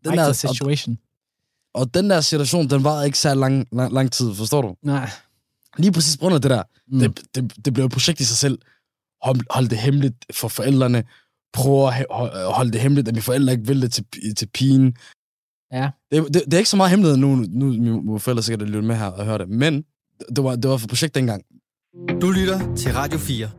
Den 0.04 0.18
der, 0.18 0.32
situation. 0.32 0.98
Og 1.74 1.94
den 1.94 2.10
der 2.10 2.20
situation, 2.20 2.70
den 2.70 2.84
var 2.84 3.02
ikke 3.02 3.18
så 3.18 3.34
lang, 3.34 3.66
lang, 3.72 3.92
lang 3.92 4.12
tid, 4.12 4.34
forstår 4.34 4.62
du? 4.62 4.74
Nej. 4.82 5.10
Lige 5.78 5.92
præcis 5.92 6.16
på 6.16 6.20
grund 6.20 6.34
af 6.34 6.42
det 6.42 6.50
der. 6.50 6.62
Mm. 6.88 6.98
Det, 6.98 7.20
det, 7.34 7.64
det 7.64 7.74
blev 7.74 7.84
et 7.86 7.92
projekt 7.92 8.20
i 8.20 8.24
sig 8.24 8.36
selv. 8.36 8.58
Hold, 9.22 9.40
hold 9.50 9.68
det 9.68 9.78
hemmeligt 9.78 10.16
for 10.32 10.48
forældrene. 10.48 11.04
Prøv 11.52 11.88
at 11.88 12.06
holde 12.54 12.72
det 12.72 12.80
hemmeligt, 12.80 13.08
at 13.08 13.14
mine 13.14 13.22
forældre 13.22 13.52
ikke 13.52 13.66
vil 13.66 13.82
det 13.82 13.92
til, 13.92 14.04
til 14.36 14.46
pigen. 14.46 14.96
Ja. 15.72 15.90
Det, 16.10 16.34
det, 16.34 16.44
det 16.44 16.54
er 16.54 16.58
ikke 16.58 16.70
så 16.70 16.76
meget 16.76 16.90
hemmelighed 16.90 17.16
nu. 17.16 17.34
Nu 17.34 17.66
mine 18.02 18.20
forældre 18.20 18.42
sikkert 18.42 18.68
lytte 18.68 18.88
med 18.88 18.96
her 18.96 19.06
og 19.06 19.24
høre 19.24 19.38
det. 19.38 19.48
Men 19.48 19.84
det 20.36 20.44
var, 20.44 20.56
det 20.56 20.70
var 20.70 20.76
for 20.76 20.88
projekt 20.88 21.14
dengang. 21.14 21.42
Du 22.20 22.30
lytter 22.30 22.74
til 22.76 22.92
Radio 22.92 23.18
4. 23.18 23.50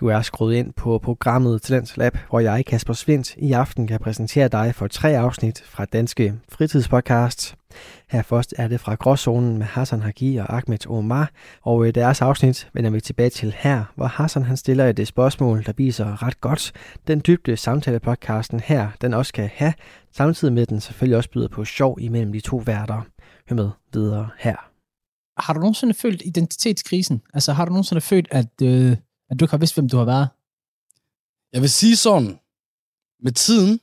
Du 0.00 0.06
er 0.06 0.22
skruet 0.22 0.54
ind 0.54 0.72
på 0.72 0.98
programmet 0.98 1.62
Talents 1.62 1.96
Lab, 1.96 2.18
hvor 2.30 2.40
jeg, 2.40 2.64
Kasper 2.66 2.92
Svindt, 2.92 3.36
i 3.36 3.52
aften 3.52 3.86
kan 3.86 4.00
præsentere 4.00 4.48
dig 4.48 4.74
for 4.74 4.86
tre 4.86 5.18
afsnit 5.18 5.62
fra 5.66 5.84
Danske 5.84 6.34
Fritidspodcast. 6.48 7.54
Her 8.08 8.22
først 8.22 8.54
er 8.58 8.68
det 8.68 8.80
fra 8.80 8.94
Gråzonen 8.94 9.58
med 9.58 9.66
Hassan 9.66 10.02
Hagi 10.02 10.36
og 10.36 10.54
Ahmed 10.54 10.90
Omar, 10.90 11.30
og 11.62 11.88
i 11.88 11.90
deres 11.90 12.22
afsnit 12.22 12.68
vender 12.74 12.90
vi 12.90 13.00
tilbage 13.00 13.30
til 13.30 13.54
her, 13.58 13.84
hvor 13.96 14.06
Hassan 14.06 14.42
han 14.42 14.56
stiller 14.56 14.86
øh, 14.86 14.94
et 14.98 15.08
spørgsmål, 15.08 15.64
der 15.66 15.72
viser 15.76 16.22
ret 16.22 16.40
godt 16.40 16.72
den 17.08 17.22
dybde 17.26 17.56
samtalepodcasten 17.56 18.60
her, 18.60 18.88
den 19.00 19.14
også 19.14 19.32
kan 19.32 19.50
have, 19.54 19.72
samtidig 20.12 20.54
med 20.54 20.62
at 20.62 20.70
den 20.70 20.80
selvfølgelig 20.80 21.16
også 21.16 21.30
byder 21.30 21.48
på 21.48 21.64
sjov 21.64 21.98
imellem 22.00 22.32
de 22.32 22.40
to 22.40 22.56
værter. 22.56 23.02
Hør 23.48 23.56
med 23.56 23.70
videre 23.92 24.28
her. 24.38 24.56
har 25.38 25.54
du 25.54 25.60
nogensinde 25.60 25.94
følt 25.94 26.22
identitetskrisen? 26.24 27.22
Altså, 27.34 27.52
har 27.52 27.64
du 27.64 27.70
nogensinde 27.70 28.00
følt, 28.00 28.28
at, 28.30 28.62
øh, 28.62 28.96
at 29.30 29.40
du 29.40 29.44
ikke 29.44 29.50
har 29.52 29.58
vidst, 29.58 29.74
hvem 29.74 29.88
du 29.88 29.96
har 29.96 30.04
været? 30.04 30.28
Jeg 31.52 31.60
vil 31.62 31.70
sige 31.70 31.96
sådan, 31.96 32.38
med 33.22 33.32
tiden, 33.32 33.80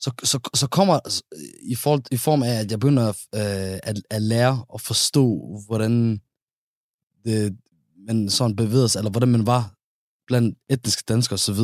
så, 0.00 0.10
så, 0.24 0.50
så 0.54 0.66
kommer 0.66 1.00
i, 1.62 1.74
forhold, 1.74 2.02
i 2.10 2.16
form 2.16 2.42
af, 2.42 2.54
at 2.54 2.70
jeg 2.70 2.80
begynder 2.80 3.08
øh, 3.08 3.78
at, 3.82 4.02
at 4.10 4.22
lære 4.22 4.64
at 4.74 4.80
forstå, 4.80 5.24
hvordan 5.66 6.20
det, 7.24 7.58
man 8.06 8.30
sådan 8.30 8.56
bevæger 8.56 8.86
sig, 8.86 8.98
eller 8.98 9.10
hvordan 9.10 9.28
man 9.28 9.46
var 9.46 9.74
blandt 10.26 10.58
etniske 10.70 11.02
danskere 11.08 11.34
osv. 11.34 11.54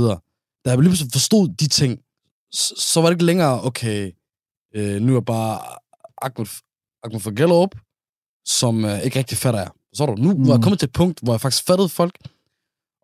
Da 0.65 0.71
jeg 0.71 0.79
lige 0.79 0.89
pludselig 0.89 1.13
forstod 1.13 1.49
de 1.49 1.69
ting, 1.69 2.01
så, 2.53 2.75
så 2.79 3.01
var 3.01 3.09
det 3.09 3.15
ikke 3.15 3.25
længere, 3.25 3.63
okay, 3.65 4.13
øh, 4.75 5.01
nu 5.03 5.13
er 5.13 5.17
jeg 5.17 5.25
bare 5.25 5.61
Ahmed, 6.23 6.47
Ahmed 7.05 7.21
fra 7.21 7.31
Gellerup, 7.31 7.75
som 8.45 8.85
øh, 8.85 9.03
ikke 9.03 9.19
rigtig 9.19 9.39
fatter 9.39 9.61
jeg. 9.61 9.71
Så 9.95 10.07
du, 10.07 10.15
nu 10.15 10.33
mm. 10.33 10.47
var 10.47 10.53
jeg 10.53 10.57
Mm. 10.59 10.63
kommet 10.63 10.79
til 10.79 10.87
et 10.87 10.93
punkt, 10.93 11.21
hvor 11.23 11.33
jeg 11.33 11.41
faktisk 11.41 11.67
fattede 11.67 11.89
folk, 11.89 12.19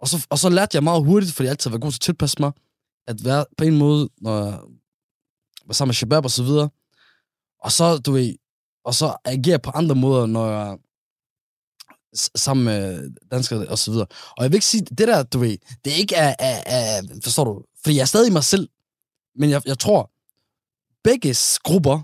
og 0.01 0.09
så, 0.09 0.27
og 0.31 0.39
så 0.39 0.49
lærte 0.49 0.77
jeg 0.77 0.85
meget 0.85 1.05
hurtigt, 1.05 1.33
fordi 1.33 1.45
jeg 1.45 1.51
altid 1.51 1.71
været 1.71 1.83
god 1.83 1.91
til 1.93 1.97
at 1.99 2.01
tilpasse 2.01 2.37
mig, 2.41 2.53
at 3.07 3.25
være 3.25 3.45
på 3.59 3.65
en 3.65 3.79
måde, 3.79 4.09
når 4.21 4.45
jeg 4.45 4.59
var 5.67 5.75
sammen 5.75 5.89
med 5.89 5.95
Shabab 5.95 6.25
og 6.25 6.31
så 6.31 6.43
videre, 6.43 6.69
og 7.65 7.73
så, 7.73 7.99
du 7.99 8.13
ved, 8.13 8.35
og 8.85 8.95
så 8.95 9.17
agere 9.25 9.59
på 9.59 9.71
andre 9.71 9.95
måder, 9.95 10.27
når 10.27 10.47
jeg 10.51 10.79
sammen 12.37 12.65
med 12.65 13.11
danskere 13.31 13.69
og 13.69 13.79
så 13.79 13.91
videre. 13.91 14.07
Og 14.37 14.43
jeg 14.43 14.51
vil 14.51 14.57
ikke 14.57 14.67
sige, 14.67 14.85
det 14.85 15.09
der, 15.09 15.23
du 15.23 15.39
ved, 15.39 15.57
det 15.85 15.93
er 15.93 15.97
ikke 15.97 16.15
er, 16.15 16.35
er, 16.39 16.63
er 16.67 17.03
forstår 17.25 17.45
du, 17.45 17.63
fordi 17.83 17.97
jeg 17.97 18.03
er 18.03 18.07
stadig 18.07 18.33
mig 18.33 18.45
selv, 18.45 18.69
men 19.37 19.51
jeg, 19.51 19.63
jeg 19.67 19.79
tror, 19.79 20.11
begge 21.05 21.35
grupper, 21.65 22.01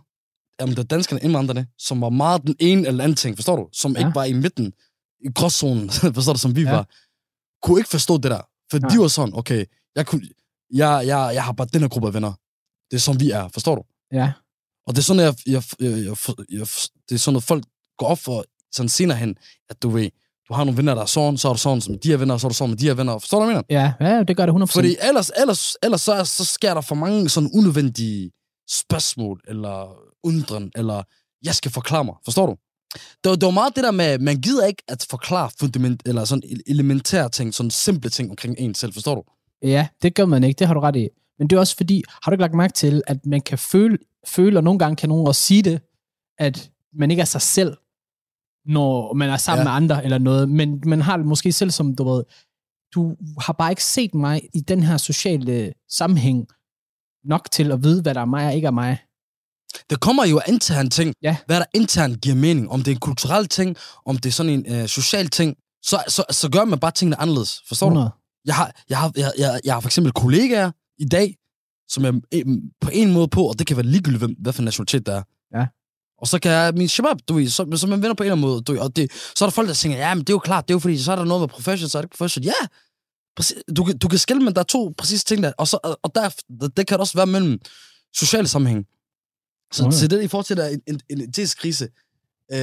om 0.63 0.69
det 0.69 0.79
er 0.79 0.83
danskerne 0.83 1.21
og 1.21 1.25
indvandrerne, 1.25 1.67
som 1.79 2.01
var 2.01 2.11
meget 2.11 2.43
den 2.43 2.57
ene 2.61 2.87
eller 2.89 3.05
anden 3.05 3.17
ting, 3.17 3.37
forstår 3.37 3.57
du? 3.57 3.69
Som 3.73 3.93
Ja. 3.93 3.99
ikke 3.99 4.15
var 4.15 4.25
i 4.25 4.33
midten, 4.33 4.73
i 5.21 5.29
gråzonen, 5.35 5.91
forstår 6.17 6.33
du, 6.33 6.39
som 6.39 6.57
vi 6.57 6.63
Ja. 6.63 6.71
var, 6.71 6.89
kunne 7.63 7.81
ikke 7.81 7.91
forstå 7.91 8.19
det 8.19 8.31
der. 8.31 8.41
For 8.71 8.79
Nej. 8.79 8.91
de 8.91 8.99
var 8.99 9.09
sådan, 9.09 9.35
okay, 9.35 9.65
jeg, 9.97 10.07
kunne, 10.07 10.29
jeg, 10.75 11.07
jeg, 11.07 11.31
jeg 11.35 11.45
har 11.45 11.53
bare 11.53 11.69
den 11.73 11.81
her 11.81 11.89
gruppe 11.89 12.09
af 12.09 12.15
venner. 12.15 12.33
Det 12.91 12.97
er 12.97 13.01
som 13.01 13.21
vi 13.21 13.31
er, 13.31 13.49
forstår 13.49 13.75
du? 13.75 13.83
Ja. 14.13 14.33
Og 14.87 14.95
det 14.95 14.99
er 14.99 15.03
sådan, 15.03 15.23
jeg, 15.23 15.35
jeg, 15.47 15.63
jeg, 15.81 15.91
jeg, 15.91 16.17
jeg, 16.51 16.67
det 17.09 17.15
er 17.15 17.19
sådan, 17.19 17.37
at 17.37 17.43
folk 17.43 17.65
går 17.99 18.07
op 18.07 18.19
for 18.19 18.45
sådan 18.73 18.89
senere 18.89 19.19
hen, 19.19 19.37
at 19.71 19.83
du 19.83 19.89
ved, 19.89 20.11
du 20.49 20.55
har 20.55 20.65
nogle 20.65 20.77
venner, 20.77 20.95
der 20.95 21.03
er 21.03 21.07
sådan, 21.07 21.39
så 21.39 21.49
er 21.49 21.53
du 21.53 21.59
sådan 21.59 21.81
som 21.81 21.99
de 21.99 22.09
her 22.09 22.17
venner, 22.17 22.37
så 22.39 22.47
er 22.47 22.49
du 22.49 22.55
sådan 22.55 22.71
med 22.71 22.79
de 22.79 22.87
her 22.87 22.95
venner. 22.95 23.19
Forstår 23.19 23.39
du, 23.39 23.45
hvad 23.45 23.55
jeg 23.55 23.65
mener? 23.69 23.93
Ja, 24.01 24.07
ja 24.07 24.23
det 24.23 24.37
gør 24.37 24.47
det 24.47 24.53
100%. 24.53 24.67
Fordi 24.67 24.97
ellers, 25.09 25.31
ellers, 25.41 25.77
ellers 25.83 26.01
så, 26.01 26.25
så 26.25 26.45
sker 26.45 26.75
der 26.75 26.81
for 26.81 26.95
mange 26.95 27.29
sådan 27.29 27.51
unødvendige 27.55 28.31
spørgsmål, 28.71 29.41
eller 29.49 29.97
undren, 30.25 30.73
eller 30.77 31.03
jeg 31.45 31.55
skal 31.55 31.71
forklare 31.71 32.05
mig. 32.05 32.15
Forstår 32.25 32.47
du? 32.47 32.57
Det 33.25 33.31
var, 33.31 33.37
det 33.37 33.47
var 33.47 33.51
meget 33.51 33.77
det 33.77 33.85
der 33.85 33.91
med, 33.91 34.19
man 34.19 34.41
gider 34.41 34.67
ikke 34.67 34.83
at 34.89 35.07
forklare 35.11 35.51
fundament, 35.61 36.03
eller 36.07 36.25
sådan 36.25 36.43
elementære 36.67 37.29
ting, 37.29 37.55
sådan 37.55 37.71
simple 37.71 38.11
ting 38.11 38.31
omkring 38.31 38.55
en 38.59 38.75
selv, 38.75 38.93
forstår 38.93 39.15
du? 39.15 39.23
Ja, 39.63 39.89
det 40.03 40.15
gør 40.15 40.25
man 40.25 40.45
ikke, 40.45 40.59
det 40.59 40.67
har 40.67 40.75
du 40.75 40.81
ret 40.81 40.97
i. 40.97 41.09
Men 41.39 41.49
det 41.51 41.57
er 41.57 41.61
også 41.61 41.77
fordi, 41.77 42.03
har 42.23 42.31
du 42.31 42.35
ikke 42.35 42.43
lagt 42.43 42.55
mærke 42.55 42.73
til, 42.73 43.03
at 43.07 43.27
man 43.27 43.41
kan 43.41 43.59
føle, 43.59 43.99
føle 44.27 44.59
og 44.59 44.65
nogle 44.65 44.79
gange 44.79 44.97
kan 44.97 45.09
nogen 45.09 45.27
også 45.27 45.43
sige 45.43 45.63
det, 45.63 45.81
at 46.39 46.71
man 46.95 47.11
ikke 47.11 47.21
er 47.21 47.25
sig 47.25 47.43
selv, 47.43 47.77
når 48.67 49.15
man 49.15 49.31
er 49.31 49.37
sammen 49.37 49.61
Ja. 49.67 49.71
med 49.71 49.77
andre 49.77 50.05
eller 50.05 50.19
noget, 50.19 50.49
men 50.49 50.83
man 50.87 51.01
har 51.01 51.17
det 51.17 51.27
måske 51.27 51.53
selv 51.53 51.71
som, 51.71 51.95
du 51.95 52.05
ved, 52.11 52.25
du 52.95 53.17
har 53.41 53.53
bare 53.53 53.73
ikke 53.73 53.85
set 53.85 54.15
mig 54.15 54.43
i 54.55 54.61
den 54.61 54.83
her 54.83 54.97
sociale 54.97 55.73
sammenhæng 55.91 56.47
nok 57.25 57.51
til 57.51 57.73
at 57.73 57.83
vide, 57.85 58.03
hvad 58.03 58.15
der 58.15 58.21
er 58.21 58.25
mig 58.25 58.47
og 58.47 58.55
ikke 58.55 58.67
er 58.67 58.71
mig. 58.71 58.99
Det 59.91 60.01
kommer 60.01 60.25
jo 60.27 60.41
en 60.49 60.91
ting, 60.91 61.15
Ja. 61.23 61.37
hvad 61.47 61.61
der 61.61 61.67
internt 61.75 62.21
giver 62.21 62.35
mening. 62.37 62.71
Om 62.71 62.83
det 62.83 62.91
er 62.91 62.95
en 62.95 63.01
kulturel 63.01 63.47
ting, 63.49 63.77
om 64.07 64.17
det 64.19 64.29
er 64.29 64.33
sådan 64.33 64.53
en 64.53 64.75
øh, 64.75 64.89
social 64.89 65.29
ting, 65.29 65.57
så, 65.83 66.03
så, 66.09 66.25
så 66.31 66.49
gør 66.51 66.65
man 66.65 66.79
bare 66.79 66.91
tingene 66.91 67.21
anderledes. 67.21 67.63
Forstår 67.69 67.87
du? 67.87 67.91
100. 67.93 68.11
Jeg 68.47 68.55
har, 68.55 68.73
jeg, 68.89 68.99
har, 68.99 69.13
jeg, 69.17 69.33
jeg, 69.39 69.61
jeg 69.65 69.75
har 69.75 69.81
for 69.81 69.89
eksempel 69.89 70.13
kollegaer 70.13 70.71
i 70.99 71.05
dag, 71.05 71.37
som 71.89 72.05
jeg 72.05 72.15
eh, 72.33 72.45
på 72.81 72.91
en 72.93 73.13
måde 73.13 73.29
på, 73.29 73.49
og 73.49 73.59
det 73.59 73.67
kan 73.67 73.77
være 73.77 73.87
ligegyldigt, 73.87 74.21
hvem, 74.21 74.35
hvad 74.39 74.53
for 74.53 74.63
nationalitet 74.63 75.07
der 75.07 75.13
er. 75.15 75.23
Ja. 75.59 75.67
Og 76.21 76.27
så 76.29 76.39
kan 76.39 76.51
jeg, 76.53 76.75
min 76.75 76.89
shabab, 76.89 77.17
du 77.29 77.35
ved, 77.35 77.49
så, 77.49 77.67
så 77.77 77.87
man 77.87 78.03
vender 78.03 78.15
på 78.15 78.23
en 78.23 78.27
eller 78.27 78.37
anden 78.37 78.49
måde, 78.51 78.63
du 78.63 78.73
ved, 78.73 78.81
og 78.81 78.97
det, 78.97 79.11
så 79.37 79.45
er 79.45 79.49
der 79.49 79.53
folk, 79.53 79.69
der 79.69 79.75
tænker, 79.75 79.99
ja, 79.99 80.15
men 80.15 80.21
det 80.21 80.29
er 80.31 80.35
jo 80.35 80.39
klart, 80.39 80.69
det 80.69 80.73
er 80.73 80.75
jo 80.75 80.79
fordi, 80.79 80.99
så 80.99 81.13
er 81.13 81.17
der 81.17 81.25
noget 81.25 81.41
med 81.41 81.49
profession, 81.49 81.89
så 81.89 81.99
er 81.99 82.03
det 82.03 82.07
ikke 82.07 82.17
profession. 82.19 82.45
Ja, 82.45 82.53
præcis, 83.37 83.57
du, 83.77 83.85
kan- 83.85 83.99
du 83.99 84.09
kan 84.09 84.19
skille, 84.19 84.43
men 84.43 84.55
der 84.55 84.61
er 84.61 84.65
to 84.65 84.95
præcis 84.99 85.25
ting 85.25 85.43
der, 85.43 85.53
og, 85.59 85.69
så, 85.69 85.97
og 86.03 86.11
der, 86.15 86.29
det 86.77 86.87
kan 86.87 87.01
også 87.01 87.19
være 87.19 87.27
mellem 87.27 87.59
sociale 88.17 88.49
sammenhæng. 88.49 88.85
Så, 89.77 89.85
Okay. 89.85 89.97
så 89.97 90.07
det 90.07 90.23
i 90.23 90.27
der, 90.57 90.67
en, 90.67 90.81
en, 90.87 91.01
en 91.11 91.19
identitetskrise, 91.21 91.89
øh, 92.53 92.59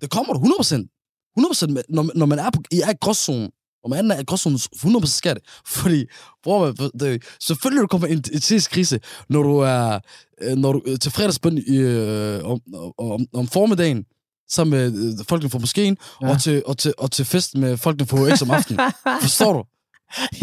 det 0.00 0.10
kommer 0.10 0.32
du 0.34 0.40
100%. 0.40 0.96
100% 1.38 1.66
med, 1.66 1.82
når, 1.88 2.10
når 2.14 2.26
man 2.26 2.38
er, 2.38 2.50
på, 2.50 2.62
i 2.70 2.80
er 2.80 2.90
i 2.90 2.94
gråzonen, 3.00 3.50
når 3.82 3.88
man 3.88 4.10
er 4.10 4.20
i 4.20 4.24
gråzonen, 4.24 4.56
100% 4.56 5.06
skal 5.06 5.34
det. 5.34 5.42
Fordi, 5.66 6.06
bror, 6.42 6.66
man, 6.66 6.90
det, 7.00 7.22
selvfølgelig 7.40 7.82
du 7.82 7.86
kommer 7.86 8.06
en 8.06 8.12
identitetskrise, 8.12 9.00
når 9.28 9.42
du 9.42 9.58
er 9.58 9.98
øh, 10.40 10.56
når 10.56 10.72
du, 10.72 10.82
øh, 10.86 10.98
til 10.98 11.10
fredagsbøn 11.10 11.58
øh, 11.68 12.44
om, 12.44 12.60
om, 12.98 13.26
om 13.32 13.48
formiddagen, 13.48 14.04
sammen 14.48 14.78
med 14.78 15.18
øh, 15.20 15.24
folkene 15.28 15.50
fra 15.50 15.58
moskeen, 15.58 15.96
ja. 16.20 16.26
Ja. 16.26 16.32
og, 16.32 16.40
til, 16.40 16.62
og, 16.66 16.78
til, 16.78 16.94
og 16.98 17.10
til 17.10 17.24
fest 17.24 17.54
med 17.54 17.76
folkene 17.76 18.06
fra 18.06 18.16
HX 18.16 18.42
om 18.42 18.50
aftenen. 18.50 18.92
Forstår 19.22 19.52
du? 19.52 19.64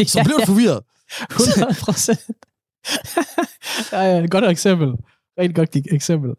Så 0.06 0.18
ja, 0.18 0.24
bliver 0.24 0.38
du 0.38 0.46
forvirret. 0.46 0.82
100 1.30 1.74
procent. 1.80 2.20
Ja, 3.92 4.00
ja, 4.00 4.26
godt 4.26 4.44
eksempel. 4.44 4.88
Rigtig 5.38 5.56
godt 5.56 5.76
eksempel. 5.92 6.30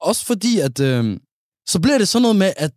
Også 0.00 0.26
fordi, 0.26 0.58
at 0.58 0.80
øh, 0.80 1.20
så 1.66 1.80
bliver 1.80 1.98
det 1.98 2.08
sådan 2.08 2.22
noget 2.22 2.36
med, 2.36 2.52
at 2.56 2.72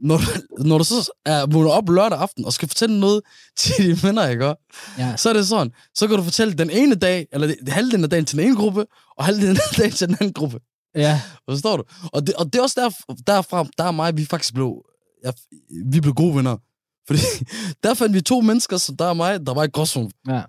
når, 0.00 0.20
når 0.64 0.78
du 0.78 0.84
så 0.84 1.12
er 1.26 1.46
vågnet 1.46 1.72
op 1.72 1.88
lørdag 1.88 2.18
aften 2.18 2.44
og 2.44 2.52
skal 2.52 2.68
fortælle 2.68 3.00
noget 3.00 3.22
til 3.58 3.74
dine 3.84 4.02
venner, 4.02 4.28
ikke? 4.28 4.54
Ja. 4.98 5.16
så 5.16 5.28
er 5.28 5.32
det 5.32 5.46
sådan, 5.46 5.72
så 5.94 6.06
kan 6.06 6.16
du 6.16 6.22
fortælle 6.22 6.54
den 6.54 6.70
ene 6.70 6.94
dag, 6.94 7.26
eller 7.32 7.54
halvdelen 7.68 8.04
af 8.04 8.10
dagen 8.10 8.24
til 8.24 8.38
den 8.38 8.46
ene 8.46 8.56
gruppe, 8.56 8.86
og 9.18 9.24
halvdelen 9.24 9.56
af 9.56 9.76
dagen 9.76 9.92
til 9.92 10.08
den 10.08 10.16
anden 10.20 10.32
gruppe. 10.32 10.60
Ja, 10.94 11.20
Forstår 11.48 11.76
du? 11.76 11.84
Og 12.12 12.26
det, 12.26 12.34
og 12.34 12.44
det 12.46 12.58
er 12.58 12.62
også 12.62 12.80
der, 12.80 13.14
derfra, 13.26 13.66
der 13.78 13.84
er 13.84 13.90
mig, 13.90 14.16
vi 14.16 14.24
faktisk 14.24 14.54
blev, 14.54 14.84
ja, 15.24 15.30
vi 15.86 16.00
blev 16.00 16.14
gode 16.14 16.36
venner. 16.36 16.56
Fordi 17.06 17.20
der 17.82 17.94
fandt 17.94 18.14
vi 18.14 18.20
to 18.20 18.40
mennesker, 18.40 18.76
som 18.76 18.96
der 18.96 19.04
er 19.04 19.14
mig, 19.14 19.46
der 19.46 19.54
var 19.54 19.64
i 19.64 19.68
gråzone. 19.68 20.10
ja, 20.28 20.42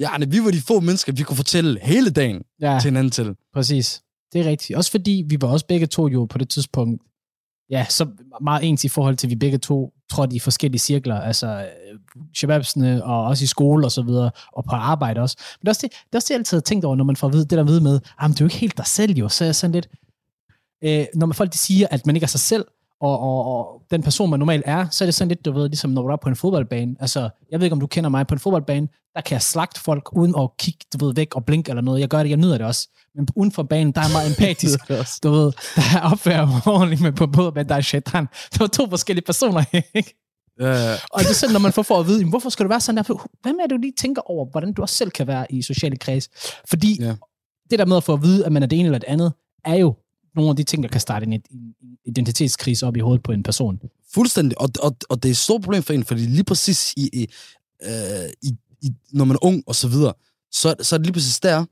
Ja, 0.00 0.08
vi 0.28 0.44
var 0.44 0.50
de 0.50 0.60
få 0.60 0.80
mennesker, 0.80 1.12
vi 1.12 1.22
kunne 1.22 1.36
fortælle 1.36 1.80
hele 1.82 2.10
dagen 2.10 2.42
ja. 2.60 2.78
til 2.80 2.88
hinanden 2.88 3.10
til. 3.10 3.36
Præcis. 3.54 4.02
Det 4.32 4.40
er 4.40 4.44
rigtigt. 4.44 4.76
Også 4.76 4.90
fordi 4.90 5.24
vi 5.26 5.36
var 5.40 5.48
også 5.48 5.66
begge 5.66 5.86
to 5.86 6.08
jo 6.08 6.24
på 6.24 6.38
det 6.38 6.48
tidspunkt, 6.48 7.02
ja, 7.70 7.86
så 7.88 8.06
meget 8.40 8.64
ens 8.64 8.84
i 8.84 8.88
forhold 8.88 9.16
til, 9.16 9.26
at 9.26 9.30
vi 9.30 9.36
begge 9.36 9.58
to 9.58 9.92
trådte 10.10 10.36
i 10.36 10.38
forskellige 10.38 10.78
cirkler, 10.78 11.20
altså 11.20 11.46
øh, 11.46 12.20
shababsene 12.36 13.04
og 13.04 13.24
også 13.24 13.44
i 13.44 13.46
skole 13.46 13.86
og 13.86 13.92
så 13.92 14.02
videre, 14.02 14.30
og 14.52 14.64
på 14.64 14.70
arbejde 14.70 15.20
også. 15.20 15.36
Men 15.38 15.60
det 15.60 15.68
er 15.68 15.70
også 15.70 15.86
det, 15.86 15.92
det, 15.92 16.12
er 16.12 16.18
også 16.18 16.26
det 16.26 16.30
jeg 16.30 16.38
altid 16.38 16.56
har 16.56 16.62
tænkt 16.62 16.84
over, 16.84 16.96
når 16.96 17.04
man 17.04 17.16
får 17.16 17.26
at 17.26 17.32
vide, 17.32 17.44
det 17.44 17.58
der 17.58 17.64
vide 17.64 17.80
med, 17.80 17.94
at 17.94 18.30
det 18.30 18.40
er 18.40 18.44
jo 18.44 18.46
ikke 18.46 18.56
helt 18.56 18.76
dig 18.76 18.86
selv 18.86 19.12
jo, 19.12 19.28
så 19.28 19.44
er 19.44 19.48
jeg 19.48 19.54
sådan 19.54 19.72
lidt, 19.72 19.88
øh, 20.84 21.06
når 21.14 21.26
man 21.26 21.34
folk 21.34 21.52
de 21.52 21.58
siger, 21.58 21.86
at 21.90 22.06
man 22.06 22.16
ikke 22.16 22.24
er 22.24 22.28
sig 22.28 22.40
selv, 22.40 22.64
og, 23.00 23.20
og, 23.20 23.44
og 23.44 23.82
den 23.90 24.02
person, 24.02 24.30
man 24.30 24.38
normalt 24.38 24.62
er, 24.66 24.86
så 24.90 25.04
er 25.04 25.06
det 25.06 25.14
sådan 25.14 25.28
lidt, 25.28 25.44
du 25.44 25.52
ved, 25.52 25.68
ligesom 25.68 25.90
når 25.90 26.02
du 26.02 26.08
er 26.08 26.16
på 26.16 26.28
en 26.28 26.36
fodboldbane. 26.36 26.96
Altså, 27.00 27.28
jeg 27.50 27.60
ved 27.60 27.66
ikke, 27.66 27.72
om 27.74 27.80
du 27.80 27.86
kender 27.86 28.10
mig 28.10 28.26
på 28.26 28.34
en 28.34 28.38
fodboldbane, 28.38 28.88
der 29.14 29.20
kan 29.20 29.32
jeg 29.34 29.42
slagte 29.42 29.80
folk 29.80 30.08
uden 30.16 30.34
at 30.38 30.48
kigge, 30.58 30.78
du 30.92 31.06
ved, 31.06 31.14
væk 31.14 31.34
og 31.34 31.44
blink 31.44 31.68
eller 31.68 31.82
noget. 31.82 32.00
Jeg 32.00 32.08
gør 32.08 32.22
det, 32.22 32.30
jeg 32.30 32.36
nyder 32.36 32.58
det 32.58 32.66
også. 32.66 32.88
Men 33.14 33.28
uden 33.36 33.52
for 33.52 33.62
banen, 33.62 33.92
der 33.92 34.00
er 34.00 34.04
jeg 34.04 34.12
meget 34.12 34.28
empatisk. 34.30 34.78
du 35.22 35.30
ved, 35.30 35.52
der 35.76 35.98
er 35.98 36.12
opfærd 36.12 36.48
ordentligt 36.66 37.02
med 37.02 37.12
på 37.12 37.52
men 37.54 37.68
der 37.68 37.74
er 37.74 37.80
shaitan. 37.80 38.28
Det 38.52 38.60
var 38.60 38.66
to 38.66 38.88
forskellige 38.88 39.24
personer, 39.24 39.64
ikke? 39.94 40.16
Ja, 40.60 40.92
Og 41.10 41.20
det 41.20 41.30
er 41.30 41.34
sådan, 41.34 41.52
når 41.52 41.60
man 41.60 41.72
får 41.72 41.82
for 41.82 42.00
at 42.00 42.06
vide, 42.06 42.24
hvorfor 42.28 42.50
skal 42.50 42.64
du 42.64 42.68
være 42.68 42.80
sådan 42.80 42.96
der? 42.96 43.26
Hvem 43.42 43.58
er 43.62 43.66
det, 43.66 43.70
du 43.70 43.76
lige 43.76 43.92
tænker 43.98 44.22
over, 44.30 44.46
hvordan 44.50 44.72
du 44.72 44.82
også 44.82 44.94
selv 44.94 45.10
kan 45.10 45.26
være 45.26 45.52
i 45.52 45.62
sociale 45.62 45.96
kreds? 45.96 46.28
Fordi 46.68 47.02
Ja. 47.02 47.14
det 47.70 47.78
der 47.78 47.84
med 47.86 47.96
at 47.96 48.04
få 48.04 48.12
at 48.12 48.22
vide, 48.22 48.46
at 48.46 48.52
man 48.52 48.62
er 48.62 48.66
det 48.66 48.78
ene 48.78 48.86
eller 48.86 48.98
det 48.98 49.06
andet, 49.08 49.32
er 49.64 49.74
jo 49.74 49.94
nogle 50.36 50.50
af 50.50 50.56
de 50.56 50.62
ting, 50.64 50.82
der 50.82 50.88
kan 50.88 51.00
starte 51.00 51.26
en 51.26 51.32
en 51.32 51.74
identitetskrise 52.06 52.86
op 52.86 52.96
i 52.96 53.00
hovedet 53.00 53.22
på 53.22 53.32
en 53.32 53.42
person. 53.42 53.80
Fuldstændig. 54.14 54.60
Og, 54.60 54.68
og, 54.82 54.96
og 55.08 55.22
det 55.22 55.28
er 55.28 55.32
et 55.32 55.36
stort 55.36 55.62
problem 55.62 55.82
for 55.82 55.92
en, 55.92 56.04
fordi 56.04 56.20
lige 56.20 56.44
præcis 56.44 56.94
i, 56.96 57.10
i, 57.12 57.26
øh, 57.82 58.30
i, 58.42 58.54
i, 58.82 58.90
når 59.12 59.24
man 59.24 59.34
er 59.34 59.44
ung 59.44 59.62
og 59.66 59.74
så 59.74 59.88
videre, 59.88 60.12
så, 60.52 60.74
så 60.82 60.96
er 60.96 60.98
det 60.98 61.06
lige 61.06 61.12
præcis 61.14 61.40
der, 61.40 61.64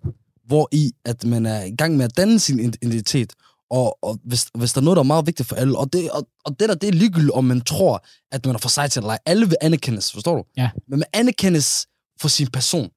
hvor 0.47 0.69
i, 0.73 0.93
at 1.05 1.25
man 1.25 1.47
er 1.47 1.63
i 1.65 1.75
gang 1.77 1.97
med 1.97 2.05
at 2.05 2.17
danne 2.17 2.39
sin 2.39 2.59
identitet, 2.83 3.33
og, 3.71 3.99
og 4.03 4.19
hvis, 4.25 4.47
hvis 4.55 4.73
der 4.73 4.81
er 4.81 4.85
noget, 4.85 4.97
der 4.97 5.03
er 5.03 5.07
meget 5.07 5.27
vigtigt 5.27 5.49
for 5.49 5.57
alle, 5.57 5.79
og 5.79 5.93
det, 5.93 6.11
og, 6.11 6.29
og 6.45 6.61
det 6.61 6.69
der, 6.69 6.75
det 6.75 6.89
er 6.89 6.93
ligegyldigt, 6.93 7.31
om 7.33 7.45
man 7.45 7.61
tror, 7.61 8.05
at 8.33 8.47
man 8.47 8.55
er 8.55 8.59
for 8.59 8.69
sig 8.69 8.91
til 8.91 9.01
eller 9.01 9.11
ej. 9.11 9.19
Alle 9.27 9.47
vil 9.49 9.57
anerkendes, 9.61 10.13
forstår 10.13 10.37
du? 10.37 10.45
Ja. 10.57 10.71
Men 10.89 10.99
man 10.99 11.09
anerkendes 11.13 11.87
for 12.21 12.29
sin 12.29 12.47
person. 12.47 12.89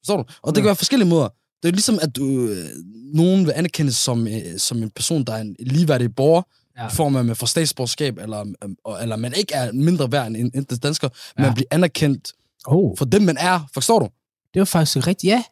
Forstår 0.00 0.16
du? 0.16 0.24
Og 0.42 0.52
det 0.52 0.56
Ja. 0.56 0.62
kan 0.62 0.66
være 0.66 0.76
forskellige 0.76 1.08
måder. 1.08 1.28
Det 1.62 1.68
er 1.68 1.72
ligesom, 1.72 1.98
at 2.02 2.16
du, 2.16 2.46
øh, 2.48 2.66
nogen 3.14 3.46
vil 3.46 3.52
anerkendes 3.56 3.96
som, 3.96 4.26
øh, 4.28 4.58
som 4.58 4.82
en 4.82 4.90
person, 4.90 5.24
der 5.24 5.32
er 5.32 5.40
en 5.40 5.56
ligeværdig 5.60 6.14
borger, 6.14 6.42
Ja. 6.78 6.86
i 6.86 6.90
form 6.90 7.16
af, 7.16 7.20
at 7.20 7.26
man 7.26 7.36
får 7.36 7.46
statsborgerskab, 7.46 8.18
eller, 8.18 8.44
og- 8.84 9.02
eller 9.02 9.16
man 9.16 9.32
ikke 9.36 9.54
er 9.54 9.72
mindre 9.72 10.12
værd 10.12 10.26
end 10.26 10.36
en 10.54 10.64
dansker, 10.64 11.08
ja. 11.38 11.42
Man 11.42 11.54
bliver 11.54 11.66
anerkendt 11.70 12.32
Oh. 12.66 12.96
for 12.98 13.04
dem, 13.04 13.22
man 13.22 13.36
er. 13.40 13.60
Forstår 13.74 13.98
du? 13.98 14.08
Det 14.54 14.60
var 14.60 14.64
faktisk 14.64 15.06
rigtigt, 15.06 15.30
ja. 15.30 15.42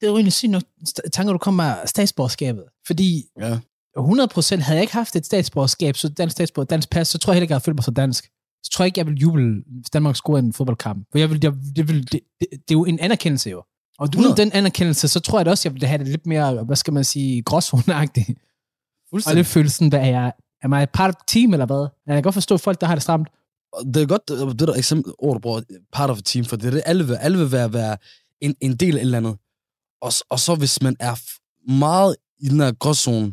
Det 0.00 0.06
er 0.06 0.10
jo 0.10 0.16
egentlig 0.16 0.32
sygt 0.32 0.50
nok, 0.50 0.62
tanker, 1.12 1.32
du 1.32 1.38
kommer 1.38 1.64
af 1.64 1.88
statsborgerskabet. 1.88 2.64
Fordi 2.86 3.24
Ja. 3.40 3.58
100% 3.98 4.62
havde 4.62 4.76
jeg 4.76 4.82
ikke 4.82 4.92
haft 4.92 5.16
et 5.16 5.26
statsborgerskab, 5.26 5.96
så 5.96 6.08
dansk 6.08 6.32
statsborger, 6.32 6.66
dansk 6.66 6.90
pas, 6.90 7.08
så 7.08 7.18
tror 7.18 7.32
jeg 7.32 7.34
heller 7.34 7.44
ikke, 7.44 7.52
jeg 7.52 7.56
havde 7.56 7.64
følt 7.64 7.76
mig 7.76 7.84
så 7.84 7.90
dansk. 7.90 8.24
Så 8.64 8.70
tror 8.70 8.82
jeg 8.82 8.86
ikke, 8.86 8.98
jeg 8.98 9.06
ville 9.06 9.18
juble, 9.18 9.62
hvis 9.66 9.90
Danmark 9.90 10.16
scorede 10.16 10.46
en 10.46 10.52
fodboldkamp. 10.52 11.06
For 11.12 11.18
jeg 11.18 11.30
vil, 11.30 11.40
jeg, 11.42 11.52
det, 11.76 11.88
vil, 11.88 12.12
det, 12.12 12.20
det, 12.40 12.46
det, 12.50 12.58
er 12.58 12.72
jo 12.72 12.84
en 12.84 12.98
anerkendelse 13.00 13.50
jo. 13.50 13.62
Og 13.98 14.04
uden 14.04 14.18
100. 14.18 14.36
den 14.36 14.52
anerkendelse, 14.52 15.08
så 15.08 15.20
tror 15.20 15.38
jeg 15.38 15.46
da 15.46 15.50
også, 15.50 15.68
jeg 15.68 15.74
ville 15.74 15.86
have 15.86 15.98
det 15.98 16.08
lidt 16.08 16.26
mere, 16.26 16.64
hvad 16.64 16.76
skal 16.76 16.92
man 16.92 17.04
sige, 17.04 17.42
gråzoneagtigt. 17.42 18.28
Og 19.26 19.34
lidt 19.34 19.46
følelsen, 19.46 19.88
hvad 19.88 20.00
er 20.00 20.06
jeg? 20.06 20.32
Er 20.62 20.78
jeg 20.78 20.90
part 20.90 21.10
of 21.10 21.14
team, 21.26 21.52
eller 21.52 21.66
hvad? 21.66 21.88
Jeg 22.06 22.16
kan 22.16 22.22
godt 22.22 22.34
forstå 22.34 22.56
folk, 22.56 22.80
der 22.80 22.86
har 22.86 22.94
det 22.94 23.02
stramt. 23.02 23.28
Det 23.94 24.02
er 24.02 24.06
godt, 24.06 24.28
det 24.28 24.68
der 24.68 24.74
eksempel, 24.74 25.12
ord, 25.18 25.40
bruger, 25.40 25.60
part 25.92 26.10
of 26.10 26.18
a 26.18 26.20
team, 26.20 26.44
for 26.44 26.56
det 26.56 26.66
er 26.66 26.70
det, 26.70 26.82
alle 26.86 27.06
vil, 27.06 27.14
alle 27.14 27.38
vil 27.38 27.52
være, 27.52 27.72
være 27.72 27.96
en, 28.40 28.54
en 28.60 28.76
del 28.76 28.94
af 28.94 29.00
et 29.00 29.00
eller 29.00 29.18
andet. 29.18 29.36
Og, 30.00 30.12
og 30.30 30.40
så 30.40 30.54
hvis 30.54 30.82
man 30.82 30.96
er 31.00 31.14
meget 31.70 32.16
i 32.38 32.48
den 32.48 32.60
her 32.60 32.72
gråzone 32.72 33.32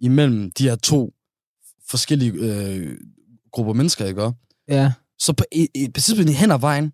imellem 0.00 0.50
de 0.50 0.68
her 0.68 0.76
to 0.76 1.12
forskellige 1.90 2.32
øh, 2.32 2.98
grupper 3.52 3.72
mennesker, 3.72 4.06
ikke? 4.06 4.32
Ja. 4.68 4.92
så 5.18 5.32
på 5.32 5.44
et, 5.52 5.68
et, 5.74 5.92
på 5.92 6.00
tidspunkt 6.00 6.30
hen 6.30 6.50
ad 6.50 6.58
vejen, 6.58 6.92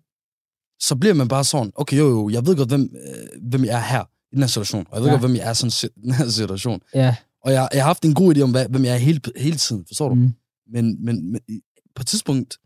så 0.87 0.95
bliver 0.95 1.13
man 1.13 1.27
bare 1.27 1.43
sådan, 1.43 1.71
okay, 1.75 1.97
jo, 1.97 2.09
jo, 2.09 2.29
jeg 2.29 2.45
ved 2.45 2.55
godt, 2.55 2.69
hvem, 2.69 2.95
øh, 3.07 3.41
hvem 3.49 3.65
jeg 3.65 3.75
er 3.77 3.83
her 3.83 4.01
i 4.31 4.35
den 4.35 4.39
her 4.43 4.47
situation, 4.47 4.85
og 4.89 4.95
jeg 4.95 5.01
ved 5.01 5.07
Ja. 5.09 5.13
ja. 5.13 5.19
godt, 5.19 5.29
hvem 5.31 5.35
jeg 5.37 5.47
er 5.47 5.51
i 5.51 5.55
sådan 5.55 5.71
si- 5.71 5.87
den 6.03 6.11
her 6.13 6.29
situation. 6.29 6.79
Ja. 6.95 7.15
Og 7.45 7.51
jeg, 7.51 7.69
jeg 7.73 7.81
har 7.83 7.87
haft 7.87 8.05
en 8.05 8.13
god 8.13 8.35
idé 8.35 8.41
om, 8.41 8.51
hvad, 8.51 8.65
hvem 8.69 8.85
jeg 8.85 8.93
er 8.93 8.97
hele, 8.97 9.21
hele 9.37 9.57
tiden, 9.57 9.83
forstår 9.87 10.09
du? 10.09 10.15
Mm. 10.15 10.33
Men, 10.73 11.05
men, 11.05 11.31
men 11.31 11.41
i- 11.49 11.61
på 11.95 12.01
et 12.01 12.07
tidspunkt, 12.07 12.57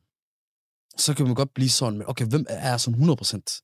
så 0.98 1.14
kan 1.14 1.26
man 1.26 1.36
godt 1.36 1.54
blive 1.56 1.70
sådan, 1.70 1.98
men 1.98 2.08
okay, 2.08 2.26
hvem 2.26 2.46
er 2.50 2.70
jeg 2.70 2.80
sådan 2.80 3.00
100%? 3.00 3.64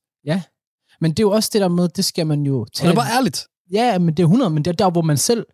Men 1.01 1.11
det 1.11 1.19
er 1.19 1.23
jo 1.23 1.31
også 1.31 1.49
det 1.53 1.61
der 1.61 1.67
med, 1.67 1.89
det 1.89 2.05
skal 2.05 2.27
man 2.27 2.41
jo 2.43 2.59
Og 2.61 2.73
tage. 2.73 2.87
det 2.89 2.97
er 2.97 3.01
bare 3.01 3.17
ærligt. 3.17 3.47
Ja, 3.71 3.99
men 3.99 4.13
det 4.17 4.23
er 4.23 4.27
100, 4.27 4.49
men 4.49 4.65
det 4.65 4.71
er 4.71 4.75
der, 4.75 4.89
hvor 4.91 5.01
man 5.01 5.17
selv, 5.17 5.45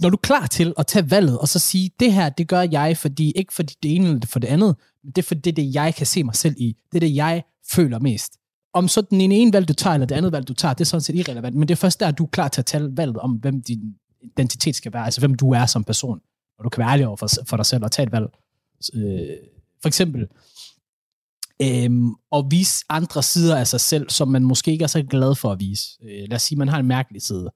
når 0.00 0.08
du 0.10 0.14
er 0.16 0.20
klar 0.20 0.46
til 0.46 0.74
at 0.78 0.86
tage 0.86 1.10
valget, 1.10 1.38
og 1.38 1.48
så 1.48 1.58
sige, 1.58 1.90
det 2.00 2.12
her, 2.12 2.28
det 2.28 2.48
gør 2.48 2.60
jeg, 2.70 2.96
fordi 2.96 3.30
ikke 3.30 3.54
fordi 3.54 3.74
det 3.82 3.94
ene 3.96 4.06
eller 4.08 4.26
for 4.26 4.38
det 4.38 4.48
andet, 4.48 4.76
men 5.04 5.12
det 5.12 5.22
er 5.22 5.26
fordi 5.26 5.40
det 5.40 5.56
det, 5.56 5.74
jeg 5.74 5.94
kan 5.94 6.06
se 6.06 6.24
mig 6.24 6.34
selv 6.36 6.54
i. 6.58 6.76
Det 6.92 6.98
er 6.98 7.00
det, 7.00 7.14
jeg 7.14 7.42
føler 7.72 7.98
mest. 7.98 8.32
Om 8.72 8.88
så 8.88 9.00
den 9.00 9.20
ene, 9.20 9.34
ene 9.34 9.52
valg, 9.52 9.68
du 9.68 9.72
tager, 9.72 9.94
eller 9.94 10.06
det 10.06 10.14
andet 10.14 10.32
valg, 10.32 10.48
du 10.48 10.54
tager, 10.54 10.74
det 10.74 10.80
er 10.80 10.84
sådan 10.84 11.00
set 11.00 11.16
irrelevant, 11.16 11.56
men 11.56 11.68
det 11.68 11.74
er 11.74 11.76
først 11.76 12.00
der, 12.00 12.10
du 12.10 12.24
er 12.24 12.28
klar 12.28 12.48
til 12.48 12.60
at 12.60 12.66
tage 12.66 12.96
valget 12.96 13.16
om, 13.16 13.32
hvem 13.32 13.62
din 13.62 13.94
identitet 14.22 14.76
skal 14.76 14.92
være, 14.92 15.04
altså 15.04 15.20
hvem 15.20 15.34
du 15.34 15.50
er 15.50 15.66
som 15.66 15.84
person. 15.84 16.20
Og 16.58 16.64
du 16.64 16.68
kan 16.68 16.80
være 16.80 16.92
ærlig 16.92 17.06
over 17.06 17.16
for, 17.16 17.28
for 17.46 17.56
dig 17.56 17.66
selv 17.66 17.84
og 17.84 17.92
tage 17.92 18.06
et 18.06 18.12
valg. 18.12 18.26
Øh, 18.94 19.36
for 19.82 19.88
eksempel, 19.88 20.28
øhm, 21.62 22.14
at 22.32 22.44
vise 22.50 22.84
andre 22.88 23.22
sider 23.22 23.56
af 23.56 23.66
sig 23.66 23.80
selv, 23.80 24.10
som 24.10 24.28
man 24.28 24.44
måske 24.44 24.72
ikke 24.72 24.82
er 24.82 24.86
så 24.86 25.02
glad 25.02 25.34
for 25.34 25.52
at 25.52 25.60
vise. 25.60 25.88
Øh, 26.02 26.28
lad 26.28 26.36
os 26.36 26.42
sige, 26.42 26.58
man 26.58 26.68
har 26.68 26.78
en 26.78 26.86
mærkelig 26.86 27.22
side. 27.22 27.50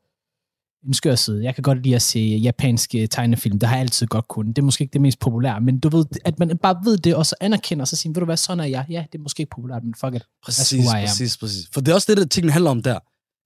En 0.86 0.94
skør 0.94 1.14
side. 1.14 1.44
Jeg 1.44 1.54
kan 1.54 1.62
godt 1.62 1.82
lide 1.82 1.94
at 1.94 2.02
se 2.02 2.20
japanske 2.20 3.06
tegnefilm. 3.06 3.58
Det 3.58 3.68
har 3.68 3.76
jeg 3.76 3.80
altid 3.80 4.06
godt 4.06 4.28
kunnet. 4.28 4.56
Det 4.56 4.62
er 4.62 4.64
måske 4.64 4.82
ikke 4.82 4.92
det 4.92 5.00
mest 5.00 5.18
populære, 5.20 5.60
men 5.60 5.78
du 5.80 5.88
ved, 5.88 6.06
at 6.24 6.38
man 6.38 6.58
bare 6.58 6.76
ved 6.84 6.98
det, 6.98 7.14
og 7.14 7.26
så 7.26 7.34
anerkender, 7.40 7.82
og 7.82 7.88
så 7.88 7.96
siger, 7.96 8.12
ved 8.12 8.20
du 8.20 8.24
hvad, 8.24 8.36
sådan 8.36 8.60
er 8.60 8.64
jeg. 8.64 8.86
Ja, 8.90 9.04
det 9.12 9.18
er 9.18 9.22
måske 9.22 9.40
ikke 9.40 9.50
populært, 9.50 9.84
men 9.84 9.94
fuck 10.00 10.14
it. 10.14 10.22
Præcis, 10.44 10.84
præcis, 10.92 11.36
præcis. 11.36 11.68
For 11.74 11.80
det 11.80 11.88
er 11.90 11.94
også 11.94 12.06
det, 12.12 12.16
der 12.16 12.24
tingene 12.26 12.52
handler 12.52 12.70
om 12.70 12.82
der. 12.82 12.98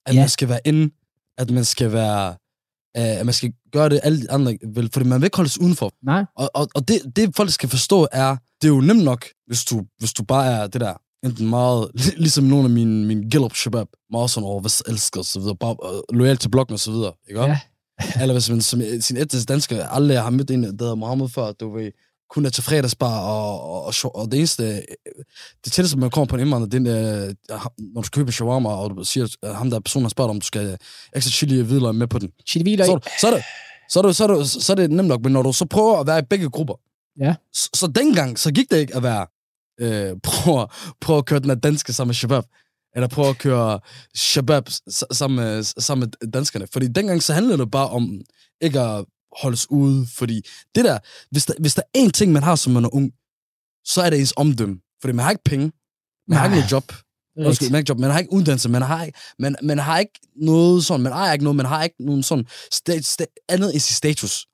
At 0.06 0.14
Ja. 0.14 0.20
man 0.20 0.28
skal 0.28 0.48
være 0.48 0.60
inde, 0.64 0.90
at 1.38 1.50
man 1.50 1.64
skal 1.64 1.92
være 1.92 2.34
at 2.94 3.26
man 3.26 3.34
skal 3.34 3.52
gøre 3.72 3.88
det, 3.88 4.00
alle 4.02 4.22
de 4.22 4.30
andre 4.30 4.56
vil, 4.74 4.90
fordi 4.92 5.08
man 5.08 5.20
vil 5.20 5.26
ikke 5.26 5.36
holdes 5.36 5.60
udenfor. 5.60 5.92
Nej. 6.04 6.24
Og, 6.36 6.50
og, 6.54 6.68
og 6.74 6.88
det, 6.88 7.00
det, 7.16 7.36
folk 7.36 7.50
skal 7.50 7.68
forstå, 7.68 8.08
er, 8.12 8.36
det 8.62 8.68
er 8.68 8.74
jo 8.74 8.80
nemt 8.80 9.04
nok, 9.04 9.26
hvis 9.46 9.64
du, 9.64 9.84
hvis 9.98 10.12
du 10.12 10.22
bare 10.22 10.46
er 10.52 10.66
det 10.66 10.80
der, 10.80 10.94
enten 11.24 11.48
meget, 11.48 11.90
ligesom 12.24 12.44
nogle 12.44 12.64
af 12.64 12.70
mine, 12.70 13.06
mine 13.06 13.30
Gillup 13.30 13.54
Shabab, 13.54 13.86
meget 14.10 14.30
sådan 14.30 14.46
over, 14.46 14.60
hvis 14.60 14.82
elsker 14.88 15.22
så 15.22 15.40
videre, 15.40 15.56
bare 15.56 15.76
uh, 15.84 16.16
lojal 16.18 16.36
til 16.36 16.48
blokken 16.48 16.72
og 16.72 16.80
så 16.80 16.90
videre, 16.90 17.12
ikke? 17.28 17.40
Ja. 17.42 17.60
Eller 18.22 18.34
hvis 18.34 18.50
man 18.50 18.60
som 18.60 18.82
sin 19.00 19.16
etnisk 19.16 19.48
dansker 19.48 19.86
aldrig 19.86 20.22
har 20.22 20.30
mødt 20.30 20.50
en, 20.50 20.62
der 20.62 20.68
hedder 20.70 20.94
Mohammed 20.94 21.28
før, 21.28 21.52
du 21.52 21.76
ved, 21.76 21.90
kun 22.30 22.46
er 22.46 22.50
til 22.50 22.62
fredagsbar, 22.62 23.20
og, 23.20 23.62
og, 23.62 23.84
og, 23.84 24.16
og 24.16 24.32
det 24.32 24.38
eneste, 24.38 24.64
øh, 24.64 24.82
det 25.64 25.72
tætteste, 25.72 25.98
man 25.98 26.10
kommer 26.10 26.26
på 26.26 26.36
en 26.36 26.40
indvandrer, 26.40 26.68
det 26.68 26.88
er, 26.88 27.26
øh, 27.26 27.34
når 27.78 28.00
du 28.00 28.06
skal 28.06 28.20
købe 28.20 28.32
shawarma, 28.32 28.68
og 28.68 28.90
du 28.96 29.04
siger, 29.04 29.36
at 29.42 29.56
ham 29.56 29.70
der 29.70 29.80
person 29.80 30.02
har 30.02 30.08
spurgt, 30.08 30.30
om 30.30 30.40
du 30.40 30.46
skal 30.46 30.76
ekstra 31.16 31.30
chili 31.30 31.60
og 31.60 31.66
hvidløg 31.66 31.94
med 31.94 32.06
på 32.06 32.18
den. 32.18 32.30
Chili 32.48 32.62
hviler 32.62 32.84
Så, 32.84 32.98
så, 33.20 33.26
er 33.26 33.34
det, 33.34 33.42
så, 33.90 33.98
er 33.98 34.02
det, 34.02 34.16
så, 34.16 34.24
er 34.24 34.28
det, 34.36 34.48
så 34.48 34.72
er 34.72 34.74
det 34.74 34.90
nemt 34.90 35.08
nok, 35.08 35.20
men 35.22 35.32
når 35.32 35.42
du 35.42 35.52
så 35.52 35.64
prøver 35.66 36.00
at 36.00 36.06
være 36.06 36.18
i 36.18 36.22
begge 36.30 36.50
grupper, 36.50 36.74
Ja. 37.20 37.34
så, 37.52 37.70
så 37.74 37.86
dengang, 37.86 38.38
så 38.38 38.52
gik 38.52 38.70
det 38.70 38.78
ikke 38.78 38.96
at 38.96 39.02
være, 39.02 39.26
øh, 39.80 40.16
prøve, 40.22 40.66
prøve 41.00 41.18
at 41.18 41.26
køre 41.26 41.40
den 41.40 41.50
her 41.50 41.56
danske 41.56 41.92
sammen 41.92 42.08
med 42.08 42.14
shabab, 42.14 42.44
eller 42.94 43.08
prøve 43.08 43.28
at 43.28 43.38
køre 43.38 43.80
shabab 44.14 44.68
sammen 45.12 45.36
med, 45.36 45.62
sammen 45.62 46.10
med 46.22 46.30
danskerne. 46.30 46.66
Fordi 46.72 46.88
dengang 46.88 47.22
så 47.22 47.32
handlede 47.32 47.58
det 47.58 47.70
bare 47.70 47.88
om 47.88 48.20
ikke 48.60 48.80
at 48.80 49.04
holdes 49.42 49.70
ude, 49.70 50.06
fordi 50.06 50.42
det 50.74 50.84
der, 50.84 50.98
hvis 51.30 51.46
der, 51.46 51.54
hvis 51.60 51.74
der 51.74 51.82
er 51.94 52.06
én 52.06 52.10
ting, 52.10 52.32
man 52.32 52.42
har, 52.42 52.56
som 52.56 52.72
man 52.72 52.84
er 52.84 52.94
ung, 52.94 53.12
så 53.84 54.02
er 54.02 54.10
det 54.10 54.18
ens 54.18 54.34
omdømme. 54.36 54.80
Fordi 55.00 55.12
man 55.12 55.22
har 55.22 55.30
ikke 55.30 55.44
penge, 55.44 55.72
man 56.28 56.38
har 56.38 56.44
ikke 56.44 56.56
Nej. 56.56 56.60
noget 56.60 56.72
job, 56.72 56.92
Undskyld, 57.46 57.68
man 57.68 57.74
har 57.74 57.78
ikke 57.78 57.90
job, 57.90 57.98
man 57.98 58.10
har 58.10 58.18
ikke 58.18 58.32
uddannelse, 58.32 58.68
man 58.68 58.82
har 58.82 59.04
ikke, 59.04 59.18
man, 59.38 59.56
man 59.62 59.78
har 59.78 59.98
ikke 59.98 60.20
noget 60.36 60.84
sådan, 60.84 61.02
man 61.02 61.12
ejer 61.12 61.32
ikke 61.32 61.44
noget, 61.44 61.56
man 61.56 61.66
har 61.66 61.84
ikke 61.84 61.96
nogen 62.04 62.22
sådan 62.22 62.46
sta, 62.72 63.00
sta, 63.00 63.24
andet 63.48 63.74
i 63.74 63.78
sit 63.78 63.96
status. 63.96 64.46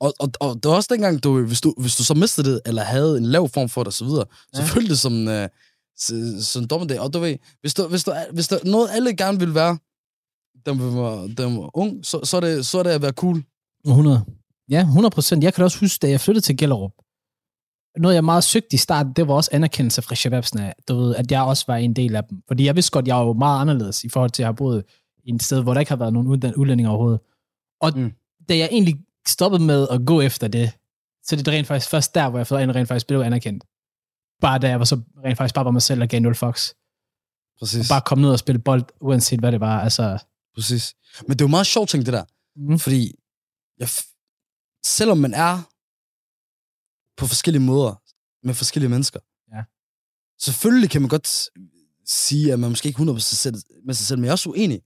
Og, 0.00 0.14
og, 0.20 0.28
og 0.40 0.54
det 0.54 0.68
var 0.70 0.74
også 0.76 0.88
dengang, 0.92 1.22
du, 1.24 1.42
hvis, 1.46 1.60
du, 1.60 1.74
hvis 1.78 1.96
du 1.96 2.04
så 2.04 2.14
mistede 2.14 2.50
det, 2.50 2.60
eller 2.66 2.82
havde 2.82 3.18
en 3.18 3.24
lav 3.26 3.48
form 3.48 3.68
for 3.68 3.80
det, 3.80 3.86
og 3.86 3.92
så 3.92 4.04
videre, 4.04 4.24
så 4.52 4.62
Ja. 4.62 4.66
følte 4.66 4.90
det 4.90 4.98
som, 4.98 5.28
uh, 5.28 6.42
som 6.42 6.64
dommedag. 6.66 7.00
Og 7.00 7.12
du 7.14 7.18
ved, 7.18 7.36
hvis, 7.60 7.74
du, 7.74 7.88
hvis, 7.88 8.04
du, 8.04 8.12
hvis 8.32 8.48
der 8.48 8.56
er 8.56 8.64
noget, 8.70 8.88
alle 8.92 9.16
gerne 9.16 9.38
vil 9.38 9.54
være, 9.54 9.78
dem 10.66 10.78
var, 10.96 11.26
dem 11.26 11.56
var 11.56 11.78
ung, 11.78 12.06
så, 12.06 12.20
så, 12.24 12.36
er 12.36 12.40
det, 12.40 12.66
så 12.66 12.78
er 12.78 12.82
det 12.82 12.90
at 12.90 13.02
være 13.02 13.12
cool. 13.12 13.42
100. 13.86 14.24
Ja, 14.70 14.80
100 14.80 15.10
procent. 15.10 15.44
Jeg 15.44 15.54
kan 15.54 15.62
da 15.62 15.64
også 15.64 15.80
huske, 15.80 16.02
da 16.02 16.10
jeg 16.10 16.20
flyttede 16.20 16.46
til 16.46 16.56
Gellerup, 16.56 16.92
noget 17.98 18.14
jeg 18.14 18.24
meget 18.24 18.44
søgte 18.44 18.74
i 18.74 18.76
starten, 18.76 19.12
det 19.12 19.28
var 19.28 19.34
også 19.34 19.50
anerkendelse 19.52 20.02
fra 20.02 20.14
shababsene, 20.14 20.72
du 20.88 20.96
ved, 20.96 21.14
at 21.16 21.32
jeg 21.32 21.42
også 21.42 21.64
var 21.68 21.76
en 21.76 21.96
del 21.96 22.16
af 22.16 22.24
dem. 22.24 22.42
Fordi 22.48 22.64
jeg 22.64 22.74
vidste 22.74 22.90
godt, 22.92 23.06
jeg 23.06 23.16
var 23.16 23.24
jo 23.24 23.32
meget 23.32 23.60
anderledes 23.60 24.04
i 24.04 24.08
forhold 24.08 24.30
til, 24.30 24.42
at 24.42 24.44
jeg 24.44 24.48
har 24.48 24.52
boet 24.52 24.84
i 25.24 25.34
et 25.34 25.42
sted, 25.42 25.62
hvor 25.62 25.72
der 25.74 25.80
ikke 25.80 25.90
har 25.90 25.96
været 25.96 26.12
nogen 26.12 26.28
udlændinge 26.56 26.90
overhovedet. 26.90 27.20
Og 27.80 27.92
mm. 27.96 28.12
da 28.48 28.56
jeg 28.56 28.68
egentlig 28.72 28.94
stoppede 29.28 29.62
med 29.62 29.88
at 29.90 30.00
gå 30.06 30.20
efter 30.20 30.48
det, 30.48 30.72
så 31.24 31.36
det 31.36 31.48
er 31.48 31.52
rent 31.52 31.66
faktisk 31.66 31.90
først 31.90 32.14
der, 32.14 32.28
hvor 32.28 32.38
jeg 32.38 32.46
for 32.46 32.56
rent 32.56 32.88
faktisk 32.88 33.06
blev 33.06 33.20
anerkendt. 33.20 33.64
Bare 34.40 34.58
da 34.58 34.68
jeg 34.68 34.78
var 34.78 34.84
så 34.84 35.00
rent 35.24 35.38
faktisk 35.38 35.54
bare 35.54 35.64
var 35.64 35.70
mig 35.70 35.82
selv 35.82 36.02
og 36.02 36.08
gav 36.08 36.20
0 36.20 36.34
fox. 36.34 36.70
Præcis. 37.58 37.88
Bare 37.88 38.00
kom 38.00 38.18
ned 38.18 38.30
og 38.30 38.38
spille 38.38 38.58
bold, 38.58 38.84
uanset 39.00 39.40
hvad 39.40 39.52
det 39.52 39.60
var. 39.60 39.80
Altså, 39.80 40.18
Præcis. 40.54 40.94
Men 41.20 41.30
det 41.30 41.40
er 41.40 41.44
jo 41.44 41.48
meget 41.48 41.66
sjovt 41.66 41.88
ting, 41.90 42.06
det 42.06 42.12
der. 42.12 42.24
mm. 42.56 42.78
Fordi 42.78 43.14
jeg, 43.78 43.88
selvom 44.86 45.18
man 45.18 45.34
er 45.34 45.54
på 47.20 47.26
forskellige 47.26 47.62
måder 47.62 47.94
med 48.46 48.54
forskellige 48.54 48.90
mennesker, 48.90 49.20
Ja. 49.54 49.62
selvfølgelig 50.40 50.90
kan 50.90 51.02
man 51.02 51.08
godt 51.08 51.28
sige, 52.06 52.52
at 52.52 52.58
man 52.60 52.70
måske 52.70 52.88
ikke 52.88 53.02
100% 53.02 53.18
selv, 53.20 53.54
med 53.84 53.94
sig 53.94 54.06
selv, 54.06 54.18
men 54.18 54.24
jeg 54.24 54.30
er 54.30 54.32
også 54.32 54.48
uenig. 54.48 54.82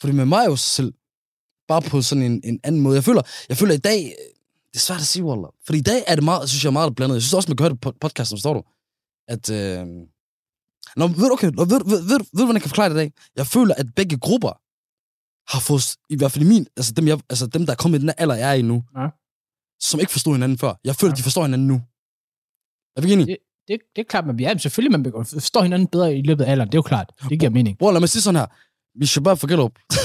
Fordi 0.00 0.12
med 0.12 0.24
mig 0.24 0.38
er 0.44 0.50
jo 0.50 0.56
sig 0.56 0.70
selv, 0.78 0.94
bare 1.72 1.82
på 1.92 1.96
sådan 2.08 2.22
en, 2.30 2.36
en 2.44 2.58
anden 2.66 2.80
måde. 2.84 2.94
Jeg 3.00 3.04
føler, 3.04 3.22
jeg 3.50 3.56
føler 3.60 3.74
i 3.74 3.82
dag, 3.90 4.00
det 4.70 4.76
er 4.80 4.84
svært 4.88 5.00
at 5.00 5.06
sige, 5.12 5.24
Wallah. 5.28 5.50
Fordi 5.66 5.78
i 5.78 5.86
dag 5.90 6.00
er 6.10 6.14
det 6.14 6.24
meget, 6.30 6.48
synes 6.50 6.64
jeg, 6.64 6.72
meget 6.72 6.94
blandet. 6.96 7.14
Jeg 7.14 7.22
synes 7.22 7.34
også, 7.34 7.48
man 7.50 7.56
kan 7.56 7.64
høre 7.64 7.72
det 7.74 7.80
på 7.80 7.92
podcasten, 8.00 8.36
forstår 8.36 8.54
du? 8.58 8.62
At, 9.34 9.44
øh... 9.58 9.86
Nå, 10.96 11.04
ved, 11.06 11.26
du- 11.28 11.32
okay, 11.36 11.50
nå, 11.58 11.64
ved, 11.64 11.80
ved, 11.92 12.00
ved, 12.02 12.08
ved, 12.08 12.18
du, 12.18 12.44
hvordan 12.44 12.54
jeg 12.58 12.62
kan 12.62 12.68
forklare 12.72 12.88
det 12.88 12.94
i 12.94 12.98
dag? 13.02 13.12
Jeg 13.36 13.46
føler, 13.46 13.74
at 13.82 13.86
begge 13.96 14.16
grupper 14.26 14.52
har 15.52 15.60
fået, 15.68 15.82
i 16.14 16.16
hvert 16.16 16.32
fald 16.32 16.44
i 16.44 16.48
min, 16.48 16.66
altså 16.76 16.92
dem, 16.92 17.06
jeg, 17.08 17.18
altså 17.30 17.46
dem 17.46 17.62
der 17.66 17.72
er 17.72 17.76
kommet 17.82 17.98
i 17.98 18.02
den 18.02 18.10
alder, 18.18 18.34
jeg 18.34 18.50
er 18.50 18.54
i 18.54 18.62
nu, 18.62 18.76
Ja. 18.98 19.06
som 19.88 20.00
ikke 20.00 20.12
forstod 20.12 20.32
hinanden 20.34 20.58
før. 20.58 20.72
Jeg 20.84 20.94
føler, 20.96 21.12
Ja. 21.12 21.16
de 21.16 21.22
forstår 21.22 21.42
hinanden 21.48 21.68
nu. 21.68 21.76
Er 22.96 23.00
vi 23.02 23.12
enige? 23.12 23.26
det, 23.68 23.78
det 23.96 24.00
er 24.04 24.08
klart, 24.08 24.26
man 24.26 24.40
ja, 24.40 24.58
selvfølgelig 24.58 25.00
man 25.00 25.12
forstår 25.26 25.62
hinanden 25.62 25.88
bedre 25.88 26.14
i 26.16 26.22
løbet 26.22 26.44
af 26.44 26.50
alderen. 26.50 26.68
Det 26.68 26.74
er 26.74 26.78
jo 26.78 26.82
klart. 26.82 27.08
Det 27.28 27.38
giver 27.40 27.50
mening. 27.50 27.78
Bror, 27.78 27.92
lad 27.92 28.00
mig 28.00 28.08
sige 28.08 28.22
sådan 28.22 28.40
her. 28.40 28.46
Min 28.94 29.06
shabab 29.06 29.38
fra 29.38 29.46
Gellerup, 29.48 29.72
Ja. 29.92 29.98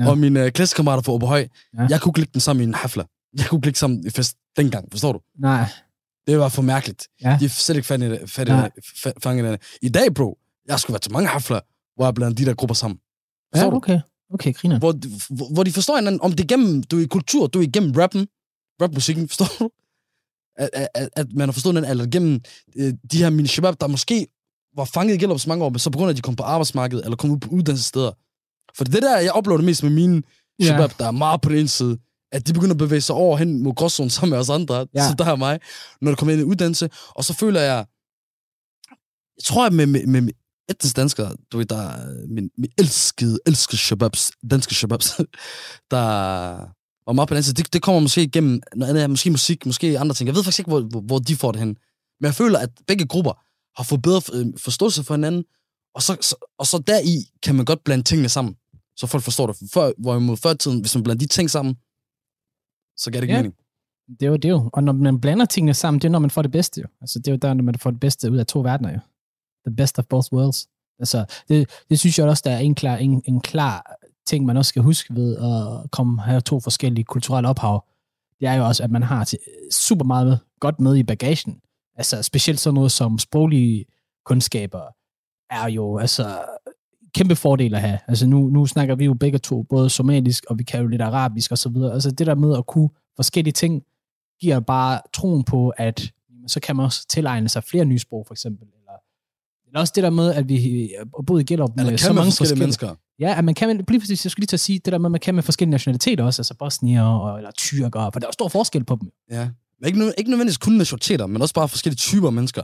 ja. 0.04 0.10
og 0.10 0.18
mine 0.18 0.44
øh, 0.44 0.52
klassekammerater 0.52 1.02
fra 1.02 1.12
Åberhøj, 1.12 1.38
Ja. 1.74 1.82
ja. 1.82 1.86
jeg 1.90 2.00
kunne 2.00 2.10
ikke 2.10 2.20
lægge 2.20 2.32
dem 2.34 2.40
sammen 2.40 2.62
i 2.62 2.66
en 2.68 2.74
hafla. 2.74 3.04
Jeg 3.38 3.46
kunne 3.46 3.58
ikke 3.58 3.66
lægge 3.66 3.78
sammen 3.78 4.06
i 4.06 4.10
fest 4.10 4.36
dengang, 4.56 4.88
forstår 4.90 5.12
du? 5.12 5.20
Nej. 5.38 5.68
Det 6.26 6.38
var 6.38 6.48
for 6.48 6.62
mærkeligt. 6.62 7.08
Ja. 7.22 7.36
De 7.40 7.44
er 7.44 7.48
slet 7.48 7.76
ikke 7.76 7.86
fanget 7.86 9.44
det. 9.44 9.78
I 9.82 9.88
dag, 9.88 10.14
bro, 10.14 10.38
jeg 10.68 10.80
skulle 10.80 10.94
være 10.94 11.00
til 11.00 11.12
mange 11.12 11.28
hafler, 11.28 11.60
hvor 11.96 12.04
jeg 12.04 12.14
blandt 12.14 12.38
de 12.38 12.44
der 12.44 12.54
grupper 12.54 12.74
sammen. 12.74 12.98
Ja, 13.54 13.58
Forstår 13.58 13.70
du? 13.70 13.76
okay. 13.76 14.00
Okay, 14.34 14.52
griner. 14.54 14.78
Hvor, 14.78 14.92
hvor, 15.34 15.52
hvor 15.54 15.62
de 15.62 15.72
forstår 15.72 15.96
hinanden, 15.96 16.20
om 16.22 16.32
det 16.32 16.40
er 16.40 16.46
gennem, 16.56 16.82
du 16.82 16.98
er 16.98 17.02
i 17.02 17.06
kultur, 17.06 17.46
du 17.46 17.58
er 17.58 17.62
igennem 17.62 17.92
rappen, 17.92 18.26
rapmusikken, 18.82 19.28
forstår 19.28 19.46
du? 19.58 19.70
At, 20.58 20.70
at, 20.94 21.08
at, 21.16 21.26
man 21.32 21.48
har 21.48 21.52
forstået 21.52 21.74
hinanden, 21.74 21.90
eller 21.90 22.10
gennem 22.10 22.40
øh, 22.76 22.94
de 23.12 23.18
her 23.18 23.30
mini 23.30 23.48
shabab, 23.48 23.74
der 23.80 23.86
måske 23.86 24.26
var 24.76 24.84
fanget 24.84 25.14
i 25.14 25.18
Gellerup 25.18 25.40
så 25.40 25.48
mange 25.48 25.64
år, 25.64 25.68
men 25.68 25.78
så 25.78 25.90
på 25.90 25.98
grund 25.98 26.08
af, 26.08 26.12
at 26.12 26.16
de 26.16 26.22
kom 26.22 26.36
på 26.36 26.42
arbejdsmarkedet, 26.42 27.04
eller 27.04 27.16
kom 27.16 27.30
ud 27.30 27.38
på 27.38 27.48
uddannelsessteder. 27.50 28.12
For 28.76 28.84
det 28.84 28.94
er 28.94 29.00
der, 29.00 29.18
jeg 29.18 29.32
oplever 29.32 29.56
det 29.56 29.64
mest 29.66 29.82
med 29.82 29.90
mine 29.90 30.22
Ja. 30.60 30.64
shabab, 30.64 30.90
der 30.98 31.06
er 31.06 31.10
meget 31.10 31.40
på 31.40 31.48
den 31.48 31.58
ene 31.58 31.68
side, 31.68 31.98
at 32.32 32.46
de 32.46 32.52
begynder 32.52 32.74
at 32.74 32.78
bevæge 32.78 33.00
sig 33.00 33.14
over 33.14 33.36
hen 33.36 33.62
mod 33.62 33.74
gråzonen 33.74 34.10
sammen 34.10 34.30
med 34.30 34.38
os 34.38 34.50
andre, 34.50 34.86
ja. 34.94 35.08
så 35.08 35.14
der 35.18 35.24
er 35.24 35.36
mig, 35.36 35.60
når 36.00 36.10
det 36.10 36.18
kommer 36.18 36.32
ind 36.32 36.40
i 36.40 36.44
uddannelse, 36.44 36.90
og 37.08 37.24
så 37.24 37.34
føler 37.34 37.60
jeg, 37.60 37.86
jeg 39.36 39.44
tror, 39.44 39.66
at 39.66 39.72
med, 39.72 39.86
med, 39.86 40.20
med 40.20 40.32
etnisk 40.68 40.96
danskere, 40.96 41.36
du 41.52 41.58
ved, 41.58 41.66
der 41.66 41.82
er 41.82 42.26
min, 42.28 42.50
min 42.58 42.70
elskede, 42.78 43.38
elskede 43.46 43.76
shababs, 43.76 44.30
danske 44.50 44.74
shababs, 44.74 45.10
der 45.90 46.04
var 47.06 47.12
meget 47.12 47.28
på 47.28 47.34
den 47.34 47.36
anden 47.36 47.42
side. 47.42 47.54
Det, 47.54 47.72
det 47.72 47.82
kommer 47.82 48.00
måske 48.00 48.22
igennem 48.22 48.60
noget 48.76 48.90
andet, 48.90 49.10
måske 49.10 49.30
musik, 49.30 49.66
måske 49.66 49.98
andre 49.98 50.14
ting. 50.14 50.26
Jeg 50.26 50.34
ved 50.34 50.42
faktisk 50.44 50.58
ikke, 50.58 50.68
hvor, 50.68 50.80
hvor, 50.80 51.00
hvor 51.00 51.18
de 51.18 51.36
får 51.36 51.52
det 51.52 51.58
hen. 51.58 51.68
Men 52.20 52.26
jeg 52.26 52.34
føler, 52.34 52.58
at 52.58 52.70
begge 52.86 53.06
grupper 53.06 53.32
har 53.76 53.84
fået 53.84 54.02
bedre 54.02 54.20
øh, 54.34 54.46
forståelse 54.58 55.04
for 55.04 55.14
hinanden, 55.14 55.44
og 55.94 56.02
så, 56.02 56.16
så, 56.20 56.36
og 56.58 56.66
så 56.66 56.78
deri 56.78 57.16
kan 57.42 57.54
man 57.54 57.64
godt 57.64 57.84
blande 57.84 58.04
tingene 58.04 58.28
sammen, 58.28 58.56
så 58.96 59.06
folk 59.06 59.24
forstår 59.24 59.46
det. 59.46 59.56
Før, 59.74 59.92
hvorimod 59.98 60.36
før 60.36 60.54
tiden, 60.54 60.80
hvis 60.80 60.94
man 60.94 61.02
blander 61.04 61.20
de 61.20 61.26
ting 61.26 61.50
sammen, 61.50 61.74
så 62.96 63.10
gav 63.10 63.20
det 63.20 63.24
ikke 63.24 63.34
Ja. 63.34 63.42
mening. 63.42 63.54
Det 64.20 64.22
er 64.22 64.30
jo 64.30 64.36
det 64.36 64.44
er 64.44 64.48
jo. 64.48 64.70
Og 64.72 64.82
når 64.84 64.92
man 64.92 65.20
blander 65.20 65.44
tingene 65.46 65.74
sammen, 65.74 66.00
det 66.00 66.08
er 66.08 66.12
når 66.12 66.18
man 66.18 66.30
får 66.30 66.42
det 66.42 66.50
bedste 66.52 66.80
jo. 66.80 66.86
Altså, 67.00 67.18
det 67.18 67.28
er 67.28 67.32
jo 67.32 67.36
der, 67.36 67.54
når 67.54 67.62
man 67.64 67.78
får 67.78 67.90
det 67.90 68.00
bedste 68.00 68.30
ud 68.32 68.36
af 68.36 68.46
to 68.46 68.60
verdener 68.60 68.92
jo. 68.92 68.98
The 69.66 69.76
best 69.76 69.98
of 69.98 70.04
both 70.04 70.32
worlds. 70.32 70.68
Altså, 70.98 71.24
det, 71.48 71.70
det 71.90 71.98
synes 71.98 72.18
jeg 72.18 72.26
også, 72.28 72.42
der 72.46 72.50
er 72.50 72.58
en 72.58 72.74
klar, 72.74 72.96
en, 72.96 73.22
en 73.24 73.40
klar 73.40 73.96
ting, 74.26 74.44
man 74.46 74.56
også 74.56 74.68
skal 74.68 74.82
huske 74.82 75.14
ved 75.14 75.36
at 75.36 75.90
komme 75.90 76.22
have 76.22 76.40
to 76.40 76.60
forskellige 76.60 77.04
kulturelle 77.04 77.48
ophav. 77.48 77.84
Det 78.40 78.48
er 78.48 78.54
jo 78.54 78.66
også, 78.66 78.82
at 78.82 78.90
man 78.90 79.02
har 79.02 79.24
til, 79.24 79.38
super 79.70 80.04
meget 80.04 80.40
godt 80.60 80.80
med 80.80 80.96
i 80.96 81.02
bagagen. 81.02 81.60
Altså, 81.96 82.22
specielt 82.22 82.60
sådan 82.60 82.74
noget 82.74 82.92
som 82.92 83.18
sproglige 83.18 83.84
kundskaber 84.24 84.82
er 85.50 85.68
jo 85.68 85.98
altså 85.98 86.44
kæmpe 87.14 87.36
fordel 87.36 87.74
at 87.74 87.80
have. 87.80 87.98
Altså 88.06 88.26
nu, 88.26 88.48
nu 88.48 88.66
snakker 88.66 88.94
vi 88.94 89.04
jo 89.04 89.14
begge 89.14 89.38
to 89.38 89.62
både 89.62 89.90
somalisk, 89.90 90.44
og 90.44 90.58
vi 90.58 90.64
kan 90.64 90.80
jo 90.80 90.86
lidt 90.86 91.02
arabisk 91.02 91.50
og 91.50 91.58
så 91.58 91.68
videre. 91.68 91.92
Altså 91.92 92.10
det 92.10 92.26
der 92.26 92.34
med 92.34 92.56
at 92.56 92.66
kunne 92.66 92.88
forskellige 93.16 93.52
ting, 93.52 93.82
giver 94.40 94.60
bare 94.60 95.00
troen 95.14 95.44
på, 95.44 95.68
at 95.68 96.12
så 96.46 96.60
kan 96.60 96.76
man 96.76 96.84
også 96.84 97.06
tilegne 97.08 97.48
sig 97.48 97.64
flere 97.64 97.84
nye 97.84 97.98
sprog, 97.98 98.24
for 98.26 98.34
eksempel. 98.34 98.68
Eller, 98.68 98.92
eller 99.66 99.80
også 99.80 99.92
det 99.96 100.02
der 100.02 100.10
med, 100.10 100.34
at 100.34 100.48
vi 100.48 100.90
boede 101.26 101.42
i 101.42 101.44
Gellerup 101.44 101.70
Eller 101.70 101.84
med 101.84 101.90
kan 101.90 101.98
så 101.98 102.08
man 102.08 102.14
mange 102.14 102.26
forskellige 102.26 102.48
forskellige... 102.48 102.62
mennesker. 102.62 102.94
Ja, 103.18 103.38
at 103.38 103.44
man 103.44 103.54
kan, 103.54 103.84
lige 103.88 104.00
præcis, 104.00 104.24
jeg 104.24 104.30
skulle 104.30 104.42
lige 104.42 104.48
til 104.48 104.56
at 104.56 104.60
sige, 104.60 104.78
det 104.78 104.92
der 104.92 104.98
med, 104.98 105.06
at 105.06 105.10
man 105.10 105.20
kan 105.20 105.34
med 105.34 105.42
forskellige 105.42 105.70
nationaliteter 105.70 106.24
også, 106.24 106.40
altså 106.40 106.54
bosnier 106.54 107.02
og, 107.02 107.36
eller 107.36 107.50
tyrker, 107.50 108.10
for 108.10 108.20
der 108.20 108.26
er 108.26 108.28
jo 108.28 108.32
stor 108.32 108.48
forskel 108.48 108.84
på 108.84 108.98
dem. 109.00 109.10
Ja. 109.30 109.48
Ikke, 109.86 110.14
ikke 110.18 110.30
nødvendigvis 110.30 110.56
kun 110.56 110.72
nationaliteter, 110.72 111.26
men 111.26 111.42
også 111.42 111.54
bare 111.54 111.68
forskellige 111.68 111.96
typer 111.96 112.26
af 112.26 112.32
mennesker. 112.32 112.62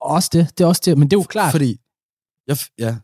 Og 0.00 0.10
også 0.10 0.30
det, 0.32 0.58
det 0.58 0.64
er 0.64 0.68
også 0.68 0.82
det, 0.84 0.98
men 0.98 1.10
det 1.10 1.16
er 1.16 1.20
jo 1.20 1.26
klart. 1.28 1.52
Fordi, 1.52 1.80
jeg, 2.46 2.56
ja, 2.78 2.96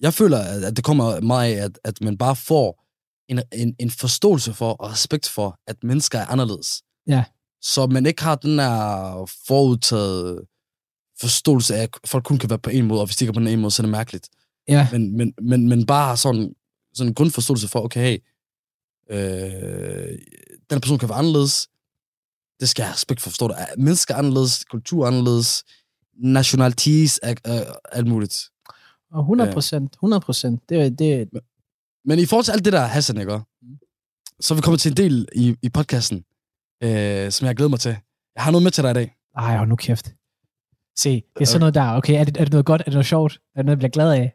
jeg 0.00 0.14
føler, 0.14 0.38
at 0.38 0.76
det 0.76 0.84
kommer 0.84 1.20
meget 1.20 1.56
af, 1.56 1.64
at, 1.64 1.78
at 1.84 2.00
man 2.00 2.18
bare 2.18 2.36
får 2.36 2.84
en, 3.28 3.42
en, 3.52 3.76
en 3.78 3.90
forståelse 3.90 4.54
for 4.54 4.72
og 4.72 4.90
respekt 4.90 5.28
for, 5.28 5.60
at 5.66 5.84
mennesker 5.84 6.18
er 6.18 6.26
anderledes. 6.26 6.82
Ja. 7.06 7.24
Så 7.62 7.86
man 7.86 8.06
ikke 8.06 8.22
har 8.22 8.34
den 8.34 8.58
her 8.58 9.30
forudtaget 9.46 10.40
forståelse 11.20 11.74
af, 11.76 11.82
at 11.82 11.90
folk 12.06 12.24
kun 12.24 12.38
kan 12.38 12.50
være 12.50 12.58
på 12.58 12.70
en 12.70 12.86
måde, 12.86 13.00
og 13.00 13.06
hvis 13.06 13.16
de 13.16 13.24
ikke 13.24 13.30
er 13.30 13.34
på 13.34 13.40
den 13.40 13.48
ene 13.48 13.62
måde, 13.62 13.70
så 13.70 13.82
er 13.82 13.84
det 13.84 13.90
mærkeligt. 13.90 14.28
Ja, 14.68 14.88
Men, 14.92 15.16
men, 15.16 15.34
men, 15.42 15.68
men 15.68 15.86
bare 15.86 16.06
har 16.06 16.16
sådan, 16.16 16.54
sådan 16.94 17.10
en 17.10 17.14
grundforståelse 17.14 17.68
for, 17.68 17.84
okay, 17.84 18.00
hey, 18.00 18.18
øh, 19.10 20.18
den 20.70 20.80
person 20.80 20.98
kan 20.98 21.08
være 21.08 21.18
anderledes, 21.18 21.68
det 22.64 22.68
skal 22.70 22.82
jeg 22.82 22.88
have 22.88 22.94
respekt 22.94 23.20
for, 23.20 23.30
forstår 23.30 23.48
du? 23.48 23.54
Mennesker 23.78 24.14
er 24.14 24.18
anderledes, 24.18 24.64
kultur 24.70 25.02
er 25.02 25.06
anderledes, 25.06 25.64
nationalities 26.16 27.20
er 27.22 27.34
øh, 27.46 27.74
alt 27.92 28.06
muligt. 28.06 28.50
og 29.12 29.20
100 29.20 29.52
procent, 29.52 29.92
100 29.92 30.20
procent. 30.20 30.68
Det, 30.68 30.82
er- 30.86 30.90
det, 30.90 31.28
Men 32.04 32.18
i 32.18 32.26
forhold 32.26 32.44
til 32.44 32.52
alt 32.52 32.64
det 32.64 32.72
der 32.72 32.86
Hassan, 32.86 33.18
ikke? 33.18 33.36
Mm. 33.62 33.78
så 34.40 34.54
er 34.54 34.56
vi 34.56 34.62
kommet 34.62 34.80
til 34.80 34.90
en 34.90 34.96
del 34.96 35.28
i, 35.34 35.56
i 35.62 35.68
podcasten, 35.68 36.24
øh, 36.82 37.30
som 37.32 37.46
jeg 37.46 37.56
glæder 37.56 37.68
mig 37.70 37.80
til. 37.80 37.96
Jeg 38.36 38.42
har 38.44 38.50
noget 38.50 38.62
med 38.62 38.70
til 38.70 38.84
dig 38.84 38.90
i 38.90 38.94
dag. 38.94 39.14
Ej, 39.36 39.56
hold 39.56 39.68
nu 39.68 39.76
kæft. 39.76 40.12
Se, 40.98 41.10
det 41.10 41.40
er 41.40 41.44
sådan 41.44 41.60
noget 41.60 41.74
der. 41.74 41.92
Okay, 41.96 42.20
er 42.20 42.24
det, 42.24 42.36
er 42.36 42.44
det 42.44 42.52
noget 42.52 42.66
godt? 42.66 42.80
Er 42.80 42.84
det 42.84 42.92
noget 42.92 43.06
sjovt? 43.06 43.32
Er 43.54 43.58
det 43.60 43.66
noget, 43.66 43.76
jeg 43.76 43.78
bliver 43.78 43.90
glad 43.90 44.12
af? 44.12 44.34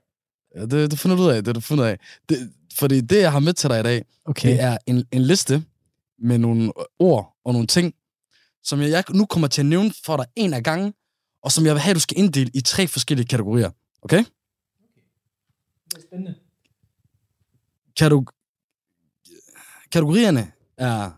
Ja, 0.56 0.62
det, 0.66 0.92
det 0.92 1.00
finder 1.00 1.18
du 1.18 1.24
ud 1.24 1.30
af. 1.30 1.44
Det 1.44 1.56
du 1.56 1.60
finder 1.62 1.84
ud 1.84 1.90
af. 1.90 2.00
Det, 2.30 2.52
fordi 2.74 3.02
det, 3.02 3.22
jeg 3.22 3.32
har 3.32 3.40
med 3.40 3.54
til 3.54 3.70
dig 3.70 3.80
i 3.80 3.84
dag, 3.84 4.06
Okay. 4.26 4.50
det 4.50 4.62
er 4.62 4.78
en, 4.88 5.06
en 5.12 5.22
liste 5.22 5.64
med 6.22 6.38
nogle 6.38 6.72
ord 7.00 7.36
og 7.46 7.54
nogle 7.54 7.68
ting, 7.68 7.94
som 8.70 8.82
jeg, 8.82 9.04
nu 9.10 9.26
kommer 9.26 9.48
til 9.48 9.62
at 9.62 9.66
nævne 9.66 9.94
for 10.06 10.18
dig 10.18 10.26
en 10.36 10.54
af 10.54 10.64
gangen, 10.64 10.94
og 11.44 11.52
som 11.52 11.66
jeg 11.66 11.74
vil 11.74 11.82
have, 11.82 11.94
du 11.94 12.00
skal 12.00 12.18
inddele 12.18 12.52
i 12.54 12.62
tre 12.62 12.88
forskellige 12.88 13.28
kategorier. 13.28 13.72
Okay? 14.02 14.24
Det 15.86 15.98
er 15.98 16.02
spændende. 16.02 16.36
Kategorierne 19.92 20.52
er 20.78 21.12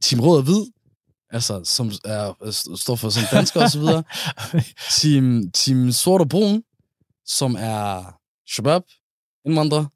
Team 0.00 0.20
Rød 0.20 0.36
og 0.38 0.44
Hvid, 0.44 0.66
altså 1.30 1.64
som 1.64 1.86
er, 2.04 2.50
står 2.76 2.96
for 2.96 3.10
som 3.10 3.22
dansker 3.32 3.62
og 3.62 3.70
så 3.70 3.78
videre. 3.78 4.04
Team, 5.00 5.50
team 5.50 5.92
Sort 5.92 6.20
og 6.20 6.28
Brun, 6.28 6.62
som 7.24 7.56
er 7.58 8.14
shabab, 8.46 8.82
indvandrere, 9.46 9.88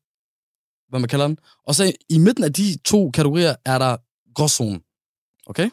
hvad 0.89 1.01
man 1.01 1.09
kalder 1.09 1.27
den. 1.27 1.39
Og 1.67 1.75
så 1.75 1.93
i 2.09 2.19
midten 2.19 2.45
af 2.45 2.53
de 2.53 2.79
to 2.85 3.11
kategorier 3.11 3.55
er 3.65 3.79
der 3.79 3.97
gråzone. 4.35 4.81
Okay? 5.47 5.71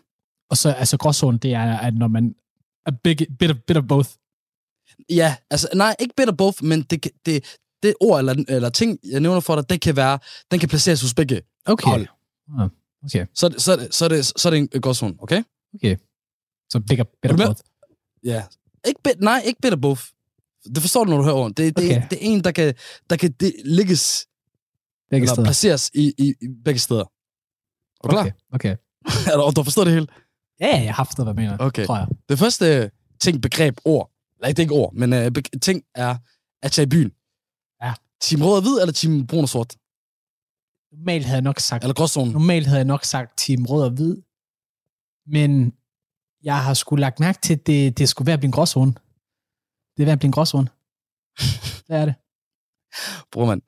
Og 0.53 0.57
så, 0.57 0.69
altså 0.71 0.97
gråzonen, 0.97 1.37
det 1.39 1.53
er, 1.53 1.77
at 1.77 1.93
når 1.93 2.07
man 2.07 2.35
a 2.85 2.91
big, 3.03 3.17
bit, 3.39 3.51
of, 3.51 3.57
bit 3.67 3.77
of 3.77 3.83
both. 3.87 4.09
Ja, 5.09 5.35
altså, 5.49 5.67
nej, 5.75 5.95
ikke 5.99 6.13
better 6.17 6.33
both, 6.33 6.63
men 6.63 6.81
det, 6.81 7.07
det, 7.25 7.57
det 7.83 7.93
ord 8.01 8.19
eller, 8.19 8.43
eller 8.47 8.69
ting, 8.69 8.99
jeg 9.11 9.19
nævner 9.19 9.39
for 9.39 9.55
dig, 9.55 9.69
det 9.69 9.81
kan 9.81 9.95
være, 9.95 10.19
den 10.51 10.59
kan 10.59 10.69
placeres 10.69 11.01
hos 11.01 11.13
begge 11.13 11.41
Okay. 11.65 11.89
hold. 11.91 12.07
Ah, 12.59 12.69
okay, 13.05 13.25
Så, 13.35 13.49
så, 13.57 13.75
det- 13.75 13.93
så, 13.95 14.05
er 14.05 14.09
det, 14.09 14.25
så 14.25 14.49
er 14.49 14.51
det 14.51 14.59
en 14.59 14.81
gråzone, 14.81 15.15
okay? 15.19 15.43
okay. 15.75 15.95
Så 16.69 16.79
big, 16.79 16.99
of, 17.01 17.07
bit 17.21 17.31
of 17.31 17.37
both. 17.47 17.59
Ja. 18.23 18.43
Ikke 18.87 19.01
bit, 19.03 19.19
nej, 19.21 19.41
ikke 19.45 19.61
better 19.61 19.77
both. 19.77 20.01
Det 20.75 20.81
forstår 20.81 21.03
du, 21.05 21.09
når 21.09 21.17
du 21.17 21.23
hører 21.23 21.35
ordene. 21.35 21.53
Det, 21.53 21.77
det, 21.77 21.85
Okay. 21.85 22.01
det 22.09 22.17
er 22.21 22.25
en, 22.31 22.43
der 22.43 22.51
kan, 22.51 22.73
der 23.09 23.15
kan 23.15 23.31
det, 23.39 23.53
ligges 23.65 24.27
Begge 25.09 25.23
eller 25.23 25.33
steder. 25.33 25.45
placeres 25.47 25.91
i, 25.93 26.13
i, 26.17 26.33
i 26.41 26.47
begge 26.65 26.79
steder. 26.79 27.03
Er 28.03 28.07
du 28.07 28.09
klar? 28.09 28.21
Okay, 28.21 28.31
okay. 28.53 28.75
Er 29.31 29.35
du, 29.37 29.51
du 29.55 29.59
har 29.61 29.63
forstået 29.63 29.85
det 29.87 29.93
hele? 29.93 30.07
Ja, 30.59 30.81
jeg 30.83 30.93
har 30.95 31.03
forstået, 31.03 31.25
hvad 31.25 31.33
mener, 31.33 31.57
Okay. 31.59 31.85
tror 31.85 31.97
jeg. 31.97 32.07
Det 32.29 32.39
første 32.39 32.91
ting, 33.19 33.41
begreb, 33.41 33.77
ord. 33.85 34.11
Nej, 34.41 34.49
det 34.49 34.59
er 34.59 34.63
ikke 34.63 34.73
ord, 34.73 34.93
men 34.93 35.13
uh, 35.13 35.31
be- 35.31 35.59
ting 35.61 35.83
er 35.95 36.15
at 36.61 36.71
tage 36.71 36.85
i 36.85 36.89
byen. 36.89 37.11
Ja. 37.83 37.93
Team 38.21 38.41
rød 38.41 38.55
og 38.55 38.61
hvid, 38.61 38.79
eller 38.81 38.93
team 38.93 39.27
brun 39.27 39.43
og 39.43 39.49
sort? 39.49 39.75
Normalt 40.91 41.25
havde 41.25 41.35
jeg 41.35 41.41
nok 41.41 41.59
sagt, 41.59 41.83
Eller 41.83 41.93
gråzone? 41.93 42.31
normalt 42.31 42.67
havde 42.67 42.77
jeg 42.79 42.85
nok 42.85 43.03
sagt 43.03 43.37
team 43.37 43.65
rød 43.65 43.83
og 43.83 43.91
hvid, 43.91 44.17
men 45.27 45.73
jeg 46.43 46.63
har 46.63 46.73
sgu 46.73 46.95
lagt 46.95 47.19
mærke 47.19 47.39
til, 47.41 47.53
at 47.53 47.67
det, 47.67 47.97
det 47.97 48.09
skulle 48.09 48.25
være 48.25 48.33
at 48.33 48.39
blive 48.39 48.47
en 48.47 48.51
gråzone. 48.51 48.91
Det 49.97 50.03
er 50.03 50.05
ved 50.05 50.13
at 50.13 50.19
blive 50.19 50.27
en 50.27 50.31
gråzone. 50.31 50.67
Det 51.87 51.95
er 51.95 52.05
det. 52.05 52.15
Bror, 53.31 53.45
mand. 53.45 53.61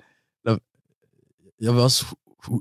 Jeg- 1.61 1.73
vil 1.73 1.81
også, 1.81 2.05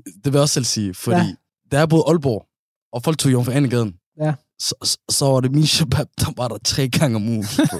det 0.05 0.25
vil 0.25 0.33
jeg 0.33 0.41
også 0.41 0.53
selv 0.53 0.65
sige, 0.65 0.93
fordi 0.93 1.17
Ja. 1.17 1.35
der 1.71 1.79
er 1.79 1.85
både 1.85 2.03
Aalborg, 2.07 2.47
og 2.91 3.03
folk 3.03 3.17
tog 3.17 3.31
Jomfru 3.31 3.51
Annegaden. 3.51 3.99
Ja. 4.19 4.33
Så, 4.59 4.75
så, 4.83 4.97
så 5.09 5.25
var 5.25 5.39
det 5.39 5.51
min 5.51 5.65
shabab, 5.65 6.07
der 6.19 6.25
var 6.37 6.47
der 6.47 6.57
tre 6.65 6.87
gange 6.89 7.15
om 7.15 7.27
ugen. 7.27 7.45
bro. 7.69 7.77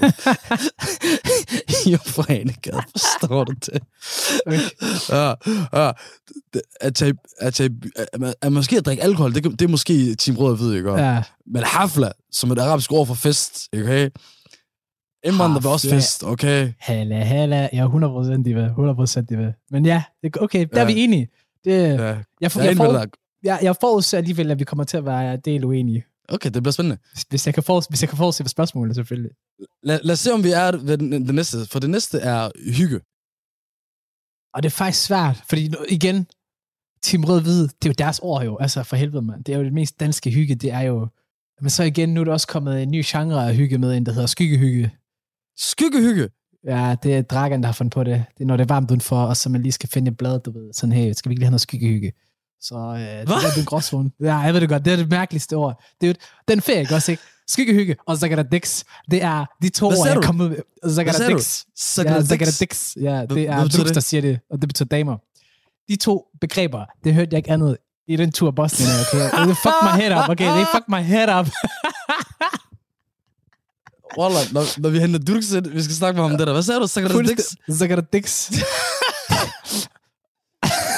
Jomfru 1.90 2.22
Annegaden, 2.28 2.82
forstår 2.90 3.44
du 3.44 3.52
det? 3.52 3.82
ja, 5.10 5.34
ja. 5.84 5.92
Det- 6.54 6.62
At, 6.80 6.94
tage, 6.94 7.14
at, 7.38 7.54
tage, 7.54 7.70
at, 7.96 8.34
at 8.42 8.52
måske 8.52 8.76
at 8.76 8.86
drikke 8.86 9.02
alkohol, 9.02 9.34
det, 9.34 9.44
det 9.44 9.62
er 9.62 9.68
måske 9.68 10.14
Team 10.14 10.36
Rød 10.36 10.56
Hvid, 10.56 10.72
ikke? 10.74 10.92
Ja, 10.92 11.22
Men 11.46 11.62
hafla, 11.62 12.10
som 12.32 12.50
et 12.50 12.58
arabisk 12.58 12.92
ord 12.92 13.06
for 13.06 13.14
fest, 13.14 13.68
okay? 13.74 14.10
Indvandrer 15.24 15.60
vil 15.60 15.70
også 15.70 15.88
fest, 15.90 16.24
okay? 16.24 16.72
Halla. 16.78 17.16
Jeg 17.72 17.78
er 17.78 17.88
100% 18.42 18.48
i 18.48 18.52
hvad. 18.52 18.64
100% 19.20 19.26
i 19.30 19.34
hvad. 19.34 19.52
Men 19.70 19.86
ja, 19.86 20.02
det, 20.22 20.36
okay, 20.40 20.66
der 20.74 20.80
er 20.80 20.88
Ja. 20.88 20.94
vi 20.94 21.00
enige. 21.04 21.28
Det, 21.64 21.70
Ja, 21.72 21.82
jeg, 21.82 21.98
jeg 22.40 22.56
jeg, 22.56 22.70
er 22.70 22.74
for, 22.76 23.06
jeg, 23.44 23.58
jeg 23.62 23.76
forudser 23.80 24.18
alligevel, 24.18 24.50
at 24.50 24.58
vi 24.58 24.64
kommer 24.64 24.84
til 24.84 24.96
at 24.96 25.04
være 25.04 25.36
del 25.36 25.64
uenige. 25.64 26.04
Okay, 26.28 26.50
det 26.50 26.62
bliver 26.62 26.72
spændende. 26.72 26.98
Hvis- 27.28 27.46
jeg 27.46 27.54
kan, 27.54 27.62
for, 27.62 27.82
hvis 27.88 28.02
jeg 28.02 28.08
kan 28.08 28.18
forudse 28.18 28.42
på 28.44 28.48
spørgsmålet, 28.48 28.94
selvfølgelig. 28.94 29.30
Lad, 29.82 30.00
lad 30.02 30.12
os 30.12 30.18
se, 30.18 30.32
om 30.32 30.44
vi 30.44 30.50
er 30.50 30.76
ved 30.76 30.98
den, 30.98 31.12
den 31.12 31.34
næste. 31.34 31.56
For 31.70 31.78
det 31.78 31.90
næste 31.90 32.18
er 32.18 32.50
hygge. 32.78 33.00
Og 34.54 34.62
det 34.62 34.68
er 34.68 34.76
faktisk 34.76 35.06
svært, 35.06 35.42
fordi 35.48 35.70
igen, 35.88 36.26
Team 37.02 37.24
Rød 37.24 37.40
Hvid, 37.42 37.62
det 37.62 37.84
er 37.84 37.88
jo 37.90 37.94
deres 37.98 38.18
ord 38.22 38.44
jo, 38.44 38.58
altså 38.58 38.82
for 38.82 38.96
helvede 38.96 39.22
mand. 39.22 39.44
Det 39.44 39.54
er 39.54 39.58
jo 39.58 39.64
det 39.64 39.72
mest 39.72 40.00
danske 40.00 40.30
hygge, 40.30 40.54
det 40.54 40.70
er 40.72 40.80
jo... 40.80 41.08
Men 41.60 41.70
så 41.70 41.82
igen, 41.82 42.14
nu 42.14 42.20
er 42.20 42.24
der 42.24 42.32
også 42.32 42.46
kommet 42.46 42.82
en 42.82 42.90
ny 42.90 43.02
genre 43.06 43.48
af 43.48 43.56
hygge 43.56 43.78
med 43.78 43.94
ind, 43.94 44.06
der 44.06 44.12
hedder 44.12 44.26
skyggehygge. 44.26 44.90
Skyggehygge. 45.56 46.28
Ja, 46.64 46.96
det 47.02 47.14
er 47.16 47.22
Dragan, 47.22 47.60
der 47.60 47.66
har 47.66 47.72
fundet 47.72 47.92
på 47.92 48.04
det. 48.04 48.24
Det 48.38 48.42
er, 48.42 48.46
når 48.46 48.56
det 48.56 48.64
er 48.64 48.74
varmt 48.74 48.90
udenfor, 48.90 49.22
og 49.22 49.36
så 49.36 49.48
man 49.48 49.62
lige 49.62 49.72
skal 49.72 49.88
finde 49.88 50.10
et 50.10 50.16
blad, 50.16 50.40
du 50.40 50.50
ved. 50.50 50.72
Sådan, 50.72 50.92
hey, 50.92 51.12
skal 51.12 51.28
vi 51.28 51.32
ikke 51.32 51.40
lige 51.40 51.46
have 51.46 51.50
noget 51.50 51.60
skyggehygge? 51.60 52.12
Så 52.60 52.74
øh, 52.74 53.00
det 53.00 53.44
er 53.44 53.54
den 53.54 53.64
gråzone. 53.64 54.10
Ja, 54.20 54.36
jeg 54.36 54.54
ved 54.54 54.60
det 54.60 54.68
godt. 54.68 54.84
Det 54.84 54.92
er 54.92 54.96
det 54.96 55.10
mærkeligste 55.10 55.54
ord. 55.54 55.82
Det 56.00 56.10
er 56.10 56.14
den 56.48 56.60
ferie, 56.60 56.80
ikke 56.80 56.94
også, 56.94 57.10
ikke? 57.10 57.22
Skyggehygge, 57.48 57.96
og 58.06 58.18
så 58.18 58.28
kan 58.28 58.38
der 58.38 58.44
dix. 58.44 58.84
Det 59.10 59.22
er 59.22 59.44
de 59.62 59.68
to 59.68 59.86
ord, 59.86 60.06
jeg 60.06 60.16
er 60.16 60.22
kommet 60.22 60.50
med. 60.50 60.58
Og 60.82 60.90
så 60.90 60.96
kan 60.96 61.04
Hvad 61.04 61.12
der 61.12 61.18
sagde 61.18 61.32
du? 61.32 61.38
dix. 61.38 61.64
Så 61.76 62.02
ja, 62.02 62.08
det 62.10 62.16
er 63.48 63.64
det? 63.64 63.94
der 63.94 64.00
siger 64.00 64.20
det, 64.20 64.40
og 64.50 64.60
det 64.60 64.68
betyder 64.68 64.88
damer. 64.88 65.16
De 65.88 65.96
to 65.96 66.26
begreber, 66.40 66.84
det 67.04 67.14
hørte 67.14 67.28
jeg 67.32 67.38
ikke 67.38 67.50
andet 67.50 67.76
i 68.08 68.16
den 68.16 68.32
tur 68.32 68.50
Bosnien, 68.50 68.90
okay? 69.00 69.48
Det 69.48 69.56
fuck 69.56 69.74
my 69.82 69.88
head 70.00 70.22
up, 70.22 70.28
okay? 70.28 70.58
Det 70.58 70.66
fuck 70.74 70.84
my 70.88 71.02
head 71.02 71.40
up. 71.40 71.48
Wallah, 74.18 74.52
når, 74.52 74.80
når 74.80 74.88
vi 74.88 74.98
henter 75.00 75.18
Dux 75.18 75.52
ind, 75.52 75.66
vi 75.68 75.82
skal 75.82 75.94
snakke 75.96 76.20
med 76.20 76.28
ham 76.28 76.38
der. 76.38 76.52
Hvad 76.52 76.62
sagde 76.62 76.80
du? 76.80 76.86
Så 76.86 77.00
kan 77.00 77.10
der 77.10 77.22
dix. 77.22 77.38
Så 77.78 77.88
kan 77.88 77.96
der 77.98 78.04
dix. 78.12 78.48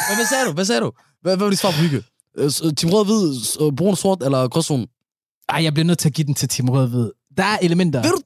Hvad, 0.09 0.17
hvad 0.17 0.27
sagde 0.27 0.47
du? 0.47 0.53
Hvad 0.53 0.65
sagde 0.65 0.81
du? 0.81 0.93
Hvad, 1.23 1.37
hvad 1.37 1.47
var 1.47 1.51
dit 1.51 1.59
svar 1.59 1.71
på 1.71 1.77
hygge? 1.77 2.03
Øh, 2.39 2.51
Team 2.51 2.93
rød, 2.93 3.05
hvid, 3.05 3.45
s- 3.45 3.57
øh, 3.61 3.73
brun, 3.77 3.97
sort 3.97 4.23
eller 4.23 4.49
gråzone? 4.49 4.87
Ej, 5.49 5.63
jeg 5.65 5.75
bliver 5.75 5.85
nødt 5.87 5.99
til 5.99 6.09
at 6.09 6.15
give 6.15 6.27
den 6.27 6.35
til 6.35 6.49
Team 6.49 6.69
Rød 6.69 6.89
Hvid. 6.89 7.11
Der 7.37 7.45
er 7.45 7.59
elementer. 7.63 8.03
Ved 8.03 8.11
du? 8.11 8.21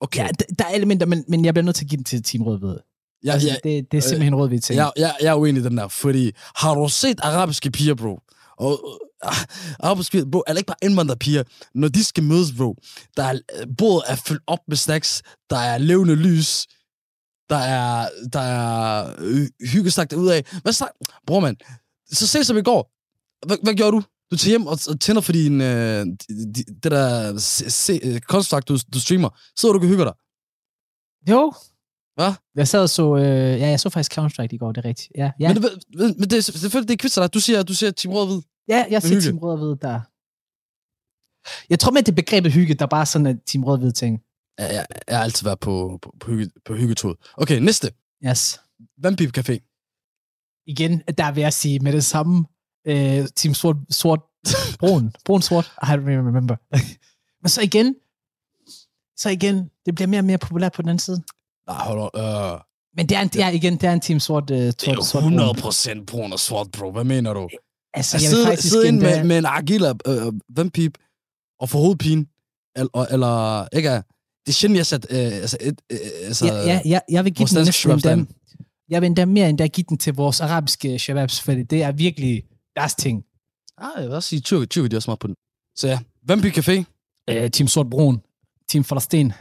Okay. 0.00 0.22
Ja, 0.22 0.28
d- 0.42 0.54
der 0.58 0.64
er 0.64 0.74
elementer, 0.74 1.06
men, 1.06 1.24
men 1.28 1.44
jeg 1.44 1.54
bliver 1.54 1.64
nødt 1.64 1.76
til 1.76 1.84
at 1.84 1.88
give 1.90 1.96
den 1.96 2.04
til 2.04 2.22
Team 2.22 2.42
Rød 2.42 2.58
Hvid. 2.58 2.74
Ja, 3.24 3.32
Altså, 3.32 3.48
ja, 3.48 3.54
det, 3.64 3.86
det 3.92 3.98
er 3.98 4.02
simpelthen 4.02 4.34
rød 4.34 4.48
hvid 4.48 4.60
ting. 4.60 4.76
jeg, 4.76 4.92
jeg, 4.96 5.16
jeg 5.20 5.28
er 5.30 5.34
uenig 5.34 5.60
i 5.60 5.64
den 5.64 5.76
der, 5.76 5.88
fordi 5.88 6.30
har 6.56 6.74
du 6.74 6.88
set 6.88 7.20
arabiske 7.22 7.70
piger, 7.70 7.94
bro? 7.94 8.18
Og 8.58 8.88
uh, 8.88 9.36
arabiske 9.80 10.12
piger, 10.12 10.24
bro, 10.32 10.42
eller 10.48 10.58
ikke 10.58 10.66
bare 10.66 10.76
indvandrerpiger, 10.82 11.42
når 11.74 11.88
de 11.88 12.04
skal 12.04 12.24
mødes, 12.24 12.48
bro, 12.56 12.76
der 13.16 13.24
er, 13.24 13.32
øh, 13.60 13.66
bordet 13.78 14.04
er 14.12 14.16
fyldt 14.16 14.42
op 14.46 14.58
med 14.68 14.76
snacks, 14.76 15.22
der 15.50 15.56
er 15.58 15.78
levende 15.78 16.14
lys, 16.14 16.66
der 17.50 17.56
er, 17.56 18.08
der 18.32 18.40
er 18.40 19.14
øh, 19.18 19.46
hyggesnak 19.72 20.12
ud 20.16 20.28
af. 20.28 20.44
Hvad 20.62 20.72
snak? 20.72 20.90
Bror, 21.26 21.40
mand, 21.40 21.56
så 22.12 22.26
se 22.26 22.44
som 22.44 22.56
i 22.56 22.62
går. 22.62 22.92
Hvad, 23.46 23.56
hvad 23.62 23.74
gjorde 23.74 23.96
du? 23.96 24.02
Du 24.30 24.36
tager 24.36 24.50
hjem 24.50 24.66
og, 24.66 24.78
og 24.88 25.00
tænder 25.00 25.22
for 25.22 25.32
din, 25.32 25.60
øh, 25.60 26.06
de, 26.06 26.52
de, 26.54 26.64
det 26.82 26.90
der 26.92 27.38
se, 27.38 27.70
se, 27.70 28.00
øh, 28.02 28.20
konstrukt, 28.20 28.68
du, 28.68 28.78
du 28.94 29.00
streamer. 29.00 29.40
Sidder 29.58 29.72
du 29.72 29.80
og 29.80 29.88
hygger 29.88 30.04
dig. 30.04 30.14
Jo. 31.30 31.52
Hvad? 32.14 32.32
Jeg 32.54 32.68
sad 32.68 32.82
og 32.82 32.90
så... 32.90 33.16
Øh, 33.16 33.60
ja, 33.60 33.68
jeg 33.68 33.80
så 33.80 33.90
faktisk 33.90 34.18
Counter-Strike 34.18 34.54
i 34.54 34.58
går, 34.58 34.72
det 34.72 34.84
er 34.84 34.88
rigtigt. 34.88 35.08
Ja, 35.16 35.30
ja. 35.40 35.54
Men, 35.54 35.62
det, 35.62 35.72
men 36.18 36.30
det, 36.30 36.32
er 36.32 36.40
selvfølgelig, 36.40 36.88
det 36.88 36.94
er 36.94 36.96
kvitser 36.96 37.22
dig. 37.22 37.34
Du 37.34 37.40
siger, 37.40 37.62
du 37.62 37.74
siger 37.74 37.90
Team 37.90 38.12
Rød 38.14 38.26
Hvid. 38.26 38.42
ja 38.68 38.86
jeg 38.90 39.02
siger. 39.02 39.20
Team 39.20 39.38
Rød 39.38 39.58
Hvid 39.58 39.76
der. 39.76 40.00
Jeg 41.70 41.78
tror 41.78 41.92
med, 41.92 42.02
det 42.02 42.14
begrebet 42.14 42.52
hygge, 42.52 42.74
der 42.74 42.86
bare 42.86 43.06
sådan 43.06 43.26
en 43.26 43.40
Team 43.40 43.64
Rød 43.64 43.78
Hvid 43.78 43.92
ting. 43.92 44.20
Jeg, 44.58 44.70
jeg, 44.72 44.86
jeg 45.08 45.16
har 45.16 45.24
altid 45.24 45.44
været 45.44 45.60
på, 45.60 45.98
på, 46.02 46.14
på, 46.20 46.30
hygge, 46.30 46.50
på 46.64 46.74
hyggetod. 46.74 47.14
Okay, 47.34 47.58
næste. 47.58 47.92
Yes. 48.26 48.60
Vampip 49.02 49.38
Café. 49.38 49.69
Igen, 50.70 51.02
der 51.18 51.32
vil 51.32 51.40
jeg 51.40 51.52
sige 51.52 51.78
med 51.78 51.92
det 51.92 52.04
samme 52.04 52.44
øh, 52.86 53.28
Team 53.36 53.54
Sort, 53.54 53.76
sort 53.90 54.20
brun. 54.78 55.12
brun 55.24 55.42
sort. 55.42 55.64
I 55.82 55.86
don't 55.86 56.08
remember. 56.08 56.56
Men 57.42 57.48
så 57.48 57.60
igen, 57.62 57.94
så 59.16 59.28
igen, 59.30 59.70
det 59.86 59.94
bliver 59.94 60.08
mere 60.08 60.20
og 60.20 60.24
mere 60.24 60.38
populært 60.38 60.72
på 60.72 60.82
den 60.82 60.88
anden 60.88 60.98
side. 60.98 61.22
Nej, 61.66 61.76
hold 61.84 62.10
on. 62.14 62.20
Øh, 62.20 62.60
Men 62.96 63.08
det 63.08 63.16
er, 63.16 63.20
en, 63.20 63.28
det 63.28 63.42
er 63.42 63.48
igen, 63.48 63.72
det 63.76 63.84
er 63.84 63.92
en 63.92 64.00
Team 64.00 64.20
Sort, 64.20 64.50
øh, 64.50 64.56
det 64.58 64.80
sort, 64.82 64.98
er 64.98 65.02
sort 65.02 65.24
jo 65.24 65.28
brun. 65.28 65.98
100% 66.00 66.04
brun 66.04 66.32
og 66.32 66.38
sort, 66.40 66.66
bro. 66.78 66.92
Hvad 66.92 67.04
mener 67.04 67.32
du? 67.34 67.48
Altså, 67.94 68.16
At 68.16 68.22
jeg 68.22 68.28
vil 68.30 68.34
sidde, 68.36 68.46
faktisk 68.46 68.68
sidde 68.72 68.88
ind 68.88 69.00
med, 69.00 69.24
med 69.24 69.38
en 69.38 69.46
Agila 69.46 69.92
øh, 70.06 70.32
vampip 70.56 70.98
og 71.60 71.68
få 71.68 71.78
hovedpine, 71.78 72.26
eller, 72.76 73.04
eller 73.10 73.66
ikke 73.76 73.88
er- 73.88 74.02
det 74.46 74.48
er 74.48 74.52
sjældent, 74.52 74.76
jeg 74.76 74.80
har 74.80 74.84
sat, 74.84 75.06
øh, 75.10 75.18
altså, 75.42 75.56
et, 75.60 75.80
øh, 75.92 75.98
altså, 76.24 76.46
ja, 76.46 76.54
ja, 76.64 76.80
ja, 76.84 76.98
jeg 77.10 77.24
vil 77.24 77.34
give 77.34 77.46
den 77.46 77.54
næsten 77.64 77.72
shababs 77.72 78.02
jeg 78.90 79.00
vil 79.02 79.06
endda 79.06 79.24
mere 79.24 79.48
endda 79.48 79.66
give 79.66 79.84
den 79.88 79.98
til 79.98 80.14
vores 80.14 80.40
arabiske 80.40 80.98
shababs, 80.98 81.40
fordi 81.40 81.62
det 81.62 81.82
er 81.82 81.92
virkelig 81.92 82.42
deres 82.76 82.94
ting. 82.94 83.24
Ah, 83.78 83.90
jeg 83.96 84.04
vil 84.08 84.14
også 84.14 84.28
sige, 84.28 84.40
tyrker, 84.40 84.66
tyrker, 84.66 84.88
de 84.88 84.94
er 84.94 84.98
også 84.98 85.10
meget 85.10 85.18
på 85.18 85.26
den. 85.26 85.34
Så 85.76 85.88
ja, 85.88 85.98
Vampip 86.22 86.58
Café. 86.58 86.84
Øh, 87.30 87.50
team 87.50 87.68
Sort 87.68 87.90
Brun, 87.90 88.22
Team 88.68 88.84
Falastin. 88.84 89.26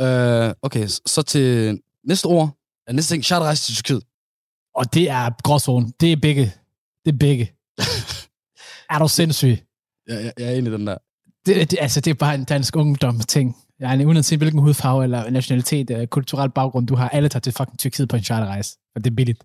øh, 0.00 0.54
okay, 0.62 0.86
så- 0.86 1.24
til 1.26 1.80
næste 2.04 2.26
ord. 2.26 2.50
Ja, 2.88 2.92
næste 2.92 3.14
ting, 3.14 3.24
charterrejse 3.24 3.64
til 3.66 3.74
Tyrkiet. 3.74 4.02
Og 4.74 4.94
det 4.94 5.10
er 5.10 5.30
gråzone. 5.42 5.92
Det 6.00 6.12
er 6.12 6.16
begge. 6.16 6.52
Det 7.04 7.12
er 7.12 7.18
begge. 7.18 7.52
er 8.90 8.98
du 8.98 9.08
sindssyg? 9.08 9.58
Jeg, 10.06 10.24
jeg, 10.24 10.32
jeg 10.38 10.46
er 10.46 10.52
enig 10.58 10.70
i 10.72 10.74
den 10.76 10.86
der. 10.86 10.96
Det, 11.46 11.70
det, 11.70 11.78
altså, 11.80 12.00
det 12.00 12.10
er 12.10 12.14
bare 12.14 12.34
en 12.34 12.44
dansk 12.44 12.76
ungdom 12.76 13.20
ting. 13.20 13.56
Jeg 13.80 14.00
er 14.00 14.06
uanset 14.06 14.38
hvilken 14.38 14.60
hudfarve 14.60 15.04
eller 15.04 15.30
nationalitet, 15.30 15.90
uh, 15.90 16.06
kulturel 16.06 16.50
baggrund 16.50 16.86
du 16.86 16.94
har, 16.94 17.08
alle 17.08 17.28
tager 17.28 17.40
til 17.40 17.52
fucking 17.52 17.78
Tyrkiet 17.78 18.08
på 18.08 18.16
en 18.16 18.22
charterrejse. 18.22 18.78
Og 18.94 19.04
det 19.04 19.10
er 19.10 19.14
billigt. 19.14 19.44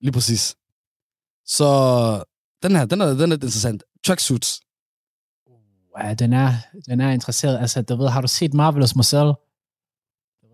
Lige 0.00 0.12
præcis. 0.12 0.56
Så 1.46 1.66
den 2.62 2.76
her, 2.76 2.84
den 2.84 3.00
er, 3.00 3.06
den 3.06 3.20
er 3.20 3.26
lidt 3.26 3.44
interessant. 3.44 3.82
Tracksuits. 4.04 4.60
Ja, 6.02 6.14
den 6.14 6.32
er, 6.32 6.52
den 6.86 7.00
er 7.00 7.10
interesseret. 7.10 7.58
Altså, 7.58 7.82
du 7.82 7.96
ved, 7.96 8.08
har 8.08 8.20
du 8.20 8.28
set 8.28 8.54
Marvelous 8.54 8.96
Marcel? 8.96 9.34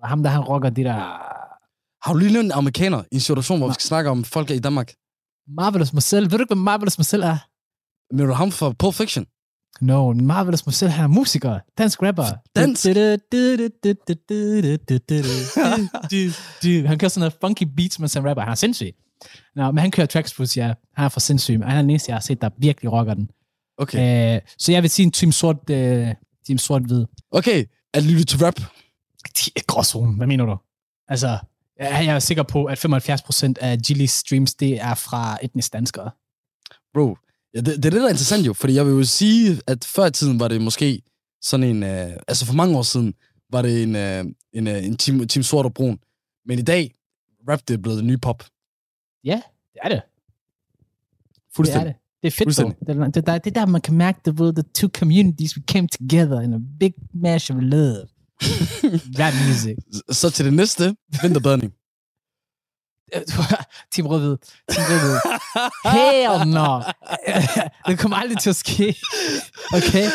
Ham, 0.02 0.22
der 0.22 0.30
han 0.30 0.40
rocker 0.40 0.70
de 0.70 0.84
der... 0.84 0.94
Har 2.04 2.12
du 2.12 2.18
lige 2.18 2.32
nævnt 2.32 2.46
en 2.46 2.52
amerikaner 2.52 3.02
i 3.12 3.14
en 3.14 3.20
situation, 3.20 3.58
hvor 3.58 3.68
vi 3.68 3.74
skal 3.74 3.86
snakke 3.86 4.10
om 4.10 4.24
folk 4.24 4.50
i 4.50 4.58
Danmark? 4.58 4.94
Marvelous 5.48 5.92
Marcel. 5.92 6.22
Ved 6.22 6.30
du 6.30 6.42
ikke, 6.42 6.54
hvad 6.54 6.62
Marvelous 6.62 6.98
Marcel 6.98 7.22
er? 7.22 7.38
Men 8.14 8.26
du 8.26 8.32
ham 8.32 8.50
fra 8.50 8.72
Pulp 8.72 8.94
Fiction? 8.94 9.26
No, 9.80 10.12
Marvelous 10.12 10.66
Marcel, 10.66 10.88
han 10.88 11.04
er 11.04 11.08
musiker. 11.08 11.58
Dansk 11.78 12.02
rapper. 12.02 12.24
Dansk? 12.56 12.86
Han 16.86 16.98
kører 16.98 17.08
sådan 17.08 17.20
noget 17.20 17.36
funky 17.40 17.62
beats, 17.76 17.98
mens 17.98 18.14
han 18.14 18.28
rapper. 18.28 18.42
Han 18.42 18.50
er 18.50 18.54
sindssyg. 18.54 18.94
Nå, 19.54 19.70
men 19.70 19.78
han 19.78 19.90
kører 19.90 20.06
tracks, 20.06 20.56
ja. 20.56 20.72
Han 20.94 21.04
er 21.04 21.08
for 21.08 21.20
sindssyg. 21.20 21.60
Han 21.64 21.76
er 21.76 21.82
den 21.82 21.90
eneste, 21.90 22.10
jeg 22.10 22.16
har 22.16 22.20
set, 22.20 22.40
der 22.40 22.50
virkelig 22.58 22.92
rocker 22.92 23.14
den. 23.14 23.30
Okay. 23.78 24.36
Øh, 24.36 24.40
så 24.58 24.72
jeg 24.72 24.82
vil 24.82 24.90
sige 24.90 25.06
en 25.06 25.12
team 25.12 25.32
sort, 25.32 25.70
øh, 25.70 26.08
team 26.46 26.58
sort-hvid. 26.58 27.04
Okay, 27.30 27.64
at 27.94 28.02
lytte 28.02 28.24
til 28.24 28.38
rap. 28.44 28.60
Gråzone, 29.66 30.16
hvad 30.16 30.26
mener 30.26 30.44
du? 30.44 30.56
Altså, 31.08 31.38
jeg 31.78 32.04
jeg 32.04 32.14
er 32.14 32.18
sikker 32.18 32.42
på, 32.42 32.64
at 32.64 32.84
75% 32.84 33.52
af 33.60 33.78
Gillies 33.78 34.10
streams, 34.10 34.54
det 34.54 34.80
er 34.80 34.94
fra 34.94 35.38
etnisk 35.42 35.72
danskere. 35.72 36.10
Bro, 36.94 37.16
ja, 37.56 37.60
det, 37.60 37.66
det 37.66 37.84
er 37.84 37.90
det, 37.90 37.92
der 37.92 38.04
er 38.04 38.08
interessant 38.16 38.46
jo, 38.46 38.52
fordi 38.52 38.74
jeg 38.74 38.86
vil 38.86 38.92
jo 38.92 39.04
sige, 39.04 39.60
at 39.66 39.84
før 39.84 40.06
i 40.06 40.10
tiden 40.10 40.40
var 40.40 40.48
det 40.48 40.60
måske 40.60 41.02
sådan 41.42 41.66
en, 41.66 41.82
øh, 41.82 42.10
altså 42.28 42.46
for 42.46 42.54
mange 42.54 42.78
år 42.78 42.82
siden, 42.82 43.14
var 43.52 43.62
det 43.62 43.82
en, 43.82 43.96
øh, 43.96 44.24
en, 44.52 44.66
øh, 44.66 44.84
en 44.84 44.96
team, 44.96 45.28
team 45.28 45.42
sort 45.42 45.66
og 45.66 45.74
brun. 45.74 45.98
Men 46.46 46.58
i 46.58 46.62
dag, 46.62 46.94
rap 47.48 47.60
det 47.68 47.74
er 47.74 47.78
blevet 47.78 47.98
den 47.98 48.06
nye 48.06 48.18
pop. 48.18 48.44
Ja, 49.24 49.40
det 49.72 49.80
er 49.84 49.88
det. 49.88 50.02
Det 50.02 51.36
er 51.36 51.56
Fuldstændig. 51.56 51.86
det. 51.86 51.94
Det 52.22 52.26
er 52.28 52.30
fedt, 52.30 52.38
dog. 52.38 52.44
Fuldstændig. 52.46 52.76
Det, 52.86 52.96
er- 53.02 53.04
det, 53.10 53.16
er 53.16 53.20
der, 53.32 53.38
det 53.38 53.56
er 53.56 53.60
der, 53.60 53.66
man 53.66 53.80
kan 53.80 53.94
mærke, 53.94 54.20
the, 54.24 54.52
the 54.52 54.62
two 54.74 54.88
communities, 54.88 55.56
we 55.56 55.62
came 55.68 55.88
together 55.88 56.40
in 56.40 56.54
a 56.54 56.58
big 56.80 56.94
mash 57.14 57.52
of 57.52 57.56
love. 57.60 58.06
Rap 59.20 59.34
music. 59.48 59.76
Så 60.10 60.30
til 60.30 60.44
det 60.44 60.52
næste, 60.54 60.96
vinterbadning. 61.22 61.72
Team 63.92 64.06
Rødhvid. 64.06 64.36
Team 64.70 64.84
Rødhvid. 64.90 65.18
Hell 65.94 66.48
no. 66.56 66.80
det 67.88 67.98
kommer 67.98 68.16
aldrig 68.16 68.38
til 68.38 68.50
at 68.50 68.56
ske. 68.56 68.96
Okay? 69.74 70.06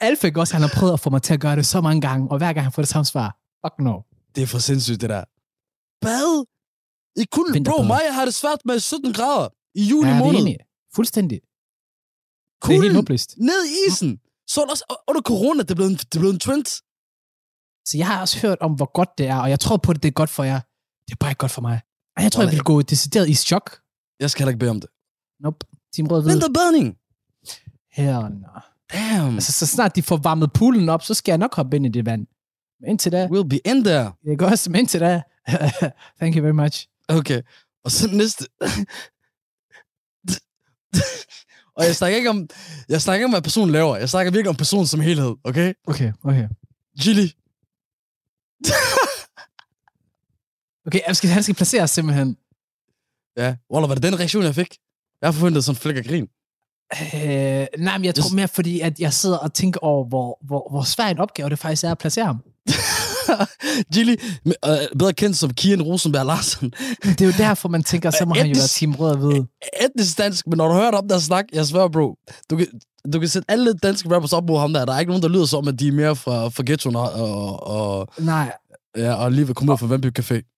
Alfik 0.00 0.36
også, 0.36 0.54
han 0.54 0.62
har 0.62 0.72
prøvet 0.76 0.92
at 0.92 1.00
få 1.00 1.10
mig 1.10 1.22
til 1.22 1.34
at 1.34 1.40
gøre 1.40 1.56
det 1.56 1.66
så 1.66 1.80
mange 1.80 2.00
gange, 2.00 2.30
og 2.30 2.38
hver 2.38 2.52
gang 2.52 2.64
han 2.64 2.72
får 2.72 2.82
det 2.82 2.88
samme 2.88 3.04
svar. 3.04 3.36
Fuck 3.66 3.74
no. 3.78 4.00
Det 4.34 4.42
er 4.42 4.46
for 4.46 4.58
sindssygt, 4.58 5.00
det 5.00 5.10
der. 5.10 5.24
Bad? 6.06 6.44
I 7.16 7.24
kun, 7.32 7.64
bro, 7.64 7.82
mig 7.82 8.00
har 8.10 8.24
det 8.24 8.34
svært 8.34 8.58
med 8.64 8.80
17 8.80 9.12
grader 9.12 9.48
i 9.74 9.82
juli 9.84 10.08
Ja, 10.08 10.18
måned. 10.18 10.40
enig. 10.40 10.56
Fuldstændig. 10.94 11.40
Det 11.40 11.44
er 12.62 12.66
Kulden 12.66 12.82
helt 12.82 12.94
håbløst. 12.94 13.34
ned 13.38 13.64
i 13.66 13.74
isen. 13.88 14.18
Så 14.48 14.60
er 14.60 14.64
der 14.64 14.70
også 14.70 15.02
under 15.08 15.22
corona, 15.22 15.62
det 15.62 15.70
er 15.70 15.74
blevet, 15.74 15.90
en- 15.90 15.96
det 15.96 16.18
blevet 16.20 16.32
en 16.34 16.40
trend. 16.40 16.64
Så 17.88 17.98
jeg 17.98 18.06
har 18.06 18.20
også 18.20 18.38
hørt 18.40 18.58
om, 18.60 18.72
hvor 18.72 18.90
godt 18.94 19.08
det 19.18 19.26
er, 19.26 19.36
og 19.36 19.50
jeg 19.50 19.60
tror 19.60 19.76
på, 19.76 19.90
at 19.90 20.02
det 20.02 20.08
er 20.08 20.12
godt 20.12 20.30
for 20.30 20.44
jer. 20.44 20.60
Det 21.06 21.12
er 21.12 21.16
bare 21.20 21.30
ikke 21.30 21.38
godt 21.38 21.52
for 21.52 21.60
mig. 21.62 21.80
Og 22.18 22.24
jeg 22.24 22.32
tror, 22.32 22.42
jeg 22.42 22.46
Nej. 22.46 22.54
vil 22.54 22.62
gå 22.64 22.82
decideret 22.82 23.28
i 23.28 23.34
chok. 23.34 23.78
Jeg 24.20 24.30
skal 24.30 24.40
heller 24.42 24.50
ikke 24.50 24.58
bede 24.58 24.70
om 24.70 24.80
det. 24.80 24.90
Nope. 25.40 25.66
Team 25.94 26.06
Rødhvid. 26.06 26.32
Vinterbadning. 26.32 26.96
Hell 27.92 28.22
no. 28.42 28.48
Damn. 28.92 29.34
Altså, 29.34 29.52
så 29.52 29.66
snart 29.66 29.96
de 29.96 30.02
får 30.02 30.16
varmet 30.16 30.52
poolen 30.52 30.88
op, 30.88 31.02
så 31.02 31.14
skal 31.14 31.32
jeg 31.32 31.38
nok 31.38 31.54
hoppe 31.54 31.76
ind 31.76 31.86
i 31.86 31.88
det 31.88 32.06
vand. 32.06 32.26
Men 32.80 32.90
indtil 32.90 33.12
da, 33.12 33.26
We'll 33.26 33.48
be 33.48 33.58
in 33.64 33.84
there. 33.84 34.12
jeg 34.24 34.38
går 34.38 34.46
også, 34.46 34.70
men 34.70 34.78
indtil 34.78 35.00
da, 35.00 35.22
thank 36.20 36.36
you 36.36 36.42
very 36.42 36.54
much. 36.54 36.86
Okay. 37.08 37.42
Og 37.84 37.90
så 37.90 38.08
næste. 38.12 38.46
og 41.76 41.84
jeg 41.84 41.96
snakker 41.96 42.16
ikke 42.16 42.30
om, 42.30 42.48
jeg 42.88 43.02
snakker 43.02 43.16
ikke 43.18 43.24
om, 43.24 43.30
hvad 43.30 43.42
personen 43.42 43.72
laver. 43.72 43.96
Jeg 43.96 44.08
snakker 44.08 44.32
virkelig 44.32 44.48
om 44.50 44.56
personen 44.56 44.86
som 44.86 45.00
helhed, 45.00 45.34
okay? 45.44 45.72
Okay, 45.86 46.12
okay. 46.24 46.48
Gilly. 47.02 47.28
Okay, 50.88 51.00
jeg 51.08 51.16
skal, 51.16 51.30
han 51.30 51.42
skal 51.42 51.54
placeres 51.54 51.90
simpelthen. 51.90 52.36
Ja. 53.36 53.54
Wallah, 53.72 53.88
var 53.88 53.94
det 53.94 54.02
den 54.02 54.18
reaktion, 54.18 54.42
jeg 54.44 54.54
fik? 54.54 54.76
Jeg 55.22 55.26
har 55.26 55.32
forventet 55.32 55.64
sådan 55.64 55.76
flæk 55.76 55.96
af 55.96 56.04
grin. 56.04 56.26
Øh, 57.14 57.66
nej, 57.84 57.98
men 57.98 58.04
jeg 58.04 58.14
tror 58.14 58.34
mere, 58.34 58.48
fordi 58.48 58.80
at 58.80 59.00
jeg 59.00 59.12
sidder 59.12 59.36
og 59.38 59.54
tænker 59.54 59.80
over, 59.80 60.04
hvor, 60.04 60.38
hvor, 60.46 60.66
hvor 60.70 60.82
svær 60.82 61.06
en 61.06 61.18
opgave 61.18 61.50
det 61.50 61.58
faktisk 61.58 61.84
er 61.84 61.90
at 61.90 61.98
placere 61.98 62.24
ham. 62.24 62.38
Gilly, 63.94 64.16
øh, 64.46 64.98
bedre 64.98 65.12
kendt 65.12 65.36
som 65.36 65.54
Kian 65.54 65.82
Rosenberg 65.82 66.26
Larsen. 66.26 66.70
Det 67.02 67.20
er 67.20 67.24
jo 67.26 67.32
derfor, 67.38 67.68
man 67.68 67.82
tænker, 67.82 68.10
så 68.10 68.24
må 68.24 68.34
han 68.38 68.46
jo 68.46 68.52
være 68.56 68.64
Etnisk- 68.64 68.78
Team 68.78 68.94
Rød 68.94 69.10
og 69.10 69.16
Hvid. 69.18 69.42
Etnisk 69.84 70.18
dansk, 70.18 70.46
men 70.46 70.56
når 70.56 70.68
du 70.68 70.74
hører 70.74 70.90
om 70.90 71.08
der 71.08 71.18
snak, 71.18 71.44
jeg 71.52 71.66
svær, 71.66 71.88
bro, 71.88 72.16
du 72.50 72.56
kan, 72.56 72.66
du 73.12 73.18
kan 73.20 73.28
sætte 73.28 73.50
alle 73.50 73.74
danske 73.74 74.14
rappers 74.14 74.32
op 74.32 74.44
mod 74.46 74.58
ham 74.58 74.72
der. 74.72 74.84
Der 74.84 74.92
er 74.92 74.98
ikke 75.00 75.10
nogen, 75.10 75.22
der 75.22 75.28
lyder 75.28 75.44
som, 75.46 75.68
at 75.68 75.80
de 75.80 75.88
er 75.88 75.92
mere 75.92 76.16
fra, 76.16 76.48
fra 76.48 76.62
ghettoen 76.66 76.96
og, 76.96 77.12
og, 77.12 77.66
og, 77.66 78.08
Nej, 78.18 78.52
ja, 78.96 79.14
og 79.14 79.32
lige 79.32 79.46
vil 79.46 79.54
komme 79.54 79.72
ud 79.72 79.78
fra 79.78 79.86
Vampyr 79.86 80.10
Café. 80.18 80.57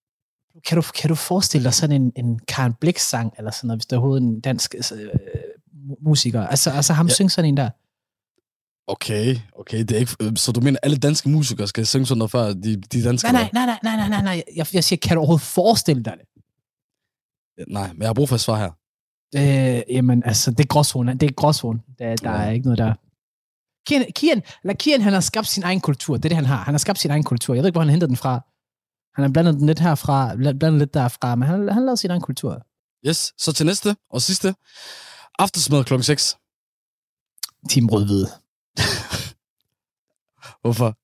Kan 0.67 0.77
du, 0.77 0.83
kan 0.83 1.09
du 1.09 1.15
forestille 1.15 1.65
dig 1.65 1.75
sådan 1.75 2.03
en, 2.03 2.13
en 2.17 2.39
Karen 2.49 2.75
Blix-sang, 2.81 3.33
eller 3.39 3.51
sådan 3.51 3.69
noget, 3.69 3.79
hvis 3.79 3.87
der 3.87 3.97
er 3.97 4.01
overhovedet 4.01 4.27
en 4.27 4.41
dansk 4.41 4.75
altså, 4.75 4.95
øh, 4.95 5.09
mu- 5.75 6.05
musiker? 6.05 6.47
Altså, 6.47 6.71
altså 6.71 6.93
ham 6.93 7.07
Ja. 7.07 7.13
synge 7.15 7.31
sådan 7.31 7.49
en 7.49 7.57
der. 7.57 7.71
Okay, 8.87 9.37
okay, 9.59 9.79
det 9.79 9.91
er 9.93 9.99
ikke... 9.99 10.17
øh, 10.23 10.33
Så 10.37 10.53
du 10.53 10.61
mener, 10.61 10.79
alle 10.83 10.97
danske 10.97 11.29
musikere 11.29 11.67
skal 11.69 11.87
synge 11.87 12.07
sådan 12.07 12.19
noget, 12.19 12.31
før 12.31 12.53
de, 12.53 12.77
de 12.77 13.05
danske? 13.05 13.33
Nej, 13.33 13.51
nej, 13.53 13.67
nej, 13.67 13.79
nej, 13.83 13.97
nej, 13.97 14.09
nej, 14.09 14.23
nej. 14.23 14.43
Jeg, 14.57 14.67
jeg 14.75 14.85
siger, 14.85 14.99
kan 15.03 15.15
du 15.17 15.21
overhovedet 15.21 15.43
forestille 15.47 16.03
dig 16.03 16.15
det? 16.19 16.27
Nej, 17.73 17.93
men 17.93 18.01
jeg 18.01 18.09
har 18.09 18.15
brug 18.15 18.29
for 18.29 18.35
et 18.37 18.41
svar 18.41 18.59
her. 18.59 18.71
Øh, 19.37 19.83
jamen, 19.97 20.23
altså, 20.27 20.51
det 20.51 20.61
er 20.61 20.67
gråzone. 20.67 21.15
Det 21.15 21.29
er 21.31 21.33
gråzone. 21.33 21.81
Der, 21.99 22.17
der 22.17 22.31
Ja. 22.31 22.37
er 22.47 22.51
ikke 22.51 22.65
noget 22.65 22.79
der. 22.79 22.95
Kian, 23.87 24.05
Kian, 24.15 24.43
eller 24.65 24.75
Kian, 24.75 25.01
han 25.01 25.13
har 25.13 25.21
skabt 25.21 25.47
sin 25.47 25.63
egen 25.63 25.81
kultur. 25.81 26.17
Det 26.17 26.25
er 26.25 26.29
det, 26.29 26.37
han 26.37 26.45
har. 26.47 26.57
Han 26.57 26.75
har 26.75 26.79
skabt 26.79 26.99
sin 26.99 27.11
egen 27.11 27.23
kultur. 27.25 27.55
Jeg 27.55 27.63
ved 27.63 27.69
ikke, 27.69 27.75
hvor 27.75 27.81
han 27.81 27.91
hentede 27.91 28.09
den 28.09 28.17
fra. 28.17 28.41
Han 29.15 29.23
har 29.23 29.33
blandet 29.33 29.55
den 29.55 29.67
lidt 29.67 29.79
herfra, 29.79 30.35
bl- 30.35 30.59
blandet 30.59 30.79
lidt 30.79 30.95
derfra, 30.95 31.35
men 31.35 31.49
han, 31.49 31.69
han 31.69 31.85
lavet 31.85 31.99
sin 31.99 32.11
egen 32.11 32.23
kultur. 32.23 32.67
Yes, 33.07 33.33
så 33.39 33.53
til 33.53 33.67
næste 33.67 33.97
og 34.11 34.23
sidste. 34.23 34.55
Aftensmad 35.39 35.85
klokken 35.85 36.05
6. 36.05 36.37
Team 37.69 37.89
Rødhvide. 37.89 38.27
Hvorfor? 40.63 40.97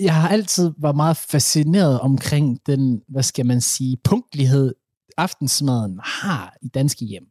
Jeg 0.00 0.14
har 0.14 0.28
altid 0.28 0.72
været 0.78 0.96
meget 0.96 1.16
fascineret 1.16 2.00
omkring 2.00 2.66
den, 2.66 3.02
hvad 3.08 3.22
skal 3.22 3.46
man 3.46 3.60
sige, 3.60 3.96
punktlighed, 4.04 4.74
aftensmaden 5.16 6.00
har 6.02 6.56
i 6.62 6.68
danske 6.68 7.04
hjem. 7.04 7.26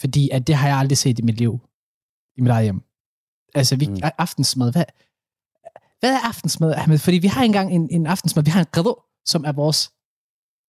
Fordi 0.00 0.30
at 0.30 0.46
det 0.46 0.54
har 0.54 0.68
jeg 0.68 0.76
aldrig 0.76 0.98
set 0.98 1.18
i 1.18 1.22
mit 1.22 1.38
liv. 1.38 1.60
I 2.36 2.40
mit 2.40 2.50
eget 2.50 2.64
hjem. 2.64 2.82
Altså, 3.54 3.76
vi, 3.76 3.86
mm. 3.86 3.96
aftensmad, 4.18 4.72
hvad, 4.72 4.84
hvad 6.00 6.10
er 6.14 6.20
aftensmad? 6.28 6.74
Ahmed? 6.74 6.98
Fordi 6.98 7.18
vi 7.18 7.26
har 7.26 7.42
engang 7.42 7.74
en, 7.74 7.88
en 7.90 8.06
aftensmad, 8.06 8.44
vi 8.44 8.50
har 8.50 8.60
en 8.60 8.66
gado, 8.72 9.02
som 9.26 9.44
er 9.44 9.52
vores 9.52 9.90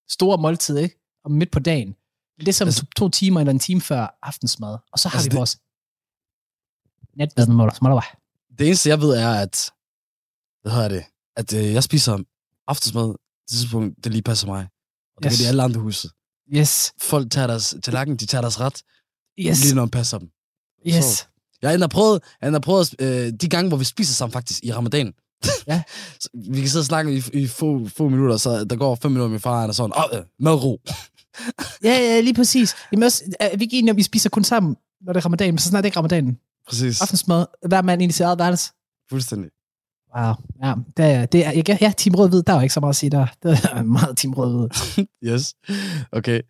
store 0.09 0.37
måltid, 0.37 0.77
ikke? 0.77 0.95
Om 1.25 1.31
midt 1.31 1.51
på 1.51 1.59
dagen. 1.59 1.95
Det 2.39 2.47
er 2.47 2.53
som 2.53 2.67
Altså- 2.67 2.85
to, 2.95 3.09
timer 3.09 3.39
eller 3.39 3.51
en 3.51 3.59
time 3.59 3.81
før 3.81 4.17
aftensmad. 4.21 4.77
Og 4.91 4.99
så 4.99 5.09
har 5.09 5.15
Altså, 5.17 5.29
vi 5.29 5.31
det- 5.31 5.37
vores 5.37 5.57
netbadmål, 7.17 7.75
som 7.75 7.85
er 7.87 8.01
Det 8.57 8.67
eneste, 8.67 8.89
jeg 8.89 8.99
ved, 9.01 9.09
er, 9.17 9.33
at... 9.33 9.71
Hvad 10.61 10.71
hedder 10.71 10.89
det? 10.89 11.03
At 11.35 11.53
øh, 11.53 11.73
jeg 11.73 11.83
spiser 11.83 12.17
aftensmad 12.67 13.15
til 13.49 13.57
tidspunkt, 13.57 14.03
det 14.03 14.11
lige 14.11 14.21
passer 14.23 14.47
mig. 14.47 14.67
Og 15.17 15.23
det 15.23 15.31
Yes. 15.31 15.37
kan 15.37 15.43
de 15.43 15.47
alle 15.49 15.63
andre 15.63 15.81
huse. 15.81 16.09
Yes, 16.55 16.93
Folk 17.01 17.31
tager 17.31 17.47
deres 17.47 17.75
tallerken, 17.83 18.17
de 18.17 18.25
tager 18.25 18.41
deres 18.41 18.59
ret, 18.59 18.83
yes, 19.39 19.61
lige 19.63 19.75
når 19.75 19.85
det 19.85 19.91
passer 19.91 20.17
dem. 20.17 20.31
yes. 20.87 21.05
Så- 21.05 21.25
Jeg 21.61 21.79
har 21.79 21.87
prøvet, 21.87 22.23
jeg 22.41 22.51
har 22.51 22.59
prøvet 22.59 22.95
øh, 22.99 23.33
de 23.41 23.49
gange, 23.49 23.67
hvor 23.67 23.77
vi 23.77 23.83
spiser 23.83 24.13
sammen 24.13 24.33
faktisk 24.33 24.63
i 24.63 24.73
ramadan. 24.73 25.13
Ja. 25.67 25.81
så 26.21 26.29
vi 26.33 26.59
kan 26.59 26.69
sidde 26.69 26.81
og 26.81 26.85
snakke 26.85 27.13
i, 27.13 27.23
i 27.33 27.47
få, 27.47 27.87
få 27.87 28.09
minutter, 28.09 28.37
så 28.37 28.65
der 28.65 28.75
går 28.75 28.95
fem 28.95 29.11
minutter, 29.11 29.31
min 29.31 29.39
far 29.39 29.61
han 29.61 29.69
er 29.69 29.73
sådan, 29.73 29.93
åh, 29.97 30.19
øh, 30.19 30.25
madro. 30.39 30.79
Ja, 31.83 31.93
ja, 31.99 32.21
lige 32.21 32.33
præcis. 32.33 32.75
Jamen 32.91 33.03
også, 33.03 33.23
er 33.39 33.57
vi 33.57 33.81
om, 33.83 33.89
at 33.89 33.95
vi 33.95 34.03
spiser 34.03 34.29
kun 34.29 34.43
sammen, 34.43 34.75
når 35.01 35.13
det 35.13 35.19
er 35.19 35.25
ramadan, 35.25 35.53
men 35.53 35.57
så 35.57 35.69
snart 35.69 35.83
det 35.83 35.87
ikke 35.87 35.95
er 35.95 35.97
ramadan. 35.97 36.37
Præcis. 36.67 37.01
Aftensmad, 37.01 37.45
hver 37.67 37.81
mand 37.81 38.01
ind 38.01 38.09
i 38.09 38.13
sit 38.13 38.21
eget 38.21 38.39
værelse. 38.39 38.71
Fuldstændig. 39.09 39.49
Wow. 40.17 40.33
Ja, 40.63 40.73
det 40.97 41.05
er, 41.05 41.25
det 41.25 41.45
er, 41.45 41.51
ja, 41.67 41.77
ja, 41.81 41.93
Team 41.97 42.15
Rød-Hvid, 42.15 42.43
der 42.43 42.53
er 42.53 42.57
jo 42.57 42.61
ikke 42.61 42.73
så 42.73 42.79
meget 42.79 42.93
at 42.93 42.95
sige 42.95 43.09
der. 43.09 43.27
Det 43.43 43.51
er 43.51 43.83
meget 43.97 44.17
Team 44.17 44.33
Rød-Hvid. 44.33 45.05
Yes. 45.23 45.53
Okay. 46.11 46.41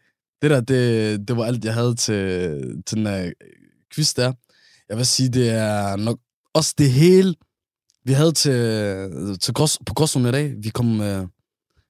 Det 0.41 0.51
der, 0.51 0.61
det, 0.61 1.27
det 1.27 1.37
var 1.37 1.45
alt, 1.45 1.65
jeg 1.65 1.73
havde 1.73 1.95
til, 1.95 2.83
til 2.85 2.97
den 2.97 3.07
her 3.07 3.31
quiz 3.93 4.13
der. 4.13 4.33
Jeg 4.91 4.97
vil 4.97 5.05
sige, 5.05 5.29
det 5.29 5.49
er 5.49 5.95
nok 5.95 6.19
også 6.53 6.73
det 6.77 6.91
hele, 6.91 7.35
vi 8.05 8.13
havde 8.13 8.31
til, 8.31 9.39
til 9.39 9.53
grås, 9.53 9.79
på 9.85 9.93
Gråsum 9.93 10.25
i 10.25 10.31
dag. 10.31 10.53
Vi 10.63 10.69
kom, 10.69 11.01
øh, 11.01 11.27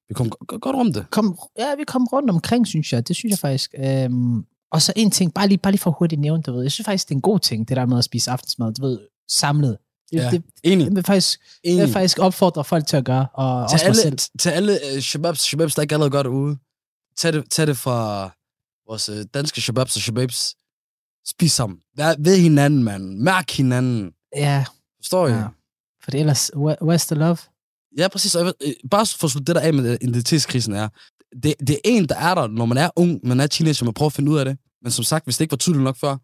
Vi 0.08 0.14
kom 0.14 0.30
go- 0.30 0.58
godt 0.60 0.76
om 0.76 0.92
det. 0.92 1.06
kom, 1.10 1.38
ja, 1.58 1.74
vi 1.74 1.84
kom 1.84 2.06
rundt 2.06 2.30
omkring, 2.30 2.66
synes 2.66 2.92
jeg. 2.92 3.08
Det 3.08 3.16
synes 3.16 3.30
jeg 3.30 3.38
faktisk. 3.38 3.74
Øhm, 3.78 4.44
og 4.72 4.82
så 4.82 4.92
en 4.96 5.10
ting, 5.10 5.34
bare 5.34 5.48
lige, 5.48 5.58
bare 5.58 5.72
lige 5.72 5.80
for 5.80 5.90
hurtigt 5.90 6.20
nævne, 6.20 6.42
du 6.42 6.52
ved. 6.52 6.62
Jeg 6.62 6.72
synes 6.72 6.84
faktisk, 6.84 7.08
det 7.08 7.14
er 7.14 7.16
en 7.16 7.22
god 7.22 7.38
ting, 7.38 7.68
det 7.68 7.76
der 7.76 7.86
med 7.86 7.98
at 7.98 8.04
spise 8.04 8.30
aftensmad, 8.30 8.72
du 8.74 8.82
ved, 8.86 8.98
samlet. 9.30 9.76
Det, 10.10 10.16
Ja, 10.18 10.30
det, 10.30 10.42
Enig. 10.62 10.86
det, 10.86 10.96
vil 10.96 11.04
faktisk, 11.04 11.40
Enig. 11.64 11.82
vil 11.84 11.92
faktisk 11.92 12.18
opfordre 12.18 12.64
folk 12.64 12.86
til 12.86 12.96
at 12.96 13.04
gøre, 13.04 13.26
og 13.34 13.68
til 13.70 13.74
også 13.74 13.86
mig 13.88 13.96
selv. 13.96 14.06
alle, 14.06 14.18
til 14.38 14.50
alle 14.50 14.78
uh, 14.96 15.00
shababs, 15.00 15.40
shababs, 15.40 15.74
der 15.74 15.82
ikke 15.82 15.94
allerede 15.94 16.10
gør 16.10 16.22
det 16.22 16.30
ude. 16.30 16.56
Tag 17.16 17.32
det, 17.32 17.50
tag 17.50 17.66
det 17.66 17.76
fra 17.76 18.24
vores 18.88 19.08
uh, 19.08 19.16
danske 19.34 19.60
shababs 19.60 19.96
og 19.96 20.02
shababs. 20.02 20.54
Spis 21.28 21.52
sammen. 21.52 21.78
Vær 21.96 22.14
ved 22.18 22.38
hinanden, 22.38 22.82
mand. 22.82 23.18
Mærk 23.18 23.50
hinanden. 23.50 24.12
Ja, 24.36 24.64
Forstår 24.98 25.28
I? 25.28 25.30
ja. 25.30 25.46
For 26.04 26.10
ellers, 26.14 26.50
where, 26.56 26.76
where's 26.82 27.06
the 27.06 27.14
love? 27.14 27.36
ja, 27.98 28.08
præcis. 28.08 28.34
Og 28.34 28.46
jeg 28.46 28.54
øh, 28.64 28.72
bare 28.90 29.06
for 29.06 29.26
at 29.26 29.30
slutte 29.30 29.46
det 29.46 29.54
der 29.56 29.60
af 29.60 29.74
med 29.74 29.90
øh, 29.90 29.98
identitetskrisen 30.00 30.72
er, 30.74 30.88
det, 31.42 31.54
det 31.60 31.70
er 31.70 31.80
en, 31.84 32.08
der 32.08 32.16
er 32.16 32.34
der, 32.34 32.46
når 32.46 32.66
man 32.66 32.78
er 32.78 32.90
ung, 32.96 33.20
man 33.26 33.40
er 33.40 33.46
teenager, 33.46 33.84
man 33.84 33.94
prøver 33.94 34.08
at 34.08 34.12
finde 34.12 34.30
ud 34.32 34.38
af 34.38 34.44
det. 34.44 34.58
Men 34.82 34.92
som 34.92 35.04
sagt, 35.04 35.24
hvis 35.26 35.36
det 35.36 35.44
ikke 35.44 35.52
var 35.52 35.56
tydeligt 35.56 35.84
nok 35.84 35.96
før, 35.96 36.16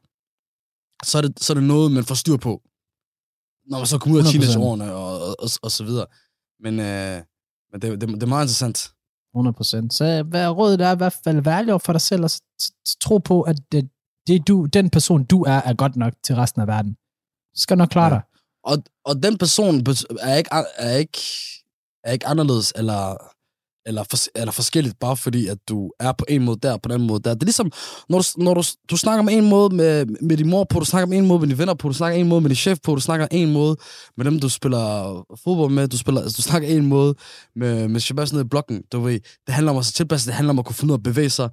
så 1.04 1.18
er 1.18 1.22
det, 1.22 1.40
så 1.40 1.52
er 1.52 1.54
det 1.54 1.64
noget, 1.64 1.92
man 1.92 2.04
får 2.04 2.14
styr 2.14 2.36
på. 2.36 2.62
Når 3.70 3.78
man 3.78 3.86
så 3.86 3.98
kommer 3.98 4.18
ud 4.18 4.24
af 4.24 4.28
100%. 4.28 4.32
teenageårene 4.32 4.92
og, 4.92 5.20
og, 5.20 5.36
og, 5.38 5.48
og 5.62 5.70
så 5.70 5.84
videre. 5.84 6.06
Men, 6.60 6.80
øh, 6.80 7.22
men 7.72 7.82
det, 7.82 8.00
det, 8.00 8.08
det 8.08 8.22
er 8.22 8.26
meget 8.26 8.44
interessant. 8.44 8.78
100%. 9.36 9.96
Så 9.98 10.22
hvad 10.30 10.48
rådet 10.48 10.80
er 10.80 10.92
i 10.92 10.96
hvert 10.96 11.16
fald 11.24 11.70
over 11.70 11.78
for 11.78 11.92
dig 11.92 12.00
selv, 12.00 12.24
og 12.24 12.30
tro 13.00 13.18
på, 13.18 13.42
at 13.42 13.56
det, 13.72 13.90
det 14.28 14.48
du, 14.48 14.64
den 14.64 14.90
person, 14.90 15.24
du 15.24 15.42
er, 15.42 15.60
er 15.64 15.74
godt 15.74 15.96
nok 15.96 16.12
til 16.24 16.34
resten 16.36 16.60
af 16.60 16.66
verden. 16.66 16.92
Du 17.54 17.60
skal 17.60 17.78
nok 17.78 17.88
klare 17.88 18.04
Ja. 18.06 18.10
dig. 18.14 18.22
Og, 18.64 18.76
og 19.04 19.22
den 19.22 19.38
person 19.38 19.86
er 20.20 20.34
ikke, 20.36 20.50
er 20.76 20.96
ikke, 20.96 21.18
er 22.04 22.12
ikke 22.12 22.26
anderledes 22.26 22.72
eller, 22.76 23.16
eller, 23.86 24.02
fors, 24.10 24.28
eller 24.34 24.52
forskelligt, 24.52 24.98
bare 24.98 25.16
fordi, 25.16 25.46
at 25.46 25.58
du 25.68 25.92
er 26.00 26.12
på 26.12 26.24
en 26.28 26.44
måde 26.44 26.58
der, 26.62 26.76
på 26.76 26.80
den 26.88 26.92
anden 26.92 27.08
måde 27.08 27.20
der. 27.20 27.34
Det 27.34 27.42
er 27.42 27.46
ligesom, 27.46 27.72
når 28.08 28.18
du, 28.18 28.24
når 28.42 28.54
du, 28.54 28.62
du 28.90 28.96
snakker 28.96 29.18
om 29.22 29.28
en 29.28 29.48
måde 29.48 29.74
med, 29.76 30.06
med 30.06 30.36
din 30.36 30.48
mor 30.50 30.64
på, 30.64 30.78
du 30.78 30.84
snakker 30.84 31.06
om 31.06 31.12
en 31.12 31.26
måde 31.26 31.40
med 31.40 31.48
dine 31.48 31.58
venner 31.58 31.74
på, 31.74 31.88
du 31.88 31.94
snakker 31.94 32.20
en 32.20 32.28
måde 32.28 32.40
med 32.40 32.48
din 32.50 32.56
chef 32.56 32.78
på, 32.82 32.94
du 32.94 33.00
snakker 33.00 33.26
en 33.30 33.52
måde 33.52 33.76
med 34.16 34.24
dem, 34.24 34.40
du 34.40 34.48
spiller 34.48 34.82
fodbold 35.44 35.70
med, 35.72 35.88
du, 35.88 35.98
spiller, 35.98 36.20
altså, 36.20 36.36
du 36.36 36.42
snakker 36.42 36.68
en 36.68 36.86
måde 36.86 37.14
med, 37.56 37.88
med 37.88 38.00
Shabazz 38.00 38.32
nede 38.32 38.44
i 38.44 38.48
blokken. 38.48 38.82
Du 38.92 39.00
ved, 39.00 39.20
det 39.46 39.54
handler 39.54 39.72
om 39.72 39.78
at 39.78 39.84
se 39.84 39.92
tilpasse, 39.92 40.26
det 40.26 40.34
handler 40.34 40.50
om 40.52 40.58
at 40.58 40.64
kunne 40.64 40.76
finde 40.76 40.92
ud 40.92 40.96
af 40.96 40.98
at 40.98 41.02
bevæge 41.02 41.30
sig, 41.30 41.48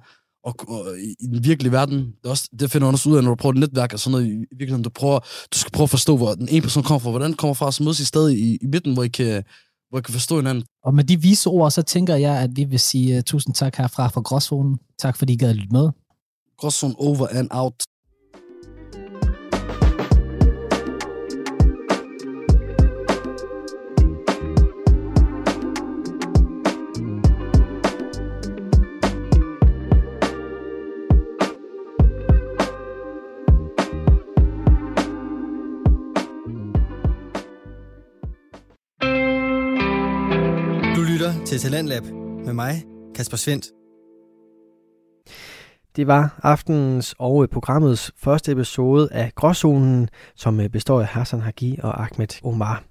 og, 0.46 0.54
og 0.68 0.98
i, 0.98 1.26
den 1.26 1.44
virkelige 1.44 1.72
verden, 1.72 1.98
det, 1.98 2.24
er 2.24 2.28
også, 2.28 2.48
det 2.60 2.70
finder 2.70 2.86
man 2.86 2.94
også 2.94 3.08
ud 3.10 3.16
af, 3.16 3.22
når 3.22 3.30
du 3.30 3.36
prøver 3.36 3.52
et 3.52 3.58
netværk 3.58 3.92
og 3.92 4.00
sådan 4.00 4.12
noget, 4.12 4.26
i 4.26 4.36
virkeligheden, 4.50 4.82
du, 4.82 4.90
prøver, 4.90 5.18
du 5.52 5.58
skal 5.58 5.72
prøve 5.72 5.84
at 5.84 5.90
forstå, 5.90 6.16
hvor 6.16 6.34
den 6.34 6.48
ene 6.48 6.62
person 6.62 6.82
kommer 6.82 6.98
fra, 6.98 7.10
hvordan 7.10 7.30
den 7.30 7.36
kommer 7.36 7.54
fra, 7.54 7.72
så 7.72 7.82
mødes 7.82 8.00
I 8.00 8.04
stadig 8.04 8.38
i, 8.38 8.58
i 8.62 8.66
midten, 8.66 8.94
hvor 8.94 9.02
I 9.02 9.08
kan, 9.08 9.42
hvor 9.90 9.98
I 9.98 10.02
kan 10.02 10.12
forstå 10.12 10.36
hinanden. 10.36 10.64
Og 10.84 10.94
med 10.94 11.04
de 11.04 11.20
vise 11.22 11.50
ord, 11.50 11.70
så 11.70 11.82
tænker 11.82 12.14
jeg, 12.16 12.40
at 12.40 12.50
vi 12.56 12.64
vil 12.64 12.80
sige 12.80 13.16
uh, 13.16 13.22
tusind 13.22 13.54
tak 13.54 13.76
herfra 13.76 14.08
fra 14.08 14.20
Gråzonen. 14.20 14.78
Tak 14.98 15.16
fordi 15.16 15.32
I 15.32 15.36
gad 15.36 15.50
at 15.50 15.56
lytte 15.56 15.72
med. 15.72 15.90
Gråzone 16.58 16.94
over 16.98 17.26
and 17.30 17.48
out. 17.50 17.74
Til 41.58 41.70
Talentlab 41.70 42.04
med 42.44 42.52
mig, 42.52 42.84
Kasper 43.14 43.36
Svendt. 43.36 43.66
Det 45.96 46.06
var 46.06 46.40
aftenens 46.42 47.14
og 47.18 47.48
programmets 47.50 48.12
første 48.16 48.52
episode 48.52 49.08
af 49.12 49.32
Gråzonen, 49.34 50.08
som 50.34 50.60
øh, 50.60 50.68
består 50.68 51.00
af 51.00 51.06
Hassan 51.06 51.40
Hagi 51.40 51.78
og 51.82 52.02
Ahmed 52.02 52.44
Omar. 52.44 52.84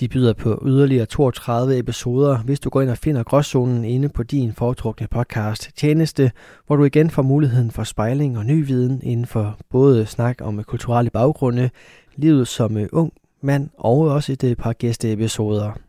De 0.00 0.08
byder 0.08 0.32
på 0.32 0.62
yderligere 0.66 1.06
32 1.06 1.78
episoder, 1.78 2.38
hvis 2.38 2.60
du 2.60 2.70
går 2.70 2.82
ind 2.82 2.90
og 2.90 2.98
finder 2.98 3.22
Gråzonen 3.22 3.84
inde 3.84 4.08
på 4.08 4.22
din 4.22 4.52
foretrukne 4.52 5.06
podcast 5.10 5.70
tjeneste, 5.76 6.32
hvor 6.66 6.76
du 6.76 6.84
igen 6.84 7.10
får 7.10 7.22
muligheden 7.22 7.70
for 7.70 7.84
spejling 7.84 8.38
og 8.38 8.44
ny 8.44 8.66
viden 8.66 9.00
inden 9.02 9.26
for 9.26 9.58
både 9.70 10.06
snak 10.06 10.36
om 10.40 10.58
øh, 10.58 10.64
kulturelle 10.64 11.10
baggrunde, 11.10 11.70
livet 12.16 12.48
som 12.48 12.76
øh, 12.76 12.88
ung 12.92 13.12
mand 13.42 13.70
og 13.78 13.98
også 13.98 14.32
et 14.32 14.56
par 14.58 14.72
gæsteepisoder. 14.72 15.83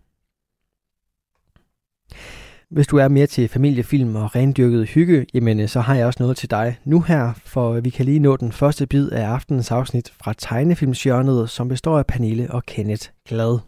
Hvis 2.71 2.87
du 2.87 2.97
er 2.97 3.07
mere 3.07 3.27
til 3.27 3.47
familiefilm 3.47 4.15
og 4.15 4.35
rendyrket 4.35 4.87
hygge, 4.87 5.25
jamen 5.33 5.59
øh, 5.59 5.67
så 5.67 5.79
har 5.79 5.95
jeg 5.95 6.05
også 6.05 6.23
noget 6.23 6.37
til 6.37 6.51
dig 6.51 6.77
nu 6.85 7.01
her, 7.01 7.33
for 7.45 7.79
vi 7.79 7.89
kan 7.89 8.05
lige 8.05 8.19
nå 8.19 8.37
den 8.37 8.51
første 8.51 8.87
bid 8.87 9.09
af 9.09 9.25
aftenens 9.25 9.71
afsnit 9.71 10.13
fra 10.23 10.33
tegnefilmsjørnet, 10.37 11.49
som 11.49 11.67
består 11.67 11.99
af 11.99 12.05
Pernille 12.05 12.51
og 12.51 12.65
Kenneth 12.65 13.07
Glad. 13.27 13.59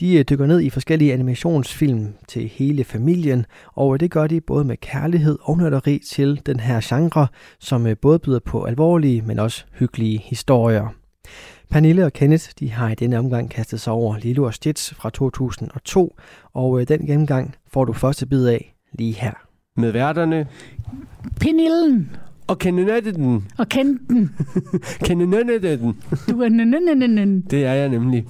De 0.00 0.14
øh, 0.14 0.24
dykker 0.30 0.46
ned 0.46 0.60
i 0.60 0.70
forskellige 0.70 1.12
animationsfilm 1.12 2.14
til 2.28 2.48
hele 2.48 2.84
familien, 2.84 3.46
og 3.74 3.94
øh, 3.94 4.00
det 4.00 4.10
gør 4.10 4.26
de 4.26 4.40
både 4.40 4.64
med 4.64 4.76
kærlighed 4.76 5.38
og 5.42 5.58
nørderi 5.58 6.00
til 6.10 6.40
den 6.46 6.60
her 6.60 6.80
genre, 6.84 7.26
som 7.60 7.86
både 8.02 8.18
byder 8.18 8.40
på 8.44 8.64
alvorlige, 8.64 9.22
men 9.22 9.38
også 9.38 9.64
hyggelige 9.72 10.18
historier. 10.18 10.88
Pernille 11.72 12.04
og 12.04 12.12
Kenneth 12.12 12.50
de 12.60 12.70
har 12.70 12.90
i 12.90 12.94
denne 12.94 13.18
omgang 13.18 13.50
kastet 13.50 13.80
sig 13.80 13.92
over 13.92 14.16
Lilo 14.18 14.44
og 14.44 14.54
Stitch 14.54 14.94
fra 14.94 15.10
2002, 15.10 16.16
og 16.54 16.80
øh, 16.80 16.88
den 16.88 17.06
gennemgang 17.06 17.54
får 17.72 17.84
du 17.84 17.92
første 17.92 18.26
bid 18.26 18.46
af 18.46 18.74
lige 18.92 19.12
her. 19.12 19.32
Med 19.76 19.90
værterne 19.92 20.46
Penillen 21.40 22.10
og 22.46 22.58
kandidaten. 22.58 23.48
og 23.58 23.68
Kenten. 23.68 24.30
Kandidaten. 25.06 25.96
Du 26.30 26.42
er 26.42 26.48
nønnenønnen. 26.48 27.40
Det 27.40 27.64
er 27.64 27.72
jeg 27.72 27.88
nemlig. 27.88 28.24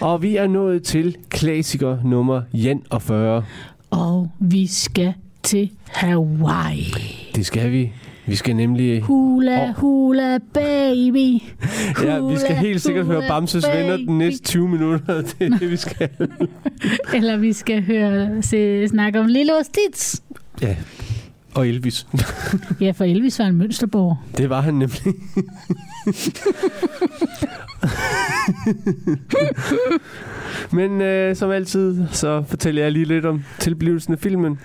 Og 0.00 0.22
vi 0.22 0.36
er 0.36 0.46
nået 0.46 0.82
til 0.82 1.16
klassiker 1.28 1.98
nummer 2.04 2.42
Jan 2.54 2.82
og 2.90 3.02
40. 3.02 3.44
Og 3.90 4.30
vi 4.40 4.66
skal 4.66 5.14
til 5.42 5.70
Hawaii. 5.88 6.84
Det 7.34 7.46
skal 7.46 7.72
vi. 7.72 7.92
Vi 8.26 8.36
skal 8.36 8.56
nemlig... 8.56 9.02
Hula, 9.02 9.72
hula, 9.72 10.38
baby. 10.54 11.42
Ja, 12.04 12.20
vi 12.20 12.36
skal 12.36 12.48
Hula, 12.48 12.60
helt 12.60 12.82
sikkert 12.82 13.06
høre 13.06 13.16
hula, 13.16 13.28
Bamses 13.28 13.66
venner 13.68 13.96
den 13.96 14.06
baby. 14.06 14.16
næste 14.18 14.44
20 14.44 14.68
minutter. 14.68 15.22
Det 15.22 15.34
er 15.40 15.48
det, 15.58 15.70
vi 15.70 15.76
skal. 15.76 16.08
Eller 17.16 17.36
vi 17.36 17.52
skal 17.52 17.82
høre, 17.82 18.42
se, 18.42 18.88
snakke 18.88 19.20
om 19.20 19.26
Lille 19.26 19.58
og 19.58 19.64
Stitz. 19.64 20.20
Ja. 20.62 20.76
Og 21.54 21.68
Elvis. 21.68 22.06
Ja, 22.80 22.90
for 22.90 23.04
Elvis 23.04 23.38
var 23.38 23.44
en 23.46 23.56
mønsterborg. 23.56 24.16
Det 24.38 24.50
var 24.50 24.60
han 24.60 24.74
nemlig. 24.74 25.14
Men 30.72 31.00
øh, 31.00 31.36
som 31.36 31.50
altid, 31.50 32.06
så 32.10 32.44
fortæller 32.48 32.82
jeg 32.82 32.92
lige 32.92 33.04
lidt 33.04 33.24
om 33.26 33.42
tilblivelsen 33.58 34.12
af 34.12 34.18
filmen. 34.18 34.58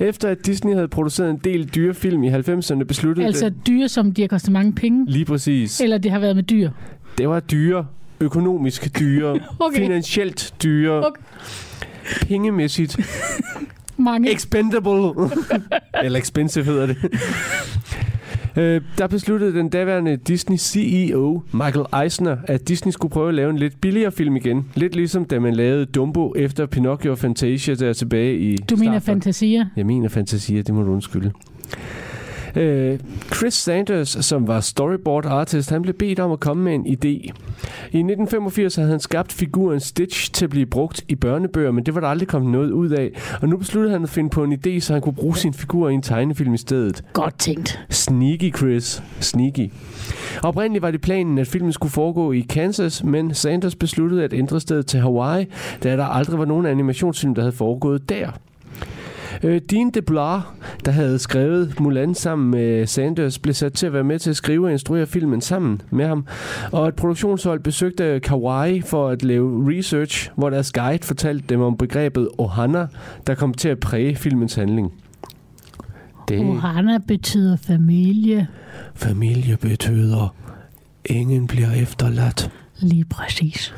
Efter 0.00 0.28
at 0.28 0.46
Disney 0.46 0.74
havde 0.74 0.88
produceret 0.88 1.30
en 1.30 1.36
del 1.44 1.68
dyrefilm 1.74 2.22
i 2.24 2.28
90'erne, 2.30 2.84
besluttede 2.84 3.26
Altså 3.26 3.44
det 3.48 3.66
dyr, 3.66 3.86
som 3.86 4.12
de 4.12 4.20
har 4.22 4.28
kostet 4.28 4.52
mange 4.52 4.72
penge. 4.72 5.04
lige 5.10 5.24
præcis. 5.24 5.80
Eller 5.80 5.98
det 5.98 6.10
har 6.10 6.18
været 6.18 6.36
med 6.36 6.42
dyr. 6.42 6.70
Det 7.18 7.28
var 7.28 7.40
dyre, 7.40 7.86
økonomisk 8.20 8.98
dyre, 8.98 9.38
Okay. 9.58 9.76
finansielt 9.76 10.54
dyre, 10.62 11.06
Okay. 11.06 11.20
pengemæssigt, 12.26 12.96
Mange. 13.96 14.32
expendable, 14.34 15.30
eller 16.04 16.18
expensive 16.18 16.64
hedder 16.64 16.86
det. 16.86 16.96
Øh, 18.56 18.80
der 18.98 19.06
besluttede 19.06 19.54
den 19.54 19.68
daværende 19.68 20.16
Disney 20.16 20.56
CEO, 20.56 21.42
Michael 21.52 22.04
Eisner, 22.04 22.36
at 22.44 22.68
Disney 22.68 22.92
skulle 22.92 23.12
prøve 23.12 23.28
at 23.28 23.34
lave 23.34 23.50
en 23.50 23.58
lidt 23.58 23.80
billigere 23.80 24.12
film 24.12 24.36
igen. 24.36 24.66
Lidt 24.74 24.96
ligesom 24.96 25.24
da 25.24 25.38
man 25.38 25.54
lavede 25.54 25.86
Dumbo 25.86 26.34
efter 26.36 26.66
Pinocchio 26.66 27.10
og 27.12 27.18
Fantasia 27.18 27.74
der 27.74 27.92
tilbage 27.92 28.38
i 28.38 28.56
du 28.56 28.76
mener 28.76 28.98
fantasier? 28.98 29.66
Jeg 29.76 29.86
mener 29.86 30.08
Fantasia, 30.08 30.62
det 30.62 30.74
må 30.74 30.82
du 30.82 30.92
undskylde. 30.92 31.32
Øh, 32.56 32.98
Chris 33.34 33.54
Sanders, 33.54 34.08
som 34.08 34.46
var 34.48 34.60
storyboard 34.60 35.26
artist, 35.26 35.70
han 35.70 35.82
blev 35.82 35.94
bedt 35.94 36.20
om 36.20 36.32
at 36.32 36.40
komme 36.40 36.64
med 36.64 36.74
en 36.74 36.86
idé. 36.86 37.32
I 37.92 37.98
1985 37.98 38.76
havde 38.76 38.88
han 38.88 39.00
skabt 39.00 39.32
figuren 39.32 39.80
Stitch 39.80 40.32
til 40.32 40.44
at 40.44 40.50
blive 40.50 40.66
brugt 40.66 41.04
i 41.08 41.14
børnebøger, 41.14 41.70
men 41.70 41.86
det 41.86 41.94
var 41.94 42.00
der 42.00 42.08
aldrig 42.08 42.28
kommet 42.28 42.52
noget 42.52 42.70
ud 42.70 42.90
af. 42.90 43.10
Og 43.42 43.48
nu 43.48 43.56
besluttede 43.56 43.92
han 43.92 44.02
at 44.02 44.08
finde 44.08 44.30
på 44.30 44.44
en 44.44 44.52
idé, 44.52 44.80
så 44.80 44.92
han 44.92 45.02
kunne 45.02 45.14
bruge 45.14 45.36
sin 45.36 45.54
figur 45.54 45.88
i 45.88 45.94
en 45.94 46.02
tegnefilm 46.02 46.54
i 46.54 46.58
stedet. 46.58 47.04
Godt 47.12 47.38
tænkt. 47.38 47.80
Sneaky 47.90 48.56
Chris. 48.56 49.02
Sneaky. 49.20 49.70
Oprindeligt 50.42 50.82
var 50.82 50.90
det 50.90 51.00
planen, 51.00 51.38
at 51.38 51.46
filmen 51.46 51.72
skulle 51.72 51.92
foregå 51.92 52.32
i 52.32 52.40
Kansas, 52.40 53.04
men 53.04 53.34
Sanders 53.34 53.74
besluttede 53.74 54.24
at 54.24 54.32
ændre 54.32 54.60
stedet 54.60 54.86
til 54.86 55.00
Hawaii, 55.00 55.46
da 55.82 55.96
der 55.96 56.04
aldrig 56.04 56.38
var 56.38 56.44
nogen 56.44 56.66
animationsfilm, 56.66 57.34
der 57.34 57.42
havde 57.42 57.56
foregået 57.56 58.08
der. 58.08 58.30
Øh, 59.42 59.60
Dean 59.70 59.90
DeBlar, 59.90 60.54
der 60.84 60.92
havde 60.92 61.18
skrevet 61.18 61.80
Mulan 61.80 62.14
sammen 62.14 62.50
med 62.50 62.86
Sanders, 62.86 63.38
blev 63.38 63.54
sat 63.54 63.72
til 63.72 63.86
at 63.86 63.92
være 63.92 64.04
med 64.04 64.18
til 64.18 64.30
at 64.30 64.36
skrive 64.36 64.66
og 64.66 64.72
instruere 64.72 65.06
filmen 65.06 65.40
sammen 65.40 65.82
med 65.90 66.06
ham. 66.06 66.26
Og 66.72 66.88
et 66.88 66.94
produktionshold 66.94 67.60
besøgte 67.60 68.20
Kauai 68.20 68.80
for 68.80 69.08
at 69.08 69.22
lave 69.22 69.70
research, 69.78 70.30
hvor 70.36 70.50
deres 70.50 70.72
guide 70.72 71.06
fortalte 71.06 71.44
dem 71.48 71.60
om 71.60 71.76
begrebet 71.76 72.28
Ohana, 72.38 72.86
der 73.26 73.34
kom 73.34 73.54
til 73.54 73.68
at 73.68 73.80
præge 73.80 74.16
filmens 74.16 74.54
handling. 74.54 74.92
Det 76.28 76.40
Ohana 76.40 76.98
betyder 77.08 77.56
familie. 77.56 78.46
familie 78.94 79.56
betyder, 79.56 80.34
ingen 81.04 81.46
bliver 81.46 81.72
efterladt. 81.72 82.50
Lige 82.78 83.04
præcis. 83.04 83.74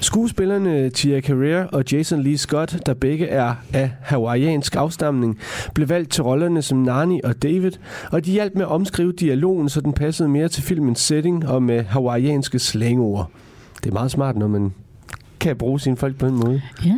Skuespillerne 0.00 0.90
Tia 0.90 1.20
Carrere 1.20 1.66
og 1.66 1.84
Jason 1.92 2.22
Lee 2.22 2.38
Scott, 2.38 2.86
der 2.86 2.94
begge 2.94 3.26
er 3.26 3.54
af 3.72 3.90
hawaiiansk 4.02 4.76
afstamning, 4.76 5.38
blev 5.74 5.88
valgt 5.88 6.10
til 6.10 6.24
rollerne 6.24 6.62
som 6.62 6.78
Nani 6.78 7.20
og 7.24 7.42
David, 7.42 7.72
og 8.12 8.24
de 8.24 8.30
hjalp 8.32 8.54
med 8.54 8.62
at 8.62 8.68
omskrive 8.68 9.12
dialogen, 9.12 9.68
så 9.68 9.80
den 9.80 9.92
passede 9.92 10.28
mere 10.28 10.48
til 10.48 10.62
filmens 10.62 11.00
setting 11.00 11.48
og 11.48 11.62
med 11.62 11.84
hawaiianske 11.84 12.58
slangord. 12.58 13.30
Det 13.84 13.90
er 13.90 13.94
meget 13.94 14.10
smart, 14.10 14.36
når 14.36 14.48
man 14.48 14.74
kan 15.40 15.56
bruge 15.56 15.80
sine 15.80 15.96
folk 15.96 16.16
på 16.16 16.26
den 16.26 16.36
måde. 16.36 16.62
Ja. 16.84 16.96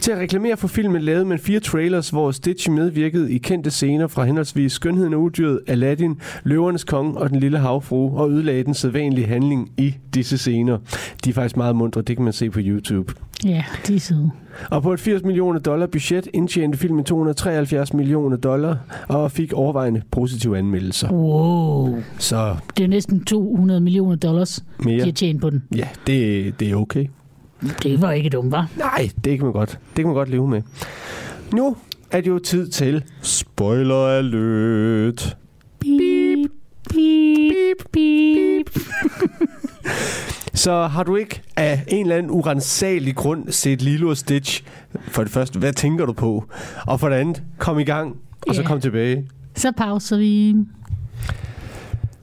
Til 0.00 0.12
at 0.12 0.18
reklamere 0.18 0.56
for 0.56 0.68
filmen 0.68 1.02
lavede 1.02 1.24
man 1.24 1.38
fire 1.38 1.60
trailers, 1.60 2.10
hvor 2.10 2.30
Stitch 2.30 2.70
medvirkede 2.70 3.32
i 3.32 3.38
kendte 3.38 3.70
scener 3.70 4.06
fra 4.06 4.24
henholdsvis 4.24 4.72
Skønheden 4.72 5.14
og 5.14 5.22
Udyret, 5.22 5.60
Aladdin, 5.66 6.20
Løvernes 6.44 6.84
Konge 6.84 7.18
og 7.18 7.30
Den 7.30 7.40
Lille 7.40 7.58
Havfru, 7.58 8.16
og 8.18 8.30
ødelagde 8.30 8.64
den 8.64 8.74
sædvanlige 8.74 9.26
handling 9.26 9.70
i 9.78 9.94
disse 10.14 10.38
scener. 10.38 10.78
De 11.24 11.30
er 11.30 11.34
faktisk 11.34 11.56
meget 11.56 11.76
mundre, 11.76 12.02
det 12.02 12.16
kan 12.16 12.24
man 12.24 12.32
se 12.32 12.50
på 12.50 12.60
YouTube. 12.62 13.12
Ja, 13.44 13.64
de 13.86 13.94
er 13.94 14.00
søde. 14.00 14.30
Og 14.70 14.82
på 14.82 14.92
et 14.92 15.00
80 15.00 15.22
millioner 15.22 15.58
dollar 15.60 15.86
budget 15.86 16.28
indtjente 16.34 16.78
filmen 16.78 17.04
273 17.04 17.94
millioner 17.94 18.36
dollar 18.36 19.04
og 19.08 19.32
fik 19.32 19.52
overvejende 19.52 20.02
positive 20.10 20.58
anmeldelser. 20.58 21.12
Wow. 21.12 22.02
Så 22.18 22.56
Det 22.76 22.84
er 22.84 22.88
næsten 22.88 23.24
200 23.24 23.80
millioner 23.80 24.16
dollars, 24.16 24.64
de 24.78 24.84
mere, 24.84 25.04
har 25.04 25.10
tjent 25.12 25.40
på 25.40 25.50
den. 25.50 25.62
ja, 25.76 25.88
det, 26.06 26.60
det 26.60 26.70
er 26.70 26.76
okay. 26.76 27.06
Det 27.82 28.02
var 28.02 28.12
ikke 28.12 28.30
dumt, 28.30 28.52
var? 28.52 28.68
Nej, 28.76 29.10
det 29.24 29.36
kan 29.38 29.44
man 29.46 29.52
godt. 29.52 29.70
Det 29.70 29.96
kan 29.96 30.04
man 30.06 30.14
godt 30.14 30.28
leve 30.28 30.48
med. 30.48 30.62
Nu 31.52 31.76
er 32.10 32.20
det 32.20 32.26
jo 32.30 32.38
tid 32.38 32.68
til 32.68 33.04
Spoiler 33.22 34.06
Alert. 34.06 35.36
Beep, 35.80 36.50
beep, 36.90 37.92
beep. 37.92 38.70
Så 40.54 40.86
har 40.86 41.02
du 41.02 41.16
ikke 41.16 41.42
af 41.56 41.84
en 41.88 42.00
eller 42.06 42.16
anden 42.16 42.30
urensagelig 42.32 43.16
grund 43.16 43.50
set 43.50 43.82
Lilo 43.82 44.08
og 44.08 44.16
Stitch, 44.16 44.62
for 45.08 45.22
det 45.22 45.32
første, 45.32 45.58
hvad 45.58 45.72
tænker 45.72 46.06
du 46.06 46.12
på? 46.12 46.44
Og 46.86 47.00
for 47.00 47.08
det 47.08 47.16
andet, 47.16 47.42
kom 47.58 47.78
i 47.78 47.84
gang, 47.84 48.16
og 48.48 48.54
så 48.54 48.60
Ja. 48.62 48.66
kom 48.68 48.80
tilbage. 48.80 49.28
Så 49.54 49.72
pauser 49.76 50.16
vi. 50.18 50.54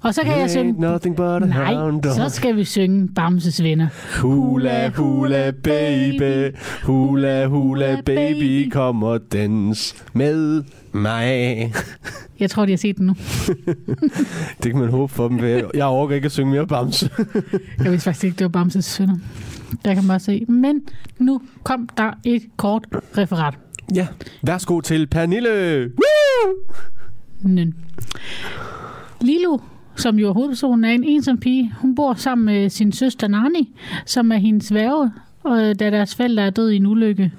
Og 0.03 0.13
så 0.13 0.21
kan 0.23 0.31
jeg 0.37 0.45
Ain't 0.45 0.49
synge... 0.49 0.81
nothing 0.81 1.15
but 1.15 1.25
a 1.25 1.39
Nej, 1.39 1.75
hound 1.75 2.01
dog. 2.01 2.13
så 2.15 2.29
skal 2.29 2.55
vi 2.55 2.63
synge 2.63 3.07
Bamses 3.15 3.63
venner. 3.63 3.87
Hula, 4.21 4.89
hula, 4.89 5.51
baby. 5.63 6.55
Hula, 6.83 7.45
hula, 7.45 8.01
baby. 8.05 8.69
Kom 8.71 9.03
og 9.03 9.19
dans 9.33 9.95
med 10.13 10.63
mig. 10.91 11.73
Jeg 12.39 12.49
tror, 12.49 12.65
de 12.65 12.71
har 12.71 12.77
set 12.77 12.97
den 12.97 13.05
nu. 13.05 13.15
Det 14.63 14.71
kan 14.71 14.77
man 14.79 14.89
håbe 14.89 15.13
for 15.13 15.27
dem. 15.27 15.39
Jeg 15.39 15.63
jeg 15.73 15.85
orker 15.85 16.15
ikke 16.15 16.25
at 16.25 16.31
synge 16.31 16.51
mere 16.51 16.67
Bamse. 16.67 17.09
Jeg 17.83 17.91
vidste 17.91 18.03
faktisk 18.03 18.23
ikke, 18.23 18.35
det 18.37 18.43
var 18.43 18.49
Bamses 18.49 18.99
venner. 18.99 19.15
Der 19.85 19.93
kan 19.93 20.03
man 20.03 20.07
bare 20.07 20.19
se. 20.19 20.45
Men 20.47 20.81
nu 21.19 21.41
kom 21.63 21.89
der 21.97 22.11
et 22.25 22.43
kort 22.57 22.87
referat. 23.17 23.53
Ja, 23.95 24.07
værsgo 24.41 24.81
til 24.81 25.07
Pernille. 25.07 25.79
Woo! 25.81 26.53
Nen. 27.41 27.73
Lilo, 29.21 29.57
som 29.95 30.19
jo 30.19 30.29
er 30.29 30.33
hovedpersonen, 30.33 30.85
er 30.85 30.89
en 30.89 31.03
ensom 31.03 31.37
pige. 31.37 31.73
Hun 31.77 31.95
bor 31.95 32.13
sammen 32.13 32.45
med 32.45 32.69
sin 32.69 32.91
søster 32.91 33.27
Nani, 33.27 33.75
som 34.05 34.31
er 34.31 34.37
hendes 34.37 34.73
værge, 34.73 35.11
og 35.43 35.79
da 35.79 35.91
deres 35.91 36.15
forældre 36.15 36.43
er 36.43 36.49
død 36.49 36.71
i 36.71 36.75
en 36.75 36.85
ulykke. 36.85 37.31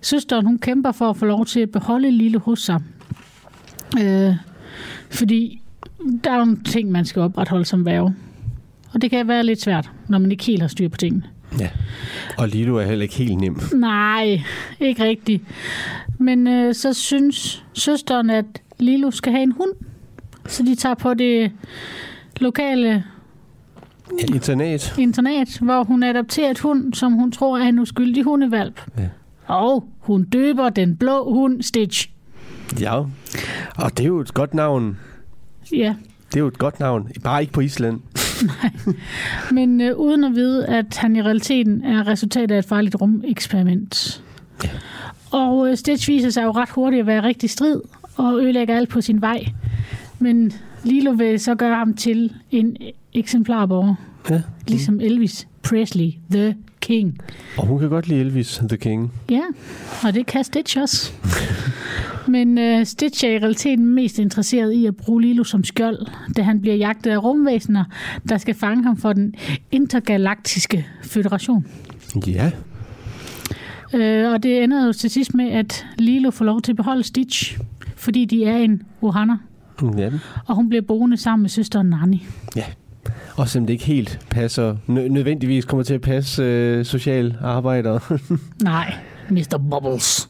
Søsteren, 0.00 0.46
hun 0.46 0.58
kæmper 0.58 0.92
for 0.92 1.10
at 1.10 1.16
få 1.16 1.24
lov 1.24 1.46
til 1.46 1.60
at 1.60 1.70
beholde 1.70 2.10
Lilo 2.10 2.38
hos 2.38 2.62
sig. 2.62 2.80
Øh, 4.00 4.34
fordi 5.10 5.62
der 6.24 6.30
er 6.30 6.38
nogle 6.38 6.58
ting, 6.64 6.90
man 6.90 7.04
skal 7.04 7.22
opretholde 7.22 7.64
som 7.64 7.86
værge. 7.86 8.14
Og 8.94 9.02
det 9.02 9.10
kan 9.10 9.28
være 9.28 9.44
lidt 9.44 9.62
svært, 9.62 9.90
når 10.08 10.18
man 10.18 10.30
ikke 10.32 10.44
helt 10.44 10.60
har 10.60 10.68
styr 10.68 10.88
på 10.88 10.96
tingene. 10.96 11.22
Ja, 11.60 11.68
og 12.38 12.48
Lilo 12.48 12.76
er 12.76 12.84
heller 12.84 13.02
ikke 13.02 13.14
helt 13.14 13.40
nem. 13.40 13.60
Nej, 13.74 14.42
ikke 14.80 15.04
rigtigt. 15.04 15.42
Men 16.18 16.46
øh, 16.46 16.74
så 16.74 16.92
synes 16.92 17.64
søsteren, 17.72 18.30
at 18.30 18.44
Lilo 18.78 19.10
skal 19.10 19.32
have 19.32 19.42
en 19.42 19.52
hund. 19.52 19.70
Så 20.46 20.62
de 20.62 20.74
tager 20.74 20.94
på 20.94 21.14
det 21.14 21.52
lokale 22.40 23.04
Internat. 24.34 24.94
internat, 24.98 25.58
hvor 25.62 25.84
hun 25.84 26.02
adopterer 26.02 26.50
et 26.50 26.58
hund, 26.58 26.94
som 26.94 27.12
hun 27.12 27.32
tror 27.32 27.58
er 27.58 27.62
en 27.68 27.78
uskyldig 27.78 28.24
hundevalp. 28.24 28.80
Ja. 28.98 29.08
Og 29.46 29.84
hun 29.98 30.24
døber 30.24 30.68
den 30.68 30.96
blå 30.96 31.32
hund 31.32 31.62
Stitch. 31.62 32.08
Ja, 32.80 32.94
og 33.76 33.90
det 33.96 34.00
er 34.00 34.06
jo 34.06 34.20
et 34.20 34.34
godt 34.34 34.54
navn. 34.54 34.98
Ja, 35.72 35.94
Det 36.28 36.36
er 36.36 36.40
jo 36.40 36.46
et 36.46 36.58
godt 36.58 36.80
navn. 36.80 37.08
Bare 37.24 37.40
ikke 37.40 37.52
på 37.52 37.60
Island. 37.60 38.00
men 39.52 39.80
øh, 39.80 39.96
uden 39.96 40.24
at 40.24 40.34
vide, 40.34 40.66
at 40.66 40.96
han 40.96 41.16
i 41.16 41.22
realiteten 41.22 41.84
er 41.84 42.06
resultatet 42.06 42.54
af 42.54 42.58
et 42.58 42.64
farligt 42.64 42.96
rumeksperiment. 43.00 44.22
Ja. 44.64 44.68
Og 45.30 45.70
øh, 45.70 45.76
Stitch 45.76 46.08
viser 46.08 46.30
sig 46.30 46.44
jo 46.44 46.50
ret 46.50 46.70
hurtigt 46.70 47.00
at 47.00 47.06
være 47.06 47.22
rigtig 47.22 47.50
strid 47.50 47.80
og 48.16 48.34
ødelægger 48.40 48.76
alt 48.76 48.88
på 48.88 49.00
sin 49.00 49.20
vej. 49.20 49.44
Men 50.22 50.52
Lilo 50.84 51.10
vil 51.10 51.40
så 51.40 51.54
gøre 51.54 51.74
ham 51.76 51.94
til 51.94 52.32
en 52.50 52.76
eksemplarborger, 53.12 53.94
Ja. 54.30 54.42
ligesom 54.68 55.00
Elvis 55.00 55.48
Presley, 55.62 56.10
The 56.30 56.56
King. 56.80 57.18
Og 57.58 57.66
hun 57.66 57.78
kan 57.80 57.88
godt 57.88 58.08
lide 58.08 58.20
Elvis 58.20 58.60
the 58.68 58.76
King. 58.76 59.12
Ja, 59.30 59.42
og 60.04 60.14
det 60.14 60.26
kan 60.26 60.44
Stitch 60.44 60.78
også. 60.80 61.12
Men 62.28 62.58
øh, 62.58 62.86
Stitch 62.86 63.24
er 63.24 63.28
i 63.30 63.38
realiteten 63.38 63.86
mest 63.94 64.18
interesseret 64.18 64.72
i 64.72 64.86
at 64.86 64.96
bruge 64.96 65.22
Lilo 65.22 65.44
som 65.44 65.64
skjold, 65.64 66.06
da 66.36 66.42
han 66.42 66.60
bliver 66.60 66.76
jagtet 66.76 67.10
af 67.10 67.22
rumvæsener, 67.22 67.84
der 68.28 68.38
skal 68.38 68.54
fange 68.54 68.84
ham 68.84 68.96
for 68.96 69.12
den 69.12 69.34
intergalaktiske 69.72 70.86
føderation. 71.02 71.66
Ja. 72.26 72.50
Øh, 73.94 74.32
og 74.32 74.42
det 74.42 74.62
ender 74.64 74.86
jo 74.86 74.92
til 74.92 75.10
sidst 75.10 75.34
med, 75.34 75.48
at 75.50 75.86
Lilo 75.98 76.30
får 76.30 76.44
lov 76.44 76.62
til 76.62 76.72
at 76.72 76.76
beholde 76.76 77.02
Stitch, 77.02 77.58
fordi 77.96 78.24
de 78.24 78.44
er 78.44 78.56
en 78.56 78.82
Ohana, 79.02 79.34
ja. 79.98 80.10
og 80.46 80.54
hun 80.56 80.68
bliver 80.68 80.82
boende 80.82 81.16
sammen 81.16 81.42
med 81.42 81.50
søsteren 81.50 81.86
Nani. 81.90 82.26
Og 83.36 83.48
selvom 83.48 83.66
det 83.66 83.72
ikke 83.72 83.84
helt 83.84 84.20
passer, 84.30 84.74
nø- 84.74 85.08
nødvendigvis 85.08 85.64
kommer 85.64 85.84
til 85.84 85.94
at 85.94 86.00
passe 86.00 86.42
øh, 86.42 86.84
social 86.84 87.36
arbejder. 87.40 88.18
Nej, 88.64 88.94
Mr. 89.30 89.58
Bubbles. 89.70 90.28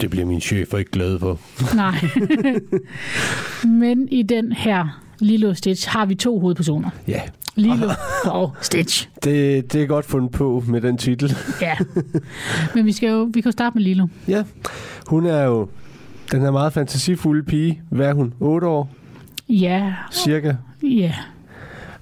det 0.00 0.10
bliver 0.10 0.26
min 0.26 0.40
chef 0.40 0.74
ikke 0.78 0.90
glad 0.90 1.18
for. 1.18 1.38
Nej. 1.76 1.94
Men 3.78 4.08
i 4.08 4.22
den 4.22 4.52
her 4.52 5.00
Lilo 5.18 5.54
Stitch 5.54 5.88
har 5.88 6.06
vi 6.06 6.14
to 6.14 6.40
hovedpersoner. 6.40 6.90
Ja, 7.08 7.20
Lilo 7.56 7.90
og 8.24 8.52
Stitch. 8.60 9.08
det, 9.24 9.72
det 9.72 9.82
er 9.82 9.86
godt 9.86 10.04
fundet 10.04 10.30
på 10.32 10.64
med 10.66 10.80
den 10.80 10.98
titel. 10.98 11.36
Ja. 11.60 11.74
Men 12.74 12.86
vi 12.86 12.92
skal 12.92 13.08
jo 13.08 13.22
vi 13.34 13.40
kan 13.40 13.48
jo 13.48 13.52
starte 13.52 13.74
med 13.74 13.82
Lilo. 13.82 14.06
Ja, 14.28 14.42
hun 15.06 15.26
er 15.26 15.42
jo 15.42 15.68
den 16.32 16.40
her 16.40 16.50
meget 16.50 16.72
fantasifulde 16.72 17.42
pige. 17.42 17.82
Hvad 17.90 18.06
er 18.08 18.14
hun? 18.14 18.32
8 18.40 18.66
år, 18.66 18.90
Ja, 19.48 19.92
cirka. 20.12 20.54
ja. 20.82 21.12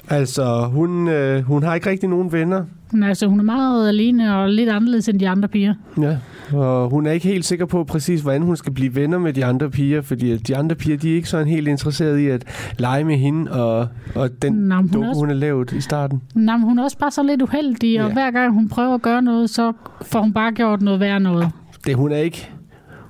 Altså, 0.09 0.68
hun, 0.72 1.09
øh, 1.09 1.43
hun 1.43 1.62
har 1.62 1.74
ikke 1.74 1.91
rigtig 1.91 2.09
nogen 2.09 2.33
venner. 2.33 2.64
Men 2.93 3.03
altså, 3.03 3.26
hun 3.26 3.39
er 3.41 3.45
meget 3.45 3.89
alene 3.89 4.37
og 4.37 4.49
lidt 4.51 4.68
anderledes 4.68 5.09
end 5.09 5.20
de 5.20 5.28
andre 5.28 5.49
piger. 5.49 5.74
Ja, 6.01 6.16
og 6.59 6.91
hun 6.91 7.07
er 7.07 7.11
ikke 7.11 7.28
helt 7.28 7.45
sikker 7.45 7.66
på 7.66 7.85
præcis, 7.85 8.20
hvordan 8.20 8.43
hun 8.43 8.57
skal 8.57 8.72
blive 8.72 8.95
venner 8.95 9.18
med 9.18 9.33
de 9.33 9.45
andre 9.45 9.70
piger, 9.70 10.03
fordi 10.03 10.37
de 10.37 10.57
andre 10.57 10.76
piger, 10.76 10.97
de 10.97 11.11
er 11.11 11.14
ikke 11.16 11.28
sådan 11.28 11.47
helt 11.47 11.68
interesserede 11.68 12.22
i 12.22 12.26
at 12.26 12.45
lege 12.78 13.05
med 13.05 13.16
hende 13.16 13.51
og, 13.53 13.89
og 14.14 14.31
den 14.43 14.53
Nå, 14.53 14.74
hun, 14.74 15.03
er 15.05 15.09
også, 15.09 15.18
hun 15.20 15.31
er 15.31 15.35
lavet 15.35 15.72
i 15.72 15.81
starten. 15.81 16.22
nå, 16.35 16.53
hun 16.59 16.78
er 16.78 16.83
også 16.85 16.99
bare 16.99 17.11
så 17.11 17.22
lidt 17.22 17.43
uheldig, 17.43 18.03
og 18.03 18.07
Ja. 18.09 18.12
hver 18.12 18.31
gang 18.31 18.55
hun 18.55 18.68
prøver 18.68 18.95
at 18.95 19.03
gøre 19.03 19.22
noget, 19.22 19.51
så 19.51 19.72
får 20.03 20.20
hun 20.20 20.33
bare 20.33 20.53
gjort 20.53 20.83
noget 20.83 21.01
værd 21.01 21.22
noget. 21.22 21.51
Det, 21.87 21.95
hun 21.97 22.12
er 22.12 22.16
ikke... 22.16 22.51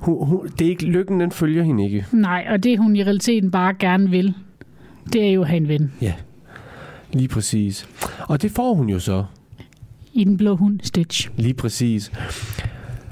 Hun, 0.00 0.26
hun, 0.26 0.48
det 0.58 0.64
er 0.64 0.68
ikke 0.70 0.84
lykken, 0.84 1.20
den 1.20 1.32
følger 1.32 1.62
hende 1.62 1.84
ikke. 1.84 2.06
Nej, 2.12 2.46
og 2.50 2.62
det 2.62 2.78
hun 2.78 2.96
i 2.96 3.02
realiteten 3.02 3.50
bare 3.50 3.74
gerne 3.74 4.10
vil, 4.10 4.34
det 5.12 5.26
er 5.26 5.30
jo 5.32 5.42
at 5.42 5.48
have 5.48 5.56
en 5.56 5.68
ven. 5.68 5.92
Lige 7.12 7.28
præcis. 7.28 7.88
Og 8.28 8.42
det 8.42 8.50
får 8.50 8.74
hun 8.74 8.88
jo 8.88 8.98
så. 8.98 9.24
I 10.12 10.24
den 10.24 10.36
blå 10.36 10.56
hund, 10.56 10.80
Stitch. 10.82 11.30
Lige 11.36 11.54
præcis. 11.54 12.12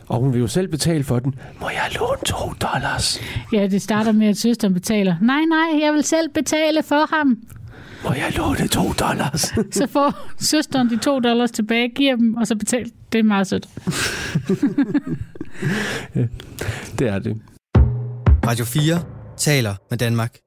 Og 0.07 0.21
hun 0.21 0.33
vil 0.33 0.41
jo 0.41 0.47
selv 0.47 0.69
betale 0.69 1.05
for 1.05 1.19
den. 1.19 1.35
Må 1.61 1.69
jeg 1.69 1.83
låne 2.01 2.19
to 2.27 2.53
dollars? 2.73 3.21
Ja, 3.53 3.67
det 3.67 3.83
starter 3.83 4.13
med, 4.13 4.27
at 4.27 4.37
søsteren 4.37 4.75
betaler. 4.75 5.17
Nej, 5.23 5.41
nej, 5.49 5.81
jeg 5.85 5.93
vil 5.93 6.03
selv 6.05 6.29
betale 6.29 6.83
for 6.83 7.17
ham. 7.17 7.39
Må 8.05 8.11
jeg 8.13 8.33
låne 8.37 8.69
to 8.69 8.83
dollars? 8.93 9.41
Så 9.71 9.87
får 9.91 10.29
søsteren 10.39 10.91
de 10.91 10.97
to 10.97 11.19
dollars 11.21 11.51
tilbage, 11.51 11.89
giver 11.89 12.17
dem, 12.17 12.35
og 12.35 12.47
så 12.47 12.57
betaler. 12.57 12.91
Det 13.13 13.19
er 13.19 13.23
meget 13.23 13.47
sødt. 13.47 13.69
det 16.99 17.09
er 17.09 17.19
det. 17.19 17.41
Radio 18.47 18.65
4 18.65 19.03
taler 19.37 19.75
med 19.91 19.99
Danmark. 19.99 20.39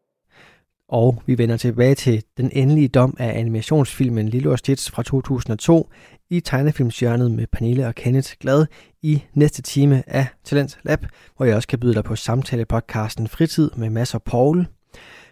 Og 0.89 1.23
vi 1.25 1.37
vender 1.37 1.57
tilbage 1.57 1.95
til 1.95 2.23
den 2.37 2.49
endelige 2.53 2.87
dom 2.87 3.15
af 3.19 3.39
animationsfilmen 3.39 4.29
Lilo 4.29 4.51
og 4.51 4.59
Stitch 4.59 4.91
fra 4.91 5.03
2002 5.03 5.89
i 6.29 6.39
tegnefilmsjørnet 6.39 7.31
med 7.31 7.47
Pernille 7.47 7.87
og 7.87 7.95
Kenneth 7.95 8.33
Glad 8.39 8.65
i 9.01 9.23
næste 9.33 9.61
time 9.61 10.03
af 10.07 10.27
Talent 10.43 10.77
Lab, 10.83 11.05
hvor 11.37 11.45
jeg 11.45 11.55
også 11.55 11.67
kan 11.67 11.79
byde 11.79 11.93
dig 11.93 12.03
på 12.03 12.15
samtale-podcasten 12.15 13.27
Fritid 13.27 13.69
med 13.77 13.89
Mads 13.89 14.15
og 14.15 14.23
Paul. 14.23 14.65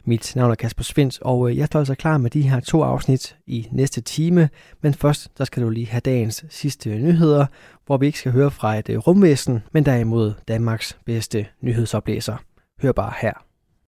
Mit 0.05 0.35
navn 0.35 0.51
er 0.51 0.55
Kasper 0.55 0.83
Svens, 0.83 1.19
og 1.21 1.49
øh, 1.49 1.57
jeg 1.57 1.67
står 1.67 1.79
altså 1.79 1.95
klar 1.95 2.17
med 2.17 2.29
de 2.29 2.41
her 2.41 2.59
to 2.59 2.83
afsnit 2.83 3.37
i 3.47 3.67
næste 3.71 4.01
time. 4.01 4.49
Men 4.81 4.93
først, 4.93 5.37
der 5.37 5.43
skal 5.43 5.63
du 5.63 5.69
lige 5.69 5.87
have 5.87 6.01
dagens 6.01 6.45
sidste 6.49 6.89
nyheder, 6.89 7.45
hvor 7.85 7.97
vi 7.97 8.05
ikke 8.05 8.19
skal 8.19 8.31
høre 8.31 8.51
fra 8.51 8.75
et 8.75 8.89
øh, 8.89 8.97
rumvæsen, 8.97 9.59
men 9.71 9.85
derimod 9.85 10.33
Danmarks 10.47 10.97
bedste 11.05 11.45
nyhedsoplæser. 11.61 12.37
Hør 12.81 12.91
bare 12.91 13.13
her. 13.21 13.48